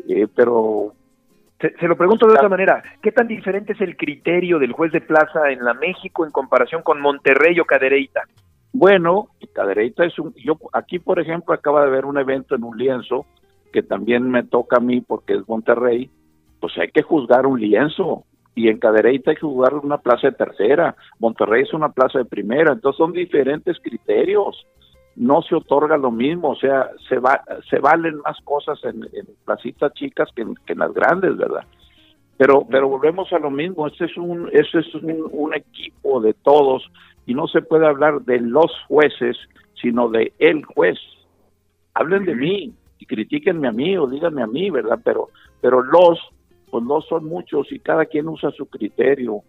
eh, 0.08 0.28
pero 0.36 0.94
se, 1.60 1.88
lo 1.88 1.98
pregunto 1.98 2.28
de 2.28 2.34
otra 2.34 2.50
manera, 2.50 2.84
¿qué 3.02 3.12
tan 3.12 3.28
diferente 3.28 3.74
es 3.74 3.82
el 3.82 3.96
criterio 3.98 4.60
del 4.60 4.74
juez 4.74 4.92
de 4.92 5.02
plaza 5.02 5.50
en 5.50 5.64
la 5.64 5.74
México 5.74 6.26
en 6.26 6.32
comparación 6.32 6.84
con 6.84 7.02
Monterrey 7.02 7.60
o 7.60 7.66
Cadereyta? 7.66 8.22
Bueno, 8.74 9.30
Cadereyta 9.54 10.04
es 10.04 10.20
un, 10.20 10.34
yo 10.36 10.58
aquí 10.74 11.00
por 11.00 11.20
ejemplo 11.20 11.54
acaba 11.54 11.82
de 11.82 11.88
haber 11.88 12.06
un 12.06 12.18
evento 12.18 12.56
en 12.56 12.64
un 12.64 12.78
lienzo 12.78 13.26
que 13.74 13.84
también 13.84 14.30
me 14.30 14.44
toca 14.44 14.78
a 14.78 14.80
mí 14.80 15.02
porque 15.02 15.34
es 15.34 15.48
Monterrey, 15.50 16.10
pues 16.62 16.78
hay 16.78 16.90
que 16.90 17.02
juzgar 17.02 17.46
un 17.46 17.60
lienzo. 17.60 18.24
Y 18.56 18.70
en 18.70 18.78
Cadereyta 18.78 19.32
hay 19.32 19.36
que 19.36 19.42
juzgar 19.42 19.74
una 19.74 19.98
plaza 19.98 20.28
de 20.28 20.38
tercera, 20.38 20.96
Monterrey 21.20 21.64
es 21.64 21.74
una 21.74 21.90
plaza 21.90 22.20
de 22.20 22.26
primera, 22.26 22.72
entonces 22.72 22.98
son 22.98 23.12
diferentes 23.12 23.78
criterios. 23.82 24.66
No 25.16 25.42
se 25.42 25.56
otorga 25.56 25.98
lo 25.98 26.12
mismo, 26.12 26.52
o 26.52 26.56
sea, 26.56 26.90
se 27.10 27.18
va, 27.18 27.44
se 27.70 27.80
valen 27.80 28.18
más 28.20 28.38
cosas 28.44 28.80
en, 28.84 29.04
en 29.14 29.28
placitas 29.44 29.92
chicas 29.94 30.30
que 30.36 30.44
en, 30.44 30.80
las 30.80 30.94
grandes, 30.94 31.36
¿verdad? 31.36 31.66
Pero, 32.38 32.66
pero 32.70 32.88
volvemos 32.88 33.32
a 33.34 33.40
lo 33.40 33.52
mismo, 33.52 33.88
este 33.88 34.06
es 34.06 34.18
un, 34.18 34.50
este 34.54 34.80
es 34.80 34.96
un, 34.96 35.30
un 35.32 35.54
equipo 35.54 36.22
de 36.22 36.34
todos 36.34 36.90
y 37.26 37.34
no 37.34 37.48
se 37.48 37.62
puede 37.62 37.88
hablar 37.88 38.22
de 38.22 38.40
los 38.40 38.72
jueces, 38.88 39.38
sino 39.82 40.10
de 40.10 40.34
el 40.40 40.64
juez. 40.66 40.98
Hablen 41.94 42.26
de 42.26 42.36
mí, 42.36 42.74
y 43.04 43.06
critiquenme 43.06 43.68
a 43.68 43.74
mí 43.74 43.98
o 43.98 44.08
díganme 44.08 44.42
a 44.42 44.48
mí, 44.48 44.70
¿verdad? 44.70 44.98
Pero, 45.04 45.28
pero 45.60 45.84
los, 45.84 46.20
pues 46.72 46.84
no 46.86 47.02
son 47.02 47.26
muchos 47.26 47.70
y 47.72 47.80
cada 47.80 48.06
quien 48.06 48.30
usa 48.30 48.50
su 48.52 48.66
criterio. 48.68 49.42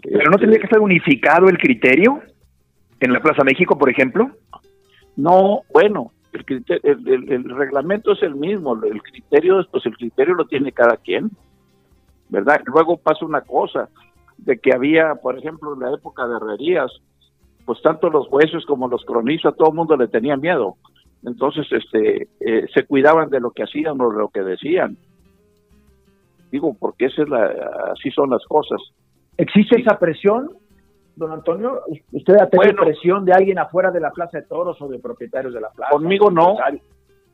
¿Pero 0.00 0.30
no 0.30 0.38
tendría 0.38 0.60
que 0.60 0.66
estar 0.66 0.80
unificado 0.80 1.48
el 1.48 1.58
criterio? 1.58 2.22
¿En 3.00 3.12
la 3.12 3.20
Plaza 3.20 3.42
México, 3.42 3.76
por 3.76 3.90
ejemplo? 3.90 4.30
No, 5.16 5.62
bueno, 5.72 6.12
el, 6.32 6.64
el, 7.28 7.44
reglamento 7.50 8.12
es 8.12 8.22
el 8.22 8.36
mismo, 8.36 8.80
el 8.84 9.02
criterio, 9.02 9.66
pues 9.72 9.84
el 9.86 9.96
criterio 9.96 10.34
lo 10.34 10.44
tiene 10.46 10.70
cada 10.70 10.96
quien, 10.96 11.30
¿verdad? 12.28 12.60
Luego 12.66 12.96
pasa 12.96 13.24
una 13.24 13.40
cosa, 13.40 13.88
de 14.38 14.58
que 14.58 14.72
había, 14.72 15.16
por 15.16 15.36
ejemplo, 15.36 15.74
en 15.74 15.80
la 15.80 15.94
época 15.94 16.28
de 16.28 16.36
herrerías, 16.36 16.92
pues 17.64 17.82
tanto 17.82 18.08
los 18.08 18.28
jueces 18.28 18.64
como 18.66 18.88
los 18.88 19.04
cronistas, 19.04 19.56
todo 19.56 19.70
el 19.70 19.74
mundo 19.74 19.96
le 19.96 20.06
tenía 20.06 20.36
miedo. 20.36 20.76
Entonces, 21.24 21.66
este, 21.70 22.28
eh, 22.40 22.66
se 22.72 22.84
cuidaban 22.84 23.30
de 23.30 23.40
lo 23.40 23.50
que 23.50 23.62
hacían 23.62 24.00
o 24.00 24.10
de 24.10 24.18
lo 24.18 24.28
que 24.28 24.42
decían. 24.42 24.96
Digo, 26.50 26.76
porque 26.78 27.06
esa 27.06 27.22
es 27.22 27.28
la, 27.28 27.46
así 27.92 28.10
son 28.10 28.30
las 28.30 28.44
cosas. 28.46 28.80
¿Existe 29.36 29.80
esa 29.80 29.98
presión, 29.98 30.50
don 31.16 31.32
Antonio? 31.32 31.80
¿Usted 32.12 32.34
ha 32.34 32.48
tenido 32.48 32.76
presión 32.76 33.24
de 33.24 33.32
alguien 33.32 33.58
afuera 33.58 33.90
de 33.90 34.00
la 34.00 34.10
Plaza 34.10 34.38
de 34.38 34.44
Toros 34.44 34.80
o 34.80 34.88
de 34.88 34.98
propietarios 34.98 35.54
de 35.54 35.60
la 35.60 35.70
plaza? 35.70 35.90
Conmigo 35.90 36.30
no. 36.30 36.56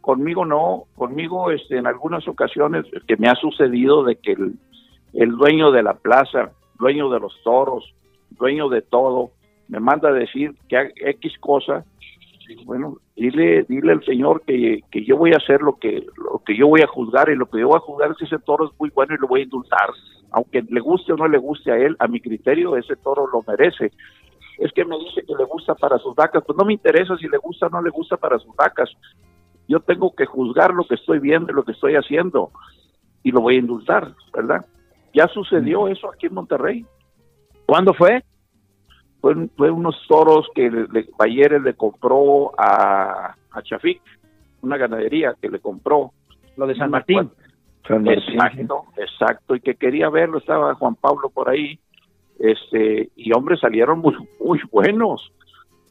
Conmigo 0.00 0.46
no. 0.46 0.84
Conmigo, 0.94 1.50
este, 1.50 1.76
en 1.76 1.86
algunas 1.86 2.26
ocasiones 2.28 2.86
que 3.06 3.16
me 3.16 3.28
ha 3.28 3.34
sucedido 3.34 4.04
de 4.04 4.16
que 4.16 4.32
el, 4.32 4.54
el 5.12 5.30
dueño 5.32 5.72
de 5.72 5.82
la 5.82 5.94
plaza, 5.94 6.52
dueño 6.78 7.10
de 7.10 7.20
los 7.20 7.34
toros, 7.42 7.92
dueño 8.30 8.68
de 8.68 8.82
todo, 8.82 9.32
me 9.68 9.80
manda 9.80 10.08
a 10.08 10.12
decir 10.12 10.54
que 10.68 10.92
X 10.96 11.38
cosa 11.40 11.84
bueno, 12.64 12.98
dile, 13.16 13.64
dile 13.64 13.92
al 13.92 14.04
Señor 14.04 14.42
que, 14.42 14.82
que, 14.90 15.04
yo 15.04 15.16
voy 15.16 15.32
a 15.32 15.36
hacer 15.36 15.60
lo 15.60 15.76
que, 15.76 16.06
lo 16.16 16.42
que 16.44 16.56
yo 16.56 16.68
voy 16.68 16.80
a 16.82 16.86
juzgar 16.86 17.28
y 17.28 17.36
lo 17.36 17.46
que 17.46 17.60
yo 17.60 17.68
voy 17.68 17.76
a 17.76 17.80
juzgar 17.80 18.10
es 18.10 18.16
que 18.16 18.24
ese 18.24 18.38
toro 18.38 18.66
es 18.66 18.70
muy 18.78 18.90
bueno 18.90 19.14
y 19.14 19.18
lo 19.18 19.28
voy 19.28 19.40
a 19.40 19.44
indultar. 19.44 19.90
Aunque 20.32 20.62
le 20.62 20.80
guste 20.80 21.12
o 21.12 21.16
no 21.16 21.28
le 21.28 21.38
guste 21.38 21.72
a 21.72 21.76
él, 21.76 21.96
a 21.98 22.06
mi 22.06 22.20
criterio 22.20 22.76
ese 22.76 22.96
toro 22.96 23.26
lo 23.26 23.42
merece. 23.46 23.92
Es 24.58 24.72
que 24.72 24.84
me 24.84 24.98
dice 24.98 25.22
que 25.26 25.34
le 25.34 25.44
gusta 25.44 25.74
para 25.74 25.98
sus 25.98 26.14
vacas, 26.14 26.42
pues 26.46 26.56
no 26.56 26.64
me 26.64 26.72
interesa 26.72 27.16
si 27.16 27.28
le 27.28 27.38
gusta 27.38 27.66
o 27.66 27.70
no 27.70 27.82
le 27.82 27.90
gusta 27.90 28.16
para 28.16 28.38
sus 28.38 28.54
vacas. 28.54 28.90
Yo 29.68 29.80
tengo 29.80 30.14
que 30.14 30.26
juzgar 30.26 30.74
lo 30.74 30.84
que 30.84 30.94
estoy 30.94 31.18
viendo 31.18 31.52
y 31.52 31.54
lo 31.54 31.64
que 31.64 31.72
estoy 31.72 31.94
haciendo 31.94 32.50
y 33.22 33.30
lo 33.32 33.40
voy 33.40 33.56
a 33.56 33.60
indultar, 33.60 34.14
¿verdad? 34.32 34.64
Ya 35.14 35.26
sucedió 35.28 35.88
eso 35.88 36.10
aquí 36.10 36.26
en 36.26 36.34
Monterrey. 36.34 36.86
¿Cuándo 37.66 37.94
fue? 37.94 38.22
Fue, 39.20 39.70
unos 39.70 39.96
toros 40.08 40.48
que 40.54 40.70
le, 40.70 41.60
le 41.60 41.74
compró 41.74 42.52
a, 42.58 43.34
a 43.50 43.62
Chafik, 43.62 44.00
una 44.62 44.76
ganadería 44.76 45.34
que 45.40 45.48
le 45.48 45.60
compró. 45.60 46.12
Lo 46.56 46.66
de 46.66 46.74
San 46.74 46.90
Martín. 46.90 47.30
Exacto, 47.88 48.84
exacto, 48.96 49.56
y 49.56 49.60
que 49.60 49.74
quería 49.74 50.08
verlo, 50.10 50.38
estaba 50.38 50.74
Juan 50.74 50.94
Pablo 50.94 51.30
por 51.30 51.48
ahí, 51.48 51.78
este, 52.38 53.10
y 53.16 53.32
hombres 53.32 53.60
salieron 53.60 53.98
muy, 53.98 54.14
muy 54.38 54.60
buenos. 54.70 55.32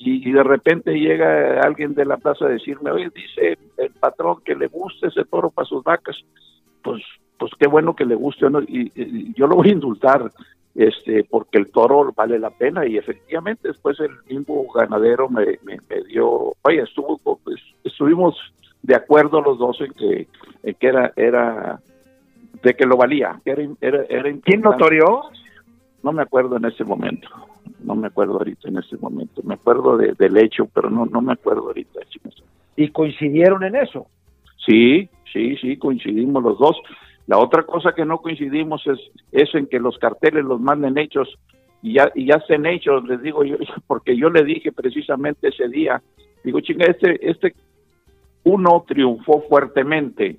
Y, 0.01 0.31
de 0.31 0.43
repente 0.43 0.93
llega 0.93 1.59
alguien 1.59 1.93
de 1.93 2.05
la 2.05 2.15
plaza 2.15 2.45
a 2.45 2.49
decirme, 2.49 2.89
oye, 2.89 3.09
dice 3.13 3.57
el 3.75 3.91
patrón 3.99 4.37
que 4.45 4.55
le 4.55 4.67
guste 4.67 5.07
ese 5.07 5.25
toro 5.25 5.49
para 5.49 5.67
sus 5.67 5.83
vacas, 5.83 6.15
pues, 6.81 7.03
pues 7.37 7.51
qué 7.59 7.67
bueno 7.67 7.93
que 7.93 8.05
le 8.05 8.15
guste, 8.15 8.45
y 8.69 9.33
yo 9.33 9.45
lo 9.47 9.57
voy 9.57 9.69
a 9.69 9.73
indultar 9.73 10.31
este, 10.79 11.25
porque 11.25 11.57
el 11.57 11.71
toro 11.71 12.13
vale 12.15 12.39
la 12.39 12.51
pena 12.51 12.87
y 12.87 12.95
efectivamente 12.95 13.67
después 13.67 13.99
el 13.99 14.11
mismo 14.29 14.65
ganadero 14.71 15.27
me, 15.27 15.59
me, 15.63 15.77
dio, 16.07 16.53
oye, 16.61 16.81
estuvo, 16.81 17.19
pues, 17.43 17.57
estuvimos 17.83 18.37
de 18.81 18.95
acuerdo 18.95 19.41
los 19.41 19.59
dos 19.59 19.81
en 19.81 19.91
que, 19.91 20.27
en 20.63 20.75
que 20.75 20.87
era, 20.87 21.11
era, 21.17 21.81
de 22.63 22.73
que 22.75 22.85
lo 22.85 22.95
valía, 22.95 23.41
que 23.43 23.51
era, 23.51 23.63
era, 23.81 24.03
era 24.07 24.37
¿Quién 24.41 24.61
notorió? 24.61 25.23
No 26.01 26.13
me 26.13 26.21
acuerdo 26.21 26.55
en 26.55 26.63
ese 26.63 26.85
momento, 26.85 27.27
no 27.81 27.95
me 27.95 28.07
acuerdo 28.07 28.37
ahorita 28.37 28.69
en 28.69 28.77
ese 28.77 28.95
momento, 28.95 29.41
me 29.43 29.55
acuerdo 29.55 29.97
de, 29.97 30.13
del 30.13 30.37
hecho, 30.37 30.65
pero 30.73 30.89
no, 30.89 31.05
no 31.07 31.19
me 31.19 31.33
acuerdo 31.33 31.63
ahorita. 31.63 31.99
¿Y 32.77 32.87
coincidieron 32.91 33.65
en 33.65 33.75
eso? 33.75 34.07
Sí, 34.65 35.09
sí, 35.33 35.57
sí, 35.57 35.75
coincidimos 35.75 36.41
los 36.41 36.57
dos. 36.57 36.77
La 37.29 37.37
otra 37.37 37.61
cosa 37.61 37.93
que 37.93 38.05
no 38.05 38.17
coincidimos 38.17 38.81
es, 38.87 38.97
es 39.31 39.53
en 39.53 39.67
que 39.67 39.79
los 39.79 39.99
carteles 39.99 40.43
los 40.43 40.59
manden 40.59 40.97
hechos 40.97 41.37
y 41.83 41.93
ya, 41.93 42.11
y 42.15 42.25
ya 42.25 42.37
estén 42.37 42.65
hechos, 42.65 43.07
les 43.07 43.21
digo 43.21 43.43
yo, 43.43 43.55
porque 43.87 44.17
yo 44.17 44.31
le 44.31 44.43
dije 44.43 44.71
precisamente 44.71 45.49
ese 45.49 45.67
día, 45.67 46.01
digo, 46.43 46.59
chinga, 46.61 46.87
este, 46.87 47.29
este 47.29 47.53
uno 48.45 48.83
triunfó 48.87 49.43
fuertemente, 49.47 50.37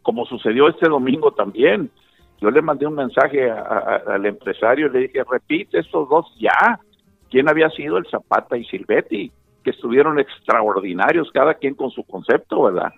como 0.00 0.24
sucedió 0.24 0.66
este 0.70 0.88
domingo 0.88 1.32
también. 1.32 1.90
Yo 2.40 2.50
le 2.50 2.62
mandé 2.62 2.86
un 2.86 2.94
mensaje 2.94 3.50
al 3.50 4.24
empresario, 4.24 4.88
le 4.88 5.00
dije, 5.00 5.22
repite 5.30 5.80
estos 5.80 6.08
dos 6.08 6.34
ya. 6.40 6.80
¿Quién 7.30 7.50
había 7.50 7.68
sido 7.68 7.98
el 7.98 8.06
Zapata 8.06 8.56
y 8.56 8.64
Silvetti? 8.64 9.30
Que 9.62 9.70
estuvieron 9.70 10.18
extraordinarios, 10.18 11.30
cada 11.32 11.52
quien 11.52 11.74
con 11.74 11.90
su 11.90 12.02
concepto, 12.04 12.62
¿verdad? 12.62 12.92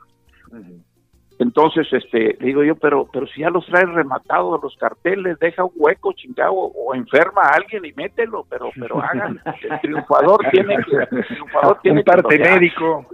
Entonces, 1.39 1.87
este, 1.93 2.37
digo 2.41 2.63
yo, 2.63 2.77
pero, 2.77 3.09
pero 3.13 3.27
si 3.27 3.41
ya 3.41 3.51
los 3.51 3.67
traes 3.67 3.89
rematados 3.89 4.63
los 4.63 4.77
carteles, 4.77 5.39
deja 5.41 5.65
un 5.65 5.73
hueco 5.75 6.13
chingado 6.13 6.55
o 6.55 6.95
enferma 6.95 7.43
a 7.43 7.57
alguien 7.57 7.85
y 7.85 7.93
mételo, 7.93 8.47
pero, 8.49 8.71
pero 8.79 9.03
hagan. 9.03 9.41
El 9.63 9.81
triunfador 9.81 10.41
tiene 10.53 10.77
que, 10.85 10.97
el 10.97 11.27
triunfador 11.27 11.81
tiene 11.83 11.99
un 11.99 12.05
parte 12.05 12.39
médico. 12.39 13.07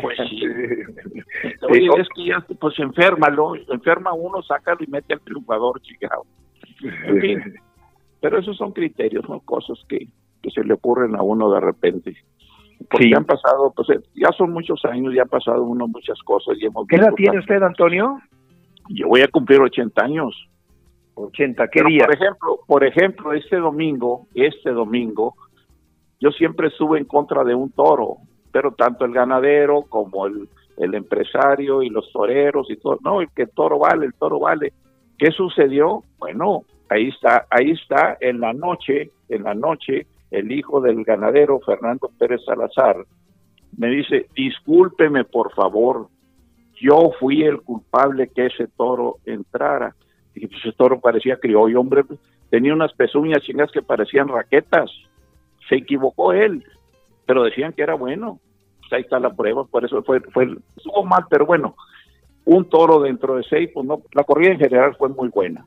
Pues 0.00 0.18
sí. 0.28 0.42
Oye, 1.68 1.88
es 2.00 2.08
que 2.14 2.24
ya, 2.24 2.44
pues 2.58 2.78
enférmalo, 2.78 3.54
enferma 3.70 4.12
uno, 4.14 4.42
sácalo 4.42 4.78
y 4.80 4.86
mete 4.86 5.12
al 5.12 5.20
triunfador 5.20 5.80
chingado. 5.82 6.24
En 7.04 7.20
fin, 7.20 7.54
pero 8.20 8.38
esos 8.38 8.56
son 8.56 8.72
criterios, 8.72 9.24
son 9.26 9.40
cosas 9.40 9.78
que, 9.88 10.06
que 10.42 10.50
se 10.50 10.64
le 10.64 10.72
ocurren 10.72 11.14
a 11.14 11.22
uno 11.22 11.50
de 11.50 11.60
repente 11.60 12.16
porque 12.90 13.12
han 13.14 13.24
pasado, 13.24 13.72
pues 13.74 13.90
eh, 13.90 14.00
ya 14.14 14.30
son 14.36 14.52
muchos 14.52 14.84
años, 14.84 15.14
ya 15.14 15.22
ha 15.22 15.26
pasado 15.26 15.62
uno 15.62 15.88
muchas 15.88 16.18
cosas. 16.22 16.56
Y 16.60 16.66
hemos 16.66 16.86
¿Qué 16.86 16.96
edad 16.96 17.12
tiene 17.14 17.38
usted, 17.38 17.62
Antonio? 17.62 18.18
Yo 18.88 19.08
voy 19.08 19.22
a 19.22 19.28
cumplir 19.28 19.60
80 19.60 20.02
años. 20.02 20.48
80, 21.14 21.68
¿qué 21.68 21.82
día? 21.82 22.04
Por 22.04 22.14
ejemplo, 22.14 22.60
por 22.66 22.84
ejemplo, 22.84 23.32
este 23.32 23.56
domingo, 23.56 24.26
este 24.34 24.70
domingo, 24.70 25.34
yo 26.20 26.30
siempre 26.30 26.68
estuve 26.68 26.98
en 26.98 27.04
contra 27.04 27.42
de 27.42 27.54
un 27.54 27.70
toro, 27.70 28.18
pero 28.52 28.72
tanto 28.72 29.04
el 29.04 29.12
ganadero 29.12 29.82
como 29.88 30.26
el, 30.26 30.48
el 30.76 30.94
empresario 30.94 31.82
y 31.82 31.90
los 31.90 32.10
toreros 32.12 32.70
y 32.70 32.76
todo, 32.76 32.98
no, 33.02 33.20
el 33.20 33.28
que 33.34 33.42
el 33.42 33.50
toro 33.50 33.80
vale, 33.80 34.06
el 34.06 34.14
toro 34.14 34.38
vale. 34.38 34.72
¿Qué 35.18 35.32
sucedió? 35.32 36.04
Bueno, 36.18 36.62
ahí 36.88 37.08
está, 37.08 37.46
ahí 37.50 37.72
está 37.72 38.16
en 38.20 38.40
la 38.40 38.52
noche, 38.52 39.10
en 39.28 39.42
la 39.42 39.54
noche, 39.54 40.06
el 40.30 40.52
hijo 40.52 40.80
del 40.80 41.04
ganadero 41.04 41.60
Fernando 41.60 42.10
Pérez 42.18 42.44
Salazar, 42.44 43.04
me 43.76 43.88
dice, 43.88 44.26
discúlpeme 44.34 45.24
por 45.24 45.52
favor, 45.54 46.08
yo 46.80 47.12
fui 47.18 47.42
el 47.42 47.60
culpable 47.62 48.28
que 48.28 48.46
ese 48.46 48.66
toro 48.68 49.18
entrara. 49.24 49.94
Y 50.34 50.46
pues 50.46 50.60
ese 50.64 50.72
toro 50.72 51.00
parecía 51.00 51.38
criollo, 51.38 51.80
hombre, 51.80 52.04
tenía 52.50 52.72
unas 52.72 52.92
pezuñas 52.92 53.42
chingas 53.42 53.70
que 53.72 53.82
parecían 53.82 54.28
raquetas. 54.28 54.90
Se 55.68 55.76
equivocó 55.76 56.32
él, 56.32 56.64
pero 57.26 57.42
decían 57.42 57.72
que 57.72 57.82
era 57.82 57.94
bueno. 57.94 58.38
Pues 58.80 58.92
ahí 58.92 59.02
está 59.02 59.18
la 59.18 59.34
prueba, 59.34 59.64
por 59.64 59.84
eso 59.84 60.02
fue, 60.02 60.20
fue, 60.20 60.56
estuvo 60.76 61.04
mal, 61.04 61.24
pero 61.28 61.44
bueno, 61.44 61.74
un 62.44 62.68
toro 62.68 63.00
dentro 63.00 63.36
de 63.36 63.42
seis, 63.42 63.70
pues 63.74 63.86
no, 63.86 64.02
la 64.12 64.24
corrida 64.24 64.52
en 64.52 64.58
general 64.58 64.96
fue 64.96 65.08
muy 65.08 65.28
buena. 65.28 65.66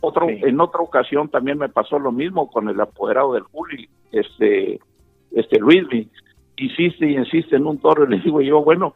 Otro, 0.00 0.28
En 0.28 0.60
otra 0.60 0.80
ocasión 0.80 1.28
también 1.28 1.58
me 1.58 1.68
pasó 1.68 1.98
lo 1.98 2.12
mismo 2.12 2.50
con 2.50 2.68
el 2.68 2.80
apoderado 2.80 3.32
del 3.32 3.44
Juli, 3.44 3.88
este, 4.12 4.78
este 5.32 5.58
Luis, 5.58 6.08
insiste 6.56 7.06
y 7.06 7.16
insiste 7.16 7.56
en 7.56 7.66
un 7.66 7.78
toro 7.78 8.04
y 8.04 8.08
le 8.10 8.20
digo 8.20 8.40
yo, 8.40 8.62
bueno, 8.62 8.94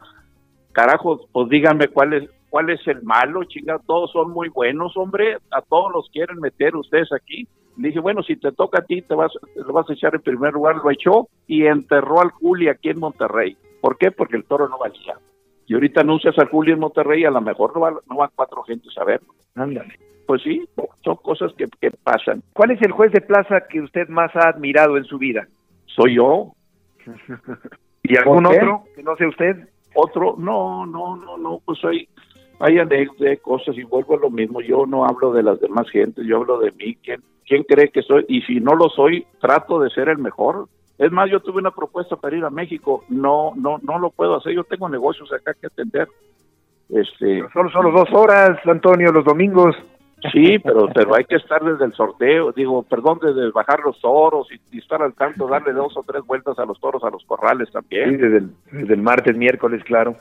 carajo, 0.71 1.27
pues 1.31 1.49
díganme 1.49 1.87
cuál 1.87 2.13
es, 2.13 2.29
cuál 2.49 2.69
es 2.69 2.85
el 2.87 3.01
malo, 3.03 3.43
chinga, 3.45 3.79
todos 3.85 4.11
son 4.11 4.31
muy 4.31 4.49
buenos, 4.49 4.95
hombre, 4.95 5.37
a 5.51 5.61
todos 5.61 5.91
los 5.91 6.09
quieren 6.09 6.39
meter 6.39 6.75
ustedes 6.75 7.11
aquí. 7.13 7.47
Le 7.77 7.87
dije, 7.87 7.99
bueno, 7.99 8.21
si 8.21 8.35
te 8.35 8.51
toca 8.51 8.79
a 8.79 8.85
ti, 8.85 9.01
te 9.01 9.15
vas, 9.15 9.31
lo 9.55 9.73
vas 9.73 9.89
a 9.89 9.93
echar 9.93 10.13
en 10.13 10.21
primer 10.21 10.53
lugar, 10.53 10.75
lo 10.77 10.91
echó 10.91 11.29
y 11.47 11.65
enterró 11.65 12.21
al 12.21 12.31
Juli 12.31 12.67
aquí 12.67 12.89
en 12.89 12.99
Monterrey. 12.99 13.57
¿Por 13.79 13.97
qué? 13.97 14.11
Porque 14.11 14.35
el 14.35 14.43
toro 14.43 14.67
no 14.67 14.77
valía. 14.77 15.17
Y 15.65 15.73
ahorita 15.73 16.01
anuncias 16.01 16.37
al 16.37 16.49
Juli 16.49 16.73
en 16.73 16.79
Monterrey, 16.79 17.23
a 17.23 17.31
lo 17.31 17.41
mejor 17.41 17.73
no, 17.73 17.81
va, 17.81 17.91
no 17.91 18.17
van 18.17 18.29
cuatro 18.35 18.61
gentes 18.63 18.95
a 18.97 19.05
verlo. 19.05 19.33
Ándale 19.55 20.11
pues 20.31 20.43
sí, 20.43 20.65
son 21.03 21.17
cosas 21.17 21.51
que, 21.57 21.67
pasan. 21.91 22.41
¿Cuál 22.53 22.71
es 22.71 22.81
el 22.83 22.93
juez 22.93 23.11
de 23.11 23.19
plaza 23.19 23.67
que 23.69 23.81
usted 23.81 24.07
más 24.07 24.33
ha 24.33 24.47
admirado 24.47 24.95
en 24.95 25.03
su 25.03 25.17
vida? 25.17 25.45
Soy 25.87 26.15
yo. 26.15 26.53
¿Y 28.03 28.15
algún 28.15 28.45
otro 28.45 28.85
que 28.95 29.03
no 29.03 29.17
sea 29.17 29.27
usted? 29.27 29.67
Otro, 29.93 30.35
no, 30.37 30.85
no, 30.85 31.17
no, 31.17 31.37
no, 31.37 31.59
pues 31.65 31.83
hay, 31.83 32.07
hay 32.61 32.79
anécdotas, 32.79 33.39
cosas 33.41 33.77
y 33.77 33.83
vuelvo 33.83 34.15
a 34.15 34.21
lo 34.21 34.29
mismo. 34.29 34.61
Yo 34.61 34.85
no 34.85 35.03
hablo 35.03 35.33
de 35.33 35.43
las 35.43 35.59
demás 35.59 35.89
gentes, 35.89 36.25
yo 36.25 36.37
hablo 36.37 36.59
de 36.59 36.71
mí. 36.71 36.95
¿Quién, 37.03 37.21
¿Quién 37.45 37.63
cree 37.63 37.89
que 37.89 38.01
soy? 38.01 38.23
Y 38.29 38.41
si 38.43 38.61
no 38.61 38.73
lo 38.73 38.87
soy, 38.87 39.25
trato 39.41 39.81
de 39.81 39.89
ser 39.89 40.07
el 40.07 40.19
mejor. 40.19 40.69
Es 40.97 41.11
más, 41.11 41.29
yo 41.29 41.41
tuve 41.41 41.59
una 41.59 41.71
propuesta 41.71 42.15
para 42.15 42.37
ir 42.37 42.45
a 42.45 42.49
México, 42.49 43.03
no, 43.09 43.51
no, 43.57 43.79
no 43.83 43.99
lo 43.99 44.11
puedo 44.11 44.37
hacer. 44.37 44.53
Yo 44.53 44.63
tengo 44.63 44.87
negocios 44.87 45.29
acá 45.33 45.53
que 45.59 45.67
atender. 45.67 46.07
Este, 46.87 47.43
solo 47.51 47.69
solo 47.69 47.91
dos 47.91 48.07
horas, 48.13 48.57
Antonio, 48.65 49.11
los 49.11 49.25
domingos. 49.25 49.75
Sí, 50.31 50.59
pero, 50.59 50.87
pero 50.93 51.15
hay 51.15 51.25
que 51.25 51.37
estar 51.37 51.63
desde 51.63 51.85
el 51.85 51.93
sorteo, 51.93 52.51
digo, 52.51 52.83
perdón, 52.83 53.19
desde 53.21 53.49
bajar 53.51 53.79
los 53.79 53.99
toros 53.99 54.47
y, 54.51 54.77
estar 54.77 55.01
al 55.01 55.13
tanto, 55.13 55.47
darle 55.47 55.73
dos 55.73 55.97
o 55.97 56.03
tres 56.03 56.23
vueltas 56.25 56.59
a 56.59 56.65
los 56.65 56.79
toros, 56.79 57.03
a 57.03 57.09
los 57.09 57.23
corrales 57.25 57.71
también. 57.71 58.11
Sí, 58.11 58.17
desde 58.17 58.93
el, 58.93 59.01
martes, 59.01 59.35
miércoles, 59.35 59.83
claro. 59.83 60.15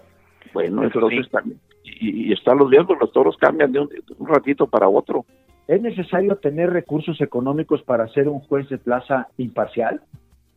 Bueno, 0.55 0.85
entonces 0.85 1.29
también. 1.31 1.61
Y, 1.85 2.29
y 2.29 2.33
están 2.33 2.59
los 2.59 2.71
días, 2.71 2.87
los 2.99 3.13
toros 3.13 3.37
cambian 3.37 3.73
de 3.73 3.81
un, 3.81 3.91
ratito 4.21 4.67
para 4.67 4.89
otro. 4.89 5.27
¿Es 5.69 5.83
necesario 5.83 6.37
tener 6.37 6.71
recursos 6.71 7.21
económicos 7.21 7.83
para 7.83 8.09
ser 8.09 8.29
un 8.29 8.41
juez 8.41 8.69
de 8.69 8.79
plaza 8.79 9.29
imparcial? 9.37 10.01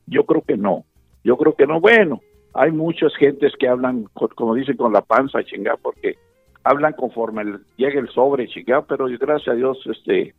Yo 0.07 0.25
creo 0.25 0.41
que 0.41 0.57
no. 0.57 0.85
Yo 1.23 1.37
creo 1.37 1.55
que 1.55 1.67
no. 1.67 1.79
Bueno, 1.79 2.21
hay 2.53 2.71
muchas 2.71 3.13
gentes 3.15 3.53
que 3.59 3.67
hablan, 3.67 4.05
como 4.35 4.55
dicen, 4.55 4.77
con 4.77 4.93
la 4.93 5.01
panza, 5.01 5.43
chingada, 5.43 5.77
porque 5.77 6.15
hablan 6.63 6.93
conforme 6.93 7.59
llega 7.77 7.99
el 7.99 8.09
sobre, 8.09 8.47
chingado, 8.47 8.85
pero 8.85 9.05
gracias 9.19 9.49
a 9.49 9.57
Dios, 9.57 9.77
este, 9.85 10.33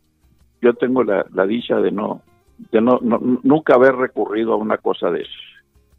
yo 0.61 0.73
tengo 0.73 1.03
la, 1.03 1.23
dicha 1.45 1.79
de 1.79 1.91
no, 1.91 2.21
de 2.71 2.81
no, 2.81 2.99
nunca 3.43 3.75
haber 3.75 3.95
recurrido 3.95 4.53
a 4.53 4.57
una 4.57 4.77
cosa 4.77 5.11
de 5.11 5.21
eso. 5.21 5.39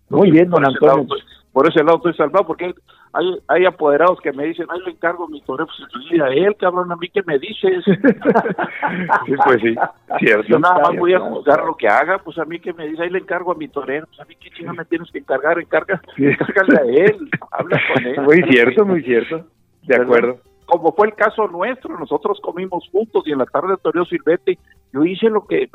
Muy 0.08 0.30
bien, 0.30 0.50
don 0.50 0.64
Antonio. 0.64 1.06
por 1.52 1.68
ese 1.68 1.82
lado 1.82 1.96
estoy 1.96 2.14
salvado, 2.14 2.46
porque 2.46 2.72
hay, 3.12 3.38
hay 3.48 3.64
apoderados 3.64 4.20
que 4.20 4.32
me 4.32 4.44
dicen, 4.44 4.66
ay, 4.68 4.80
le 4.84 4.92
encargo 4.92 5.26
mi 5.26 5.40
torero, 5.40 5.66
pues 5.66 6.20
a 6.20 6.28
él, 6.28 6.54
cabrón, 6.56 6.92
a 6.92 6.96
mí 6.96 7.08
que 7.08 7.22
me 7.24 7.38
dices. 7.38 7.84
sí, 9.26 9.32
pues 9.44 9.62
sí, 9.62 9.74
cierto. 10.18 10.46
Yo 10.48 10.58
nada 10.58 10.80
más 10.80 10.96
voy 10.96 11.14
a 11.14 11.20
juzgar 11.20 11.64
lo 11.64 11.76
que 11.76 11.88
haga, 11.88 12.18
pues 12.18 12.38
a 12.38 12.44
mí 12.44 12.60
que 12.60 12.72
me 12.72 12.86
dice, 12.86 13.02
ahí 13.02 13.10
le 13.10 13.18
encargo 13.18 13.52
a 13.52 13.56
mi 13.56 13.68
torero, 13.68 14.06
pues 14.06 14.20
a 14.20 14.24
mí 14.24 14.36
qué 14.38 14.50
chinga 14.50 14.72
me 14.72 14.84
tienes 14.84 15.10
que 15.10 15.18
encargar, 15.18 15.58
encarga, 15.58 16.00
encárgale 16.16 16.78
a 16.78 17.04
él, 17.04 17.30
habla 17.50 17.80
con 17.92 18.06
él. 18.06 18.20
Muy 18.22 18.42
cierto, 18.50 18.84
muy 18.84 19.02
cierto. 19.02 19.46
De 19.86 19.96
acuerdo. 19.96 20.38
Como 20.66 20.92
fue 20.92 21.06
el 21.06 21.14
caso 21.14 21.46
nuestro, 21.46 21.96
nosotros 21.96 22.40
comimos 22.42 22.88
juntos 22.90 23.22
y 23.26 23.32
en 23.32 23.38
la 23.38 23.46
tarde 23.46 23.76
Toreo 23.80 24.04
Silvete, 24.04 24.58
yo 24.92 25.04
hice 25.04 25.30
lo 25.30 25.46
que, 25.46 25.68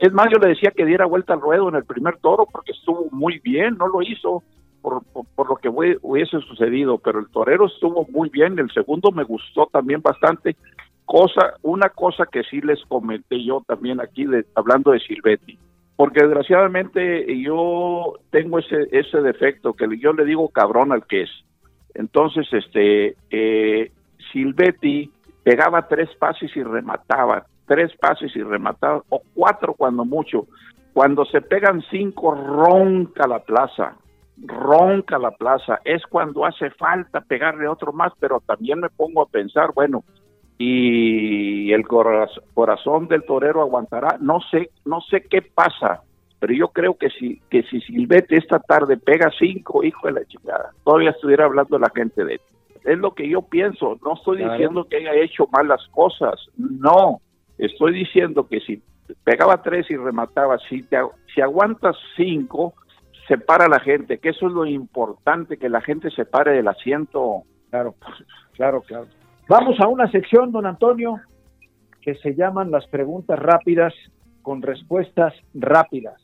es 0.00 0.12
más, 0.12 0.26
yo 0.32 0.38
le 0.40 0.48
decía 0.48 0.72
que 0.72 0.84
diera 0.84 1.06
vuelta 1.06 1.34
al 1.34 1.40
ruedo 1.40 1.68
en 1.68 1.76
el 1.76 1.84
primer 1.84 2.16
toro 2.18 2.46
porque 2.50 2.72
estuvo 2.72 3.06
muy 3.12 3.38
bien, 3.38 3.76
no 3.78 3.86
lo 3.86 4.02
hizo 4.02 4.42
por, 4.82 5.02
por, 5.36 5.48
lo 5.48 5.56
que 5.56 5.68
hubiese 5.68 6.40
sucedido, 6.40 6.98
pero 6.98 7.20
el 7.20 7.28
torero 7.28 7.66
estuvo 7.66 8.04
muy 8.10 8.28
bien, 8.28 8.58
el 8.58 8.70
segundo 8.72 9.12
me 9.12 9.22
gustó 9.22 9.66
también 9.66 10.02
bastante, 10.02 10.56
cosa, 11.06 11.54
una 11.62 11.88
cosa 11.88 12.26
que 12.26 12.42
sí 12.44 12.60
les 12.60 12.84
comenté 12.86 13.42
yo 13.42 13.62
también 13.66 14.00
aquí 14.00 14.26
de, 14.26 14.44
hablando 14.54 14.90
de 14.90 15.00
Silvetti, 15.00 15.58
porque 15.96 16.22
desgraciadamente 16.22 17.26
yo 17.40 18.14
tengo 18.30 18.58
ese, 18.58 18.88
ese 18.90 19.22
defecto 19.22 19.72
que 19.72 19.86
yo 19.98 20.12
le 20.12 20.24
digo 20.24 20.48
cabrón 20.48 20.92
al 20.92 21.06
que 21.06 21.22
es. 21.22 21.30
Entonces, 21.98 22.46
este, 22.52 23.16
eh, 23.30 23.90
Silvetti 24.32 25.10
pegaba 25.42 25.88
tres 25.88 26.08
pases 26.16 26.54
y 26.56 26.62
remataba, 26.62 27.46
tres 27.66 27.92
pases 27.96 28.34
y 28.36 28.42
remataba, 28.42 29.02
o 29.08 29.22
cuatro 29.34 29.74
cuando 29.74 30.04
mucho. 30.04 30.46
Cuando 30.92 31.24
se 31.26 31.40
pegan 31.40 31.82
cinco, 31.90 32.34
ronca 32.34 33.26
la 33.26 33.40
plaza, 33.40 33.96
ronca 34.38 35.18
la 35.18 35.30
plaza. 35.30 35.80
Es 35.84 36.02
cuando 36.06 36.44
hace 36.44 36.70
falta 36.70 37.20
pegarle 37.20 37.68
otro 37.68 37.92
más, 37.92 38.12
pero 38.18 38.40
también 38.40 38.80
me 38.80 38.90
pongo 38.90 39.22
a 39.22 39.26
pensar, 39.26 39.72
bueno, 39.74 40.04
y 40.58 41.70
el 41.72 41.86
corazón 41.86 43.08
del 43.08 43.24
torero 43.24 43.60
aguantará. 43.60 44.16
No 44.20 44.40
sé, 44.50 44.70
no 44.84 45.00
sé 45.02 45.22
qué 45.22 45.42
pasa 45.42 46.02
pero 46.38 46.52
yo 46.52 46.68
creo 46.68 46.96
que 46.96 47.08
si, 47.10 47.40
que 47.50 47.62
si 47.64 47.80
Silvete 47.80 48.36
esta 48.36 48.58
tarde 48.58 48.96
pega 48.96 49.30
cinco, 49.38 49.82
hijo 49.82 50.06
de 50.06 50.12
la 50.14 50.24
chingada, 50.26 50.70
todavía 50.84 51.10
estuviera 51.10 51.46
hablando 51.46 51.78
la 51.78 51.90
gente 51.94 52.24
de 52.24 52.34
él. 52.34 52.40
Es 52.84 52.98
lo 52.98 53.14
que 53.14 53.28
yo 53.28 53.42
pienso. 53.42 53.98
No 54.04 54.14
estoy 54.14 54.44
diciendo 54.44 54.84
que 54.84 54.96
haya 54.96 55.14
hecho 55.14 55.48
malas 55.52 55.84
cosas. 55.90 56.34
No. 56.56 57.20
Estoy 57.58 57.94
diciendo 57.94 58.46
que 58.46 58.60
si 58.60 58.80
pegaba 59.24 59.62
tres 59.62 59.90
y 59.90 59.96
remataba, 59.96 60.58
si, 60.68 60.82
te, 60.82 60.98
si 61.34 61.40
aguantas 61.40 61.96
cinco, 62.16 62.74
separa 63.26 63.64
a 63.64 63.68
la 63.68 63.80
gente, 63.80 64.18
que 64.18 64.28
eso 64.28 64.46
es 64.46 64.52
lo 64.52 64.66
importante, 64.66 65.56
que 65.56 65.68
la 65.68 65.80
gente 65.80 66.10
se 66.10 66.24
pare 66.26 66.52
del 66.52 66.68
asiento. 66.68 67.42
Claro, 67.70 67.94
claro, 68.52 68.82
claro. 68.82 69.06
Vamos 69.48 69.80
a 69.80 69.88
una 69.88 70.10
sección, 70.10 70.52
don 70.52 70.66
Antonio, 70.66 71.20
que 72.02 72.14
se 72.16 72.34
llaman 72.34 72.70
las 72.70 72.86
preguntas 72.86 73.38
rápidas 73.38 73.94
con 74.42 74.62
respuestas 74.62 75.34
rápidas. 75.54 76.20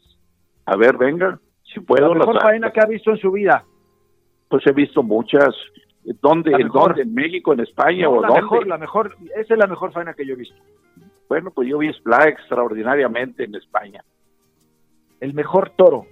A 0.66 0.76
ver, 0.76 0.96
venga, 0.96 1.38
si 1.62 1.80
puedo. 1.80 2.14
La 2.14 2.20
mejor 2.20 2.40
faena 2.40 2.70
que 2.70 2.80
ha 2.80 2.86
visto 2.86 3.10
en 3.10 3.18
su 3.18 3.32
vida. 3.32 3.64
Pues 4.48 4.66
he 4.66 4.72
visto 4.72 5.02
muchas. 5.02 5.54
¿Dónde? 6.20 6.52
¿En 6.52 6.68
dónde? 6.68 7.02
¿En 7.02 7.14
México, 7.14 7.52
en 7.52 7.60
España 7.60 8.08
o 8.08 8.20
la 8.20 8.28
dónde? 8.28 8.42
Mejor, 8.42 8.66
la 8.66 8.78
mejor, 8.78 9.16
esa 9.36 9.54
es 9.54 9.58
la 9.58 9.66
mejor 9.66 9.92
faena 9.92 10.14
que 10.14 10.26
yo 10.26 10.34
he 10.34 10.36
visto. 10.36 10.56
Bueno, 11.28 11.50
pues 11.50 11.68
yo 11.68 11.78
vi 11.78 11.88
Spla 11.92 12.28
extraordinariamente 12.28 13.44
en 13.44 13.54
España. 13.54 14.04
El 15.20 15.34
mejor 15.34 15.70
toro. 15.70 16.06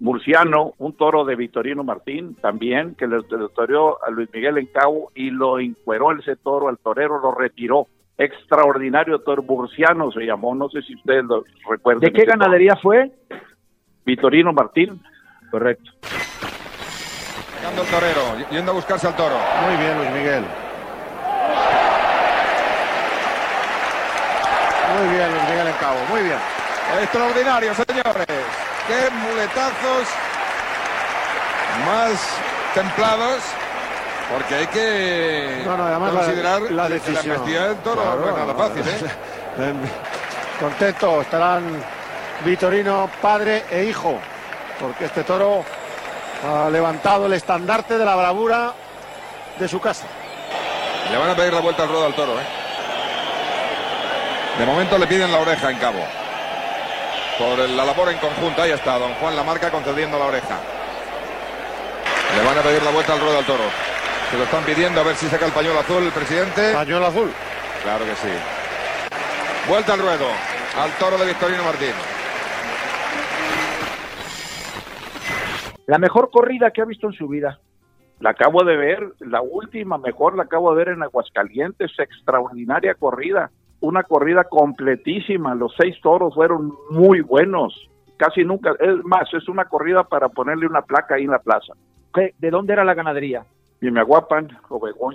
Murciano, 0.00 0.74
un 0.78 0.92
toro 0.92 1.24
de 1.24 1.34
Vitorino 1.34 1.82
Martín, 1.82 2.36
también, 2.36 2.94
que 2.94 3.08
le, 3.08 3.18
le 3.18 3.48
a 4.06 4.10
Luis 4.10 4.28
Miguel 4.32 4.58
en 4.58 4.66
Cabo 4.66 5.10
y 5.14 5.30
lo 5.30 5.58
encueró 5.58 6.12
ese 6.12 6.36
toro 6.36 6.68
al 6.68 6.78
torero, 6.78 7.18
lo 7.20 7.32
retiró. 7.32 7.88
Extraordinario 8.16 9.20
toro 9.20 9.42
murciano 9.42 10.12
se 10.12 10.24
llamó, 10.24 10.54
no 10.54 10.68
sé 10.68 10.82
si 10.82 10.94
ustedes 10.94 11.24
lo 11.24 11.42
recuerdan. 11.68 12.00
¿De 12.00 12.12
qué 12.12 12.24
ganadería 12.24 12.76
fue? 12.76 13.10
Vitorino 14.08 14.54
Martín. 14.54 15.02
Correcto. 15.50 15.90
Llegando 17.58 17.82
el 17.82 17.88
torero, 17.88 18.48
yendo 18.50 18.72
a 18.72 18.74
buscarse 18.74 19.06
al 19.06 19.14
toro. 19.14 19.36
Muy 19.66 19.76
bien, 19.76 19.98
Luis 19.98 20.10
Miguel. 20.12 20.44
Muy 24.96 25.14
bien, 25.14 25.30
Luis 25.30 25.42
Miguel 25.50 25.66
en 25.66 25.74
cabo, 25.74 25.98
muy 26.08 26.22
bien. 26.22 26.38
Extraordinario, 27.02 27.74
señores. 27.74 28.26
Qué 28.86 29.10
muletazos 29.10 30.08
más 31.86 32.40
templados. 32.74 33.42
Porque 34.32 34.54
hay 34.54 34.66
que 34.68 35.64
considerar 35.64 36.62
la, 36.70 36.88
decisión. 36.88 37.44
la 37.46 37.68
del 37.68 37.76
toro 37.78 38.16
no 38.16 38.28
es 38.28 38.36
nada 38.36 38.54
fácil. 38.54 38.82
¿eh? 38.86 39.72
Contento 40.60 41.22
estarán 41.22 41.64
Vitorino, 42.44 43.10
padre 43.20 43.64
e 43.70 43.84
hijo, 43.84 44.18
porque 44.80 45.06
este 45.06 45.24
toro 45.24 45.64
ha 46.46 46.70
levantado 46.70 47.26
el 47.26 47.32
estandarte 47.32 47.98
de 47.98 48.04
la 48.04 48.14
bravura 48.14 48.72
de 49.58 49.68
su 49.68 49.80
casa. 49.80 50.06
Le 51.10 51.16
van 51.18 51.30
a 51.30 51.34
pedir 51.34 51.52
la 51.52 51.60
vuelta 51.60 51.82
al 51.82 51.88
ruedo 51.88 52.06
al 52.06 52.14
toro, 52.14 52.38
¿eh? 52.38 52.44
De 54.58 54.66
momento 54.66 54.98
le 54.98 55.06
piden 55.06 55.32
la 55.32 55.38
oreja 55.38 55.70
en 55.70 55.78
cabo. 55.78 56.04
Por 57.38 57.58
la 57.58 57.84
labor 57.84 58.10
en 58.10 58.18
conjunto, 58.18 58.62
ahí 58.62 58.72
está, 58.72 58.98
don 58.98 59.14
Juan 59.14 59.36
la 59.36 59.44
marca 59.44 59.70
concediendo 59.70 60.18
la 60.18 60.26
oreja. 60.26 60.58
Le 62.36 62.44
van 62.44 62.58
a 62.58 62.62
pedir 62.62 62.82
la 62.82 62.90
vuelta 62.90 63.14
al 63.14 63.20
ruedo 63.20 63.38
al 63.38 63.46
toro. 63.46 63.64
Se 64.30 64.36
lo 64.36 64.44
están 64.44 64.62
pidiendo 64.64 65.00
a 65.00 65.04
ver 65.04 65.16
si 65.16 65.28
saca 65.28 65.46
el 65.46 65.52
pañuelo 65.52 65.80
azul 65.80 66.04
el 66.04 66.12
presidente. 66.12 66.72
Pañuelo 66.72 67.06
azul. 67.06 67.32
Claro 67.82 68.04
que 68.04 68.14
sí. 68.16 68.32
Vuelta 69.68 69.94
al 69.94 70.00
ruedo 70.00 70.26
al 70.78 70.90
toro 70.98 71.16
de 71.18 71.26
Victorino 71.26 71.64
Martín. 71.64 71.94
La 75.88 75.98
mejor 75.98 76.30
corrida 76.30 76.70
que 76.70 76.82
ha 76.82 76.84
visto 76.84 77.06
en 77.06 77.14
su 77.14 77.28
vida. 77.28 77.60
La 78.20 78.30
acabo 78.30 78.62
de 78.62 78.76
ver, 78.76 79.12
la 79.20 79.40
última 79.40 79.96
mejor 79.96 80.36
la 80.36 80.42
acabo 80.42 80.70
de 80.70 80.84
ver 80.84 80.88
en 80.88 81.02
Aguascalientes, 81.02 81.92
extraordinaria 81.98 82.94
corrida, 82.94 83.50
una 83.80 84.02
corrida 84.02 84.44
completísima, 84.44 85.54
los 85.54 85.74
seis 85.78 85.96
toros 86.02 86.34
fueron 86.34 86.74
muy 86.90 87.22
buenos, 87.22 87.88
casi 88.18 88.44
nunca, 88.44 88.74
es 88.78 89.02
más, 89.04 89.32
es 89.32 89.48
una 89.48 89.64
corrida 89.64 90.04
para 90.04 90.28
ponerle 90.28 90.66
una 90.66 90.82
placa 90.82 91.14
ahí 91.14 91.24
en 91.24 91.30
la 91.30 91.38
plaza. 91.38 91.72
¿De 92.14 92.50
dónde 92.50 92.74
era 92.74 92.84
la 92.84 92.92
ganadería? 92.92 93.46
Y 93.80 93.90
me 93.90 94.00
aguapan, 94.00 94.48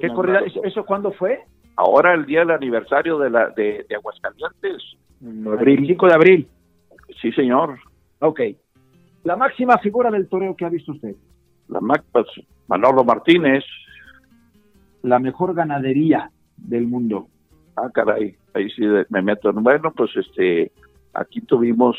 ¿Qué 0.01 0.09
corrida? 0.09 0.41
¿Eso, 0.63 0.86
cuándo 0.86 1.11
fue? 1.11 1.43
Ahora 1.76 2.15
el 2.15 2.26
día 2.26 2.39
del 2.39 2.51
aniversario 2.51 3.19
de 3.19 3.30
la 3.30 3.49
de, 3.49 3.86
Aguascalientes. 3.95 4.97
Abril, 5.51 5.86
5 5.86 6.07
de 6.07 6.13
abril. 6.13 6.47
Sí, 7.21 7.32
señor. 7.34 7.78
Ok. 8.19 8.39
La 9.24 9.36
máxima 9.36 9.78
figura 9.78 10.11
del 10.11 10.28
toreo 10.28 10.55
que 10.55 10.65
ha 10.65 10.69
visto 10.69 10.91
usted. 10.91 11.15
La 11.69 11.80
pues, 12.11 12.28
Manolo 12.67 13.03
Martínez. 13.03 13.63
La 15.01 15.19
mejor 15.19 15.53
ganadería 15.53 16.32
del 16.57 16.88
mundo. 16.88 17.28
Ah, 17.76 17.89
caray, 17.93 18.36
ahí 18.53 18.69
sí 18.69 18.84
me 19.09 19.21
meto. 19.21 19.51
Bueno, 19.53 19.91
pues 19.91 20.11
este, 20.15 20.71
aquí 21.13 21.41
tuvimos 21.41 21.97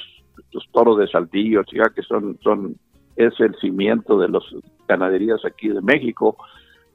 los 0.53 0.68
toros 0.70 0.99
de 0.99 1.09
Saltillo, 1.09 1.64
chica, 1.64 1.91
que 1.95 2.03
son, 2.03 2.39
son, 2.43 2.77
es 3.16 3.39
el 3.41 3.55
cimiento 3.57 4.18
de 4.18 4.29
las 4.29 4.43
ganaderías 4.87 5.45
aquí 5.45 5.68
de 5.68 5.81
México, 5.81 6.37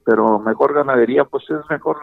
pero 0.05 0.39
mejor 0.39 0.73
ganadería, 0.73 1.25
pues 1.25 1.43
es 1.49 1.69
mejor 1.69 1.97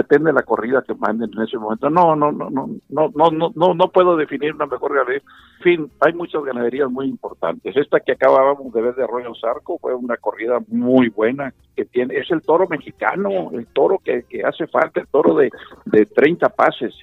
depende 0.00 0.30
de 0.30 0.34
la 0.34 0.42
corrida 0.42 0.82
que 0.82 0.94
manden 0.94 1.30
en 1.36 1.42
ese 1.42 1.58
momento. 1.58 1.90
No, 1.90 2.16
no, 2.16 2.32
no, 2.32 2.48
no, 2.48 2.66
no, 2.88 3.10
no, 3.14 3.52
no, 3.54 3.74
no 3.74 3.88
puedo 3.88 4.16
definir 4.16 4.54
una 4.54 4.64
mejor 4.64 4.94
ganadería. 4.94 5.22
En 5.58 5.62
fin, 5.62 5.90
hay 6.00 6.14
muchas 6.14 6.42
ganaderías 6.42 6.90
muy 6.90 7.06
importantes. 7.06 7.76
Esta 7.76 8.00
que 8.00 8.12
acabábamos 8.12 8.72
de 8.72 8.80
ver 8.80 8.94
de 8.94 9.04
Arroyo 9.04 9.34
Zarco 9.38 9.78
fue 9.78 9.94
una 9.94 10.16
corrida 10.16 10.58
muy 10.68 11.10
buena 11.10 11.52
que 11.76 11.84
tiene, 11.84 12.16
es 12.16 12.30
el 12.30 12.40
toro 12.40 12.66
mexicano, 12.66 13.50
el 13.52 13.66
toro 13.66 13.98
que, 14.02 14.24
que 14.28 14.42
hace 14.42 14.66
falta, 14.66 15.00
el 15.00 15.08
toro 15.08 15.34
de, 15.34 15.50
de 15.84 16.06
30 16.06 16.48
pases. 16.48 16.94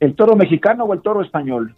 ¿El 0.00 0.16
toro 0.16 0.34
mexicano 0.34 0.84
o 0.84 0.92
el 0.92 1.02
toro 1.02 1.22
español? 1.22 1.76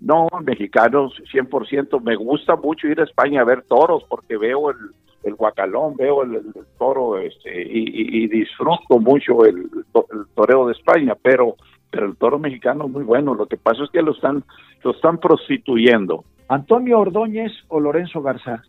No, 0.00 0.28
mexicanos, 0.42 1.12
100%. 1.30 2.00
Me 2.00 2.16
gusta 2.16 2.56
mucho 2.56 2.88
ir 2.88 3.00
a 3.00 3.04
España 3.04 3.42
a 3.42 3.44
ver 3.44 3.62
toros 3.68 4.02
porque 4.08 4.38
veo 4.38 4.70
el, 4.70 4.76
el 5.22 5.34
guacalón, 5.34 5.96
veo 5.96 6.22
el, 6.22 6.42
toro 6.78 7.18
este, 7.18 7.62
y, 7.62 8.26
disfruto 8.28 8.98
mucho 8.98 9.44
el, 9.44 9.68
toreo 10.34 10.66
de 10.66 10.72
España, 10.72 11.16
pero, 11.20 11.56
pero 11.90 12.06
el 12.06 12.16
toro 12.16 12.38
mexicano 12.38 12.86
es 12.86 12.90
muy 12.90 13.04
bueno. 13.04 13.34
Lo 13.34 13.46
que 13.46 13.56
pasa 13.56 13.84
es 13.84 13.90
que 13.90 14.02
lo 14.02 14.12
están, 14.12 14.44
lo 14.82 14.92
están 14.92 15.18
prostituyendo. 15.18 16.24
¿Antonio 16.48 16.98
Ordóñez 17.00 17.52
o 17.68 17.80
Lorenzo 17.80 18.22
Garza? 18.22 18.62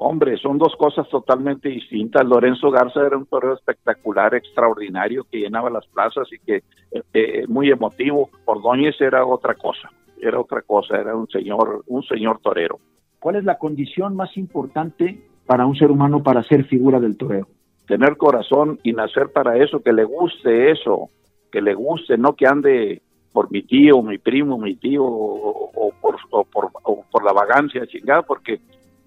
Hombre, 0.00 0.36
son 0.38 0.58
dos 0.58 0.76
cosas 0.76 1.08
totalmente 1.08 1.68
distintas. 1.68 2.24
Lorenzo 2.24 2.70
Garza 2.70 3.04
era 3.04 3.16
un 3.16 3.26
torero 3.26 3.54
espectacular, 3.54 4.34
extraordinario, 4.34 5.24
que 5.24 5.38
llenaba 5.38 5.70
las 5.70 5.86
plazas 5.88 6.28
y 6.32 6.38
que 6.38 6.62
eh, 6.92 7.02
eh, 7.12 7.44
muy 7.48 7.70
emotivo. 7.70 8.30
Ordóñez 8.44 9.00
era 9.00 9.26
otra 9.26 9.54
cosa, 9.54 9.90
era 10.20 10.40
otra 10.40 10.62
cosa, 10.62 10.96
era 10.96 11.16
un 11.16 11.28
señor, 11.28 11.82
un 11.88 12.04
señor 12.04 12.38
torero. 12.40 12.78
¿Cuál 13.18 13.36
es 13.36 13.44
la 13.44 13.58
condición 13.58 14.14
más 14.14 14.36
importante 14.36 15.20
para 15.48 15.66
un 15.66 15.74
ser 15.74 15.90
humano 15.90 16.22
para 16.22 16.44
ser 16.44 16.66
figura 16.66 17.00
del 17.00 17.16
toreo? 17.16 17.48
Tener 17.86 18.18
corazón 18.18 18.78
y 18.82 18.92
nacer 18.92 19.32
para 19.32 19.56
eso, 19.56 19.80
que 19.80 19.94
le 19.94 20.04
guste 20.04 20.70
eso, 20.70 21.08
que 21.50 21.62
le 21.62 21.72
guste, 21.72 22.18
no 22.18 22.34
que 22.34 22.46
ande 22.46 23.00
por 23.32 23.50
mi 23.50 23.62
tío, 23.62 24.02
mi 24.02 24.18
primo, 24.18 24.58
mi 24.58 24.76
tío, 24.76 25.02
o, 25.04 25.92
por, 26.00 26.16
por, 26.28 26.70
por 27.10 27.24
la 27.24 27.32
vagancia 27.32 27.86
chingada, 27.86 28.22
porque 28.22 28.60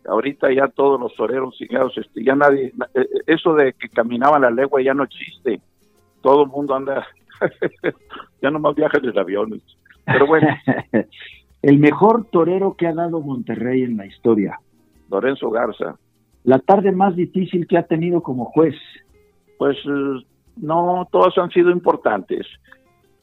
ahorita 0.05 0.51
ya 0.51 0.67
todos 0.67 0.99
los 0.99 1.13
toreros 1.15 1.55
chingados, 1.55 1.95
este, 1.95 2.23
ya 2.23 2.35
nadie, 2.35 2.65
eh, 2.65 2.73
eh, 2.95 3.07
eso 3.27 3.53
de 3.53 3.73
que 3.73 3.89
caminaban 3.89 4.41
la 4.41 4.49
legua 4.49 4.81
ya 4.81 4.95
no 4.95 5.03
existe, 5.03 5.61
todo 6.21 6.43
el 6.43 6.49
mundo 6.49 6.73
anda, 6.73 7.05
ya 8.41 8.49
no 8.49 8.57
más 8.57 8.73
viajan 8.73 9.05
en 9.05 9.19
aviones, 9.19 9.61
pero 10.05 10.25
bueno. 10.25 10.47
el 11.61 11.77
mejor 11.77 12.25
torero 12.31 12.75
que 12.75 12.87
ha 12.87 12.93
dado 12.93 13.21
Monterrey 13.21 13.83
en 13.83 13.97
la 13.97 14.07
historia. 14.07 14.59
Lorenzo 15.11 15.51
Garza. 15.51 15.95
La 16.43 16.59
tarde 16.59 16.91
más 16.91 17.15
difícil 17.15 17.67
que 17.67 17.77
ha 17.77 17.83
tenido 17.83 18.21
como 18.21 18.45
juez. 18.45 18.75
Pues 19.57 19.77
eh, 19.85 20.25
no, 20.57 21.07
todas 21.11 21.37
han 21.37 21.49
sido 21.51 21.71
importantes. 21.71 22.47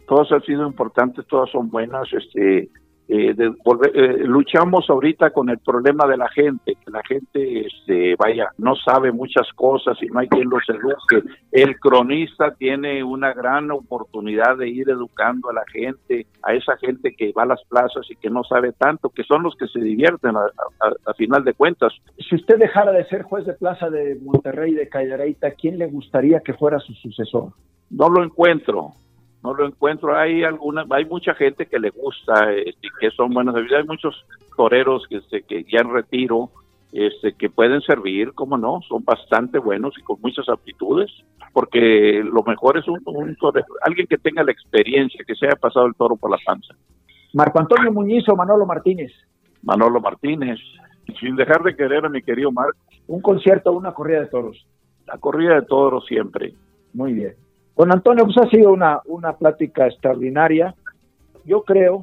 Todas 0.06 0.30
han 0.32 0.42
sido 0.42 0.66
importantes, 0.66 1.26
todas 1.26 1.50
son 1.50 1.68
buenas. 1.68 2.08
Este, 2.12 2.70
eh, 3.10 3.32
de 3.32 3.48
volver, 3.64 3.90
eh, 3.96 4.18
luchamos 4.26 4.84
ahorita 4.90 5.30
con 5.30 5.48
el 5.48 5.58
problema 5.60 6.06
de 6.06 6.18
la 6.18 6.28
gente, 6.28 6.74
que 6.74 6.90
la 6.90 7.02
gente, 7.08 7.66
este, 7.66 8.14
vaya, 8.16 8.50
no 8.58 8.76
sabe 8.76 9.12
muchas 9.12 9.50
cosas 9.54 9.96
y 10.02 10.06
no 10.08 10.20
hay 10.20 10.28
quien 10.28 10.50
los 10.50 10.62
eduque. 10.68 11.26
El 11.50 11.80
cronista 11.80 12.52
tiene 12.54 13.02
una 13.02 13.32
gran 13.32 13.70
oportunidad 13.70 14.58
de 14.58 14.68
ir 14.68 14.90
educando 14.90 15.48
a 15.48 15.54
la 15.54 15.64
gente, 15.72 16.26
a 16.42 16.52
esa 16.52 16.76
gente 16.76 17.14
que 17.16 17.32
va 17.32 17.44
a 17.44 17.46
las 17.46 17.64
plazas 17.64 18.06
y 18.10 18.16
que 18.16 18.28
no 18.28 18.44
sabe 18.44 18.72
tanto, 18.72 19.08
que 19.08 19.24
son 19.24 19.42
los 19.42 19.56
que 19.56 19.68
se 19.68 19.80
divierten 19.80 20.36
a, 20.36 21.14
final 21.14 21.42
de 21.44 21.54
cuentas. 21.54 21.94
Si 22.28 22.36
usted 22.36 22.58
dejara 22.58 22.92
de 22.92 23.06
ser 23.06 23.22
juez 23.22 23.46
de 23.46 23.54
plaza 23.54 23.88
de 23.88 24.18
Monterrey 24.20 24.74
de 24.74 24.88
Callareita, 24.88 25.52
¿quién 25.52 25.78
le 25.78 25.86
gustaría 25.86 26.40
que 26.40 26.52
fuera 26.52 26.78
su 26.78 26.92
sucesor? 26.92 27.52
No 27.88 28.10
lo 28.10 28.22
encuentro 28.22 28.92
no 29.48 29.54
lo 29.54 29.66
encuentro. 29.66 30.14
Hay 30.14 30.44
alguna, 30.44 30.84
hay 30.90 31.06
mucha 31.06 31.34
gente 31.34 31.66
que 31.66 31.78
le 31.78 31.90
gusta 31.90 32.52
este, 32.52 32.86
y 32.86 32.90
que 33.00 33.10
son 33.10 33.32
buenas. 33.32 33.54
Hay 33.54 33.84
muchos 33.84 34.26
toreros 34.56 35.06
que, 35.08 35.16
este, 35.16 35.42
que 35.42 35.64
ya 35.64 35.80
en 35.80 35.92
retiro 35.92 36.50
este, 36.92 37.32
que 37.32 37.48
pueden 37.48 37.80
servir, 37.80 38.34
como 38.34 38.58
no, 38.58 38.80
son 38.86 39.04
bastante 39.04 39.58
buenos 39.58 39.94
y 39.98 40.02
con 40.02 40.20
muchas 40.20 40.48
aptitudes, 40.48 41.10
porque 41.52 42.22
lo 42.24 42.42
mejor 42.42 42.78
es 42.78 42.86
un, 42.88 43.02
torero, 43.36 43.66
alguien 43.82 44.06
que 44.06 44.18
tenga 44.18 44.42
la 44.42 44.52
experiencia, 44.52 45.24
que 45.26 45.34
se 45.34 45.46
haya 45.46 45.56
pasado 45.56 45.86
el 45.86 45.94
toro 45.94 46.16
por 46.16 46.30
la 46.30 46.38
panza. 46.44 46.74
Marco 47.32 47.58
Antonio 47.58 47.92
Muñiz 47.92 48.28
o 48.28 48.36
Manolo 48.36 48.66
Martínez. 48.66 49.12
Manolo 49.62 50.00
Martínez, 50.00 50.58
sin 51.20 51.36
dejar 51.36 51.62
de 51.62 51.74
querer 51.74 52.04
a 52.04 52.10
mi 52.10 52.22
querido 52.22 52.52
Marco. 52.52 52.78
Un 53.06 53.22
concierto, 53.22 53.72
una 53.72 53.92
corrida 53.92 54.20
de 54.20 54.26
toros. 54.26 54.66
La 55.06 55.16
corrida 55.16 55.54
de 55.54 55.62
toros 55.62 56.04
siempre. 56.06 56.54
Muy 56.92 57.14
bien. 57.14 57.47
Don 57.78 57.92
Antonio, 57.92 58.24
pues 58.24 58.36
ha 58.38 58.50
sido 58.50 58.72
una, 58.72 59.00
una 59.06 59.34
plática 59.34 59.86
extraordinaria. 59.86 60.74
Yo 61.44 61.62
creo, 61.62 62.02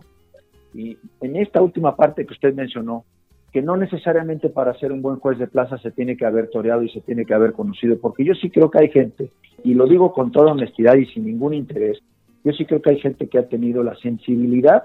y 0.73 0.97
en 1.19 1.35
esta 1.35 1.61
última 1.61 1.97
parte 1.97 2.25
que 2.25 2.31
usted 2.31 2.53
mencionó, 2.53 3.03
que 3.51 3.61
no 3.61 3.75
necesariamente 3.75 4.47
para 4.47 4.73
ser 4.79 4.93
un 4.93 5.01
buen 5.01 5.17
juez 5.17 5.37
de 5.37 5.47
plaza 5.47 5.77
se 5.79 5.91
tiene 5.91 6.15
que 6.15 6.25
haber 6.25 6.49
toreado 6.49 6.81
y 6.83 6.89
se 6.91 7.01
tiene 7.01 7.25
que 7.25 7.33
haber 7.33 7.51
conocido, 7.51 7.99
porque 7.99 8.23
yo 8.23 8.33
sí 8.35 8.49
creo 8.49 8.71
que 8.71 8.79
hay 8.79 8.89
gente, 8.89 9.29
y 9.65 9.73
lo 9.73 9.85
digo 9.85 10.13
con 10.13 10.31
toda 10.31 10.53
honestidad 10.53 10.95
y 10.95 11.07
sin 11.07 11.25
ningún 11.25 11.53
interés, 11.53 11.99
yo 12.45 12.53
sí 12.53 12.65
creo 12.65 12.81
que 12.81 12.91
hay 12.91 12.99
gente 13.01 13.27
que 13.27 13.37
ha 13.37 13.49
tenido 13.49 13.83
la 13.83 13.95
sensibilidad 13.97 14.83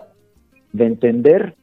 de 0.72 0.86
entender, 0.86 1.54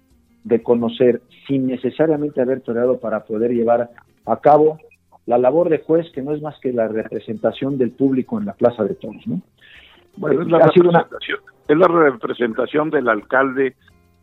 de 0.46 0.64
conocer, 0.64 1.22
sin 1.48 1.68
necesariamente 1.68 2.42
haber 2.42 2.62
toreado 2.62 2.98
para 3.00 3.26
poder 3.26 3.52
llevar 3.52 3.90
a 4.26 4.40
cabo 4.40 4.80
la 5.28 5.38
labor 5.38 5.70
de 5.70 5.80
juez, 5.80 6.10
que 6.12 6.22
no 6.22 6.34
es 6.34 6.42
más 6.42 6.58
que 6.60 6.72
la 6.74 6.88
representación 6.88 7.78
del 7.78 7.92
público 7.92 8.40
en 8.40 8.46
la 8.46 8.54
Plaza 8.54 8.84
de 8.86 8.96
Toros, 8.96 9.28
¿no? 9.28 9.42
Bueno, 10.16 10.42
es 10.42 10.48
la, 10.48 10.60
representación, 10.60 11.40
es 11.68 11.78
la 11.78 11.88
representación 11.88 12.90
del 12.90 13.08
alcalde 13.08 13.76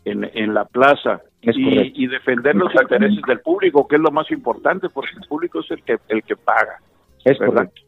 en, 0.04 0.28
en 0.34 0.54
la 0.54 0.64
plaza 0.64 1.20
y, 1.40 2.06
defender 2.08 2.56
los 2.56 2.74
intereses 2.74 3.22
del 3.28 3.40
público, 3.40 3.86
que 3.86 3.96
es 3.96 4.02
lo 4.02 4.10
más 4.10 4.28
importante, 4.30 4.88
porque 4.88 5.10
el 5.20 5.28
público 5.28 5.60
es 5.60 5.70
el 5.70 5.84
que 5.84 5.98
el 6.08 6.22
que 6.24 6.36
paga. 6.36 6.80
Es 7.24 7.38
correcto. 7.38 7.82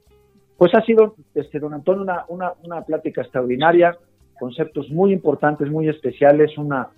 Pues 0.57 0.75
ha 0.75 0.83
sido, 0.83 1.17
este, 1.35 1.59
don 1.59 1.75
Antonio, 1.75 2.03
una, 2.03 2.25
una, 2.29 2.53
una 2.63 2.83
plática 2.83 3.23
extraordinaria, 3.23 3.97
conceptos 4.39 4.89
muy 4.91 5.13
importantes, 5.13 5.69
muy 5.69 5.89
especiales, 5.89 6.57
una 6.59 6.89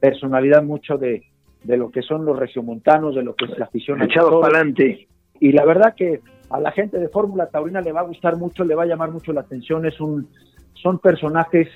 personalidad 0.00 0.62
mucho 0.62 0.98
de, 0.98 1.22
de 1.62 1.76
lo 1.76 1.90
que 1.90 2.02
son 2.02 2.24
los 2.24 2.38
regiomontanos, 2.38 3.14
de 3.14 3.22
lo 3.22 3.34
que 3.34 3.46
es 3.46 3.58
la 3.58 3.64
afición. 3.66 4.02
Echado 4.02 4.40
para 4.40 4.58
adelante 4.58 5.08
y 5.40 5.52
la 5.52 5.64
verdad 5.64 5.94
que 5.94 6.20
a 6.50 6.60
la 6.60 6.72
gente 6.72 6.98
de 6.98 7.08
Fórmula 7.08 7.46
Taurina 7.46 7.80
le 7.80 7.92
va 7.92 8.00
a 8.00 8.04
gustar 8.04 8.36
mucho, 8.36 8.64
le 8.64 8.74
va 8.74 8.84
a 8.84 8.86
llamar 8.86 9.10
mucho 9.10 9.32
la 9.32 9.42
atención. 9.42 9.86
Es 9.86 10.00
un, 10.00 10.28
son 10.74 10.98
personajes 10.98 11.68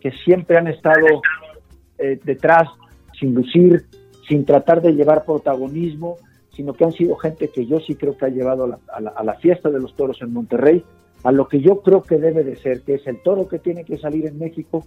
que 0.00 0.10
siempre 0.24 0.56
han 0.56 0.68
estado 0.68 1.06
eh, 1.98 2.18
detrás, 2.24 2.68
sin 3.18 3.34
lucir, 3.34 3.86
sin 4.28 4.44
tratar 4.44 4.80
de 4.80 4.92
llevar 4.92 5.24
protagonismo, 5.24 6.16
sino 6.50 6.72
que 6.72 6.84
han 6.84 6.92
sido 6.92 7.16
gente 7.16 7.48
que 7.48 7.66
yo 7.66 7.80
sí 7.80 7.94
creo 7.94 8.16
que 8.16 8.24
ha 8.24 8.30
llevado 8.30 8.64
a 8.64 9.00
la, 9.00 9.10
a 9.10 9.24
la 9.24 9.34
fiesta 9.34 9.70
de 9.70 9.80
los 9.80 9.94
toros 9.94 10.20
en 10.22 10.32
Monterrey 10.32 10.82
a 11.26 11.32
lo 11.32 11.48
que 11.48 11.60
yo 11.60 11.80
creo 11.82 12.02
que 12.02 12.18
debe 12.18 12.44
de 12.44 12.54
ser, 12.54 12.82
que 12.82 12.94
es 12.94 13.06
el 13.08 13.20
toro 13.20 13.48
que 13.48 13.58
tiene 13.58 13.84
que 13.84 13.98
salir 13.98 14.26
en 14.26 14.38
México, 14.38 14.84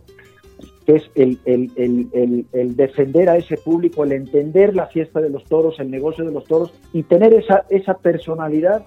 que 0.86 0.96
es 0.96 1.12
el, 1.16 1.40
el, 1.46 2.76
defender 2.76 3.30
a 3.30 3.38
ese 3.38 3.58
público, 3.58 4.04
el 4.04 4.12
entender 4.12 4.76
la 4.76 4.88
fiesta 4.88 5.22
de 5.22 5.30
los 5.30 5.44
toros, 5.46 5.80
el 5.80 5.92
negocio 5.92 6.26
de 6.26 6.32
los 6.32 6.46
toros 6.46 6.74
y 6.94 7.04
tener 7.04 7.34
esa, 7.34 7.66
esa 7.70 7.98
personalidad 7.98 8.86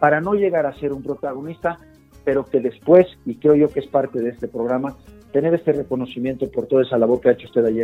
para 0.00 0.20
no 0.20 0.34
llegar 0.34 0.66
a 0.66 0.74
ser 0.78 0.92
un 0.92 1.02
protagonista, 1.02 1.78
pero 2.24 2.44
que 2.44 2.60
después, 2.60 3.06
y 3.24 3.36
creo 3.36 3.54
yo 3.54 3.68
que 3.68 3.80
es 3.80 3.86
parte 3.86 4.20
de 4.20 4.30
este 4.30 4.48
programa, 4.48 4.96
tener 5.32 5.52
este 5.54 5.72
reconocimiento 5.72 6.48
por 6.50 6.66
toda 6.66 6.82
esa 6.82 6.96
labor 6.96 7.20
que 7.20 7.28
ha 7.28 7.32
hecho 7.32 7.46
usted 7.46 7.64
allí 7.64 7.82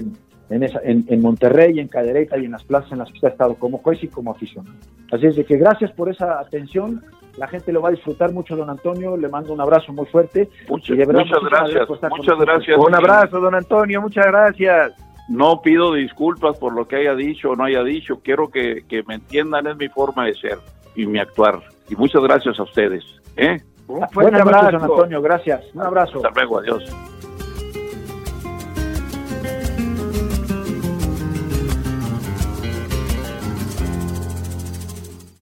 en, 0.50 0.62
esa, 0.62 0.80
en, 0.84 1.20
Monterrey, 1.20 1.80
en 1.80 1.88
Cadereyta 1.88 2.38
y 2.38 2.44
en 2.44 2.52
las 2.52 2.62
plazas 2.62 2.92
en 2.92 2.98
las 2.98 3.08
que 3.08 3.14
usted 3.14 3.28
ha 3.28 3.32
estado 3.32 3.54
como 3.56 3.78
juez 3.78 4.02
y 4.04 4.08
como 4.08 4.30
aficionado. 4.30 4.76
Así 5.10 5.26
es 5.26 5.34
de 5.34 5.44
que 5.44 5.56
gracias 5.56 5.90
por 5.90 6.08
esa 6.08 6.38
atención, 6.38 7.02
la 7.40 7.48
gente 7.48 7.72
lo 7.72 7.80
va 7.80 7.88
a 7.88 7.92
disfrutar 7.92 8.34
mucho, 8.34 8.54
don 8.54 8.68
Antonio, 8.68 9.16
le 9.16 9.26
mando 9.30 9.54
un 9.54 9.62
abrazo 9.62 9.94
muy 9.94 10.04
fuerte. 10.04 10.50
muchas 10.68 10.98
gracias, 10.98 11.88
muchas 11.88 12.38
gracias. 12.38 12.78
Un 12.78 12.94
abrazo, 12.94 13.40
don 13.40 13.54
Antonio, 13.54 14.02
muchas 14.02 14.26
gracias. 14.26 14.92
No 15.26 15.62
pido 15.62 15.94
disculpas 15.94 16.58
por 16.58 16.74
lo 16.74 16.86
que 16.86 16.96
haya 16.96 17.14
dicho 17.14 17.52
o 17.52 17.56
no 17.56 17.64
haya 17.64 17.82
dicho, 17.82 18.20
quiero 18.22 18.50
que, 18.50 18.84
que 18.86 19.02
me 19.04 19.14
entiendan, 19.14 19.66
es 19.68 19.76
mi 19.78 19.88
forma 19.88 20.26
de 20.26 20.34
ser 20.34 20.58
y 20.94 21.06
mi 21.06 21.18
actuar. 21.18 21.60
Y 21.88 21.96
muchas 21.96 22.22
gracias 22.22 22.60
a 22.60 22.62
ustedes. 22.62 23.02
¿eh? 23.38 23.56
Un 23.88 24.06
fuerte 24.10 24.38
abrazo, 24.38 24.72
don 24.72 24.82
Antonio, 24.82 25.22
gracias. 25.22 25.64
Un 25.72 25.80
abrazo. 25.80 26.16
Hasta 26.18 26.38
luego, 26.38 26.58
adiós. 26.58 26.94